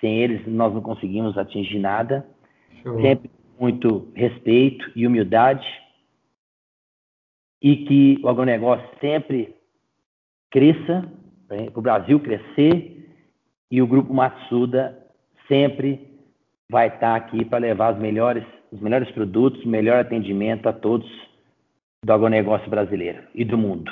Sem 0.00 0.18
eles, 0.18 0.46
nós 0.46 0.72
não 0.72 0.80
conseguimos 0.80 1.36
atingir 1.36 1.78
nada. 1.78 2.26
Show. 2.82 3.00
Sempre 3.00 3.30
muito 3.58 4.10
respeito 4.14 4.90
e 4.94 5.06
humildade. 5.06 5.66
E 7.62 7.76
que 7.84 8.20
o 8.22 8.28
agronegócio 8.28 8.86
sempre 9.00 9.54
cresça, 10.50 11.10
para 11.48 11.78
o 11.78 11.82
Brasil 11.82 12.18
crescer, 12.20 13.08
e 13.70 13.82
o 13.82 13.86
Grupo 13.86 14.12
Matsuda 14.14 14.98
sempre 15.48 16.08
vai 16.70 16.88
estar 16.88 17.14
aqui 17.14 17.44
para 17.44 17.58
levar 17.58 17.94
os 17.94 18.00
melhores, 18.00 18.44
os 18.70 18.80
melhores 18.80 19.10
produtos, 19.10 19.64
o 19.64 19.68
melhor 19.68 20.00
atendimento 20.00 20.68
a 20.68 20.72
todos 20.72 21.08
do 22.04 22.12
agronegócio 22.12 22.68
brasileiro 22.68 23.22
e 23.34 23.44
do 23.44 23.56
mundo. 23.56 23.90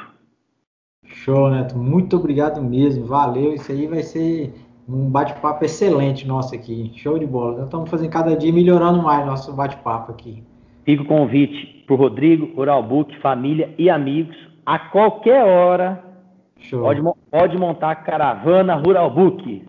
Show, 1.05 1.51
Neto. 1.51 1.77
Muito 1.77 2.17
obrigado 2.17 2.63
mesmo. 2.63 3.07
Valeu. 3.07 3.55
Isso 3.55 3.73
aí 3.73 3.87
vai 3.87 4.03
ser 4.03 4.53
um 4.89 5.11
bate-papo 5.11 5.65
excelente 5.65 6.27
nosso 6.27 6.55
aqui. 6.55 6.93
Show 6.97 7.19
de 7.19 7.27
bola. 7.27 7.57
Nós 7.57 7.65
estamos 7.65 7.91
fazendo 7.91 8.11
cada 8.11 8.37
dia 8.37 8.53
melhorando 8.53 9.03
mais 9.03 9.27
nosso 9.27 9.53
bate-papo 9.53 10.13
aqui. 10.13 10.43
Fica 10.85 11.03
o 11.03 11.07
convite 11.07 11.85
para 11.87 11.95
o 11.95 11.97
Rodrigo, 11.97 12.53
Oralbook, 12.59 13.17
família 13.21 13.73
e 13.79 13.89
amigos, 13.89 14.37
a 14.67 14.79
qualquer 14.79 15.45
hora, 15.45 16.03
Pode, 16.71 17.03
pode 17.31 17.59
montar 17.59 17.91
a 17.91 17.97
caravana 17.97 18.75
Rural 18.75 19.11
Book. 19.11 19.67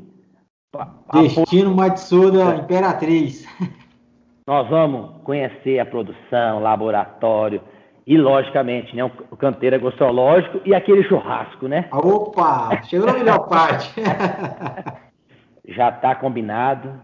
Destino 1.14 1.76
Matsuda 1.76 2.56
Imperatriz. 2.56 3.46
Nós 4.48 4.68
vamos 4.70 5.22
conhecer 5.24 5.80
a 5.80 5.86
produção, 5.86 6.60
laboratório 6.60 7.62
e, 8.06 8.18
logicamente, 8.18 8.94
né, 8.96 9.04
o 9.04 9.38
canteiro 9.38 9.78
agroecológico 9.78 10.60
e 10.66 10.76
aquele 10.76 11.04
churrasco, 11.04 11.68
né? 11.68 11.88
Opa! 11.92 12.82
Chegou 12.84 13.08
na 13.08 13.14
melhor 13.14 13.48
parte. 13.48 13.94
Já 15.66 15.90
está 15.90 16.14
combinado. 16.16 17.00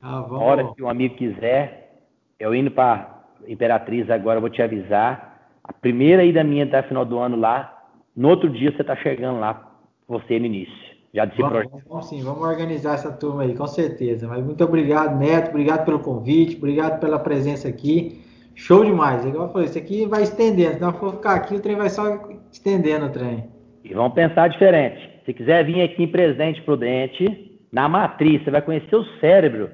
Ah, 0.00 0.20
vamos. 0.20 0.40
A 0.40 0.44
hora 0.44 0.74
que 0.74 0.82
um 0.82 0.88
amigo 0.88 1.16
quiser, 1.16 2.02
eu 2.38 2.54
indo 2.54 2.70
para 2.70 3.14
Imperatriz 3.48 4.08
agora, 4.08 4.40
vou 4.40 4.48
te 4.48 4.62
avisar. 4.62 5.48
A 5.64 5.72
primeira 5.72 6.24
ida 6.24 6.44
minha 6.44 6.64
até 6.64 6.82
final 6.82 7.04
do 7.04 7.18
ano 7.18 7.36
lá, 7.36 7.73
no 8.16 8.28
outro 8.28 8.50
dia 8.50 8.70
você 8.70 8.82
está 8.82 8.96
chegando 8.96 9.40
lá, 9.40 9.70
você 10.06 10.38
no 10.38 10.46
início. 10.46 10.94
Já 11.12 11.24
desse 11.24 11.40
vamos, 11.40 11.52
projeto. 11.52 11.88
Vamos 11.88 12.08
sim, 12.08 12.22
vamos 12.22 12.42
organizar 12.42 12.94
essa 12.94 13.12
turma 13.12 13.42
aí, 13.42 13.54
com 13.54 13.66
certeza. 13.66 14.26
Mas 14.26 14.44
muito 14.44 14.64
obrigado, 14.64 15.16
Neto. 15.16 15.50
Obrigado 15.50 15.84
pelo 15.84 16.00
convite, 16.00 16.56
obrigado 16.56 16.98
pela 16.98 17.18
presença 17.18 17.68
aqui. 17.68 18.20
Show 18.56 18.84
demais. 18.84 19.24
Igual 19.24 19.46
eu 19.46 19.52
falei, 19.52 19.68
isso 19.68 19.78
aqui 19.78 20.06
vai 20.06 20.22
estendendo. 20.22 20.74
Se 20.74 20.80
não 20.80 20.92
for 20.92 21.14
ficar 21.14 21.34
aqui, 21.34 21.54
o 21.54 21.60
trem 21.60 21.76
vai 21.76 21.88
só 21.88 22.20
estendendo 22.50 23.06
o 23.06 23.10
trem. 23.10 23.44
E 23.84 23.94
vamos 23.94 24.14
pensar 24.14 24.48
diferente. 24.48 25.08
Se 25.24 25.32
quiser 25.32 25.64
vir 25.64 25.82
aqui 25.82 26.02
em 26.02 26.08
Presidente 26.08 26.62
Prudente, 26.62 27.60
na 27.72 27.88
matriz, 27.88 28.42
você 28.42 28.50
vai 28.50 28.62
conhecer 28.62 28.94
o 28.94 29.04
cérebro. 29.20 29.70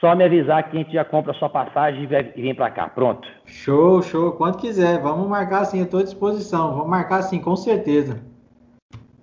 Só 0.00 0.16
me 0.16 0.24
avisar 0.24 0.62
que 0.70 0.76
a 0.76 0.80
gente 0.80 0.92
já 0.94 1.04
compra 1.04 1.32
a 1.32 1.34
sua 1.34 1.50
passagem 1.50 2.04
e 2.04 2.42
vem 2.42 2.54
para 2.54 2.70
cá. 2.70 2.88
Pronto. 2.88 3.28
Show, 3.44 4.02
show. 4.02 4.32
Quanto 4.32 4.56
quiser. 4.58 4.98
Vamos 5.00 5.28
marcar 5.28 5.66
sim, 5.66 5.80
eu 5.80 5.84
estou 5.84 6.00
à 6.00 6.02
disposição. 6.02 6.72
Vamos 6.72 6.88
marcar 6.88 7.22
sim, 7.22 7.38
com 7.38 7.54
certeza. 7.54 8.18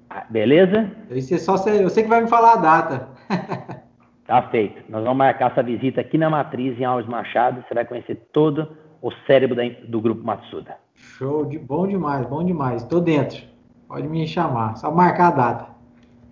Ah, 0.08 0.24
beleza? 0.30 0.92
Isso 1.10 1.34
é 1.34 1.38
só 1.40 1.56
eu 1.68 1.90
sei 1.90 2.04
que 2.04 2.10
vai 2.10 2.22
me 2.22 2.30
falar 2.30 2.54
a 2.54 2.58
data. 2.58 3.10
Tá 4.28 4.42
feito. 4.50 4.84
Nós 4.90 5.04
vamos 5.06 5.20
marcar 5.20 5.52
essa 5.52 5.64
visita 5.64 6.02
aqui 6.02 6.18
na 6.18 6.30
Matriz, 6.30 6.78
em 6.78 6.84
Alves 6.84 7.08
Machado. 7.08 7.64
Você 7.66 7.74
vai 7.74 7.86
conhecer 7.86 8.16
todo 8.34 8.68
o 9.02 9.10
cérebro 9.26 9.56
do 9.88 10.02
Grupo 10.02 10.22
Matsuda. 10.22 10.76
Show, 10.96 11.46
de 11.46 11.58
bom 11.58 11.88
demais, 11.88 12.26
bom 12.26 12.44
demais. 12.44 12.84
Estou 12.84 13.00
dentro. 13.00 13.42
Pode 13.88 14.06
me 14.06 14.28
chamar. 14.28 14.76
Só 14.76 14.92
marcar 14.92 15.28
a 15.28 15.32
data. 15.32 15.68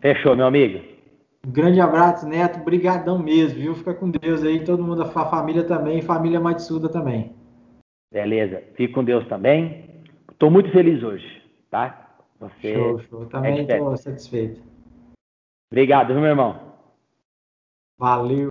Fechou, 0.01 0.35
meu 0.35 0.45
amigo. 0.45 0.94
Um 1.45 1.51
grande 1.51 1.79
abraço, 1.79 2.27
Neto. 2.27 2.59
Obrigadão 2.59 3.19
mesmo, 3.19 3.59
viu? 3.59 3.75
Fica 3.75 3.93
com 3.93 4.09
Deus 4.09 4.43
aí. 4.43 4.63
Todo 4.63 4.83
mundo, 4.83 5.03
a 5.03 5.05
família 5.05 5.63
também, 5.63 6.01
família 6.01 6.39
Matsuda 6.39 6.89
também. 6.89 7.35
Beleza. 8.11 8.63
Fique 8.75 8.93
com 8.93 9.03
Deus 9.03 9.27
também. 9.27 10.03
Estou 10.31 10.49
muito 10.49 10.71
feliz 10.71 11.03
hoje, 11.03 11.43
tá? 11.69 12.17
Você 12.39 12.73
show, 12.73 12.99
show. 13.01 13.25
Também 13.27 13.61
estou 13.61 13.93
é 13.93 13.97
satisfeito. 13.97 14.61
Obrigado, 15.71 16.13
meu 16.13 16.25
irmão? 16.25 16.59
Valeu! 17.97 18.43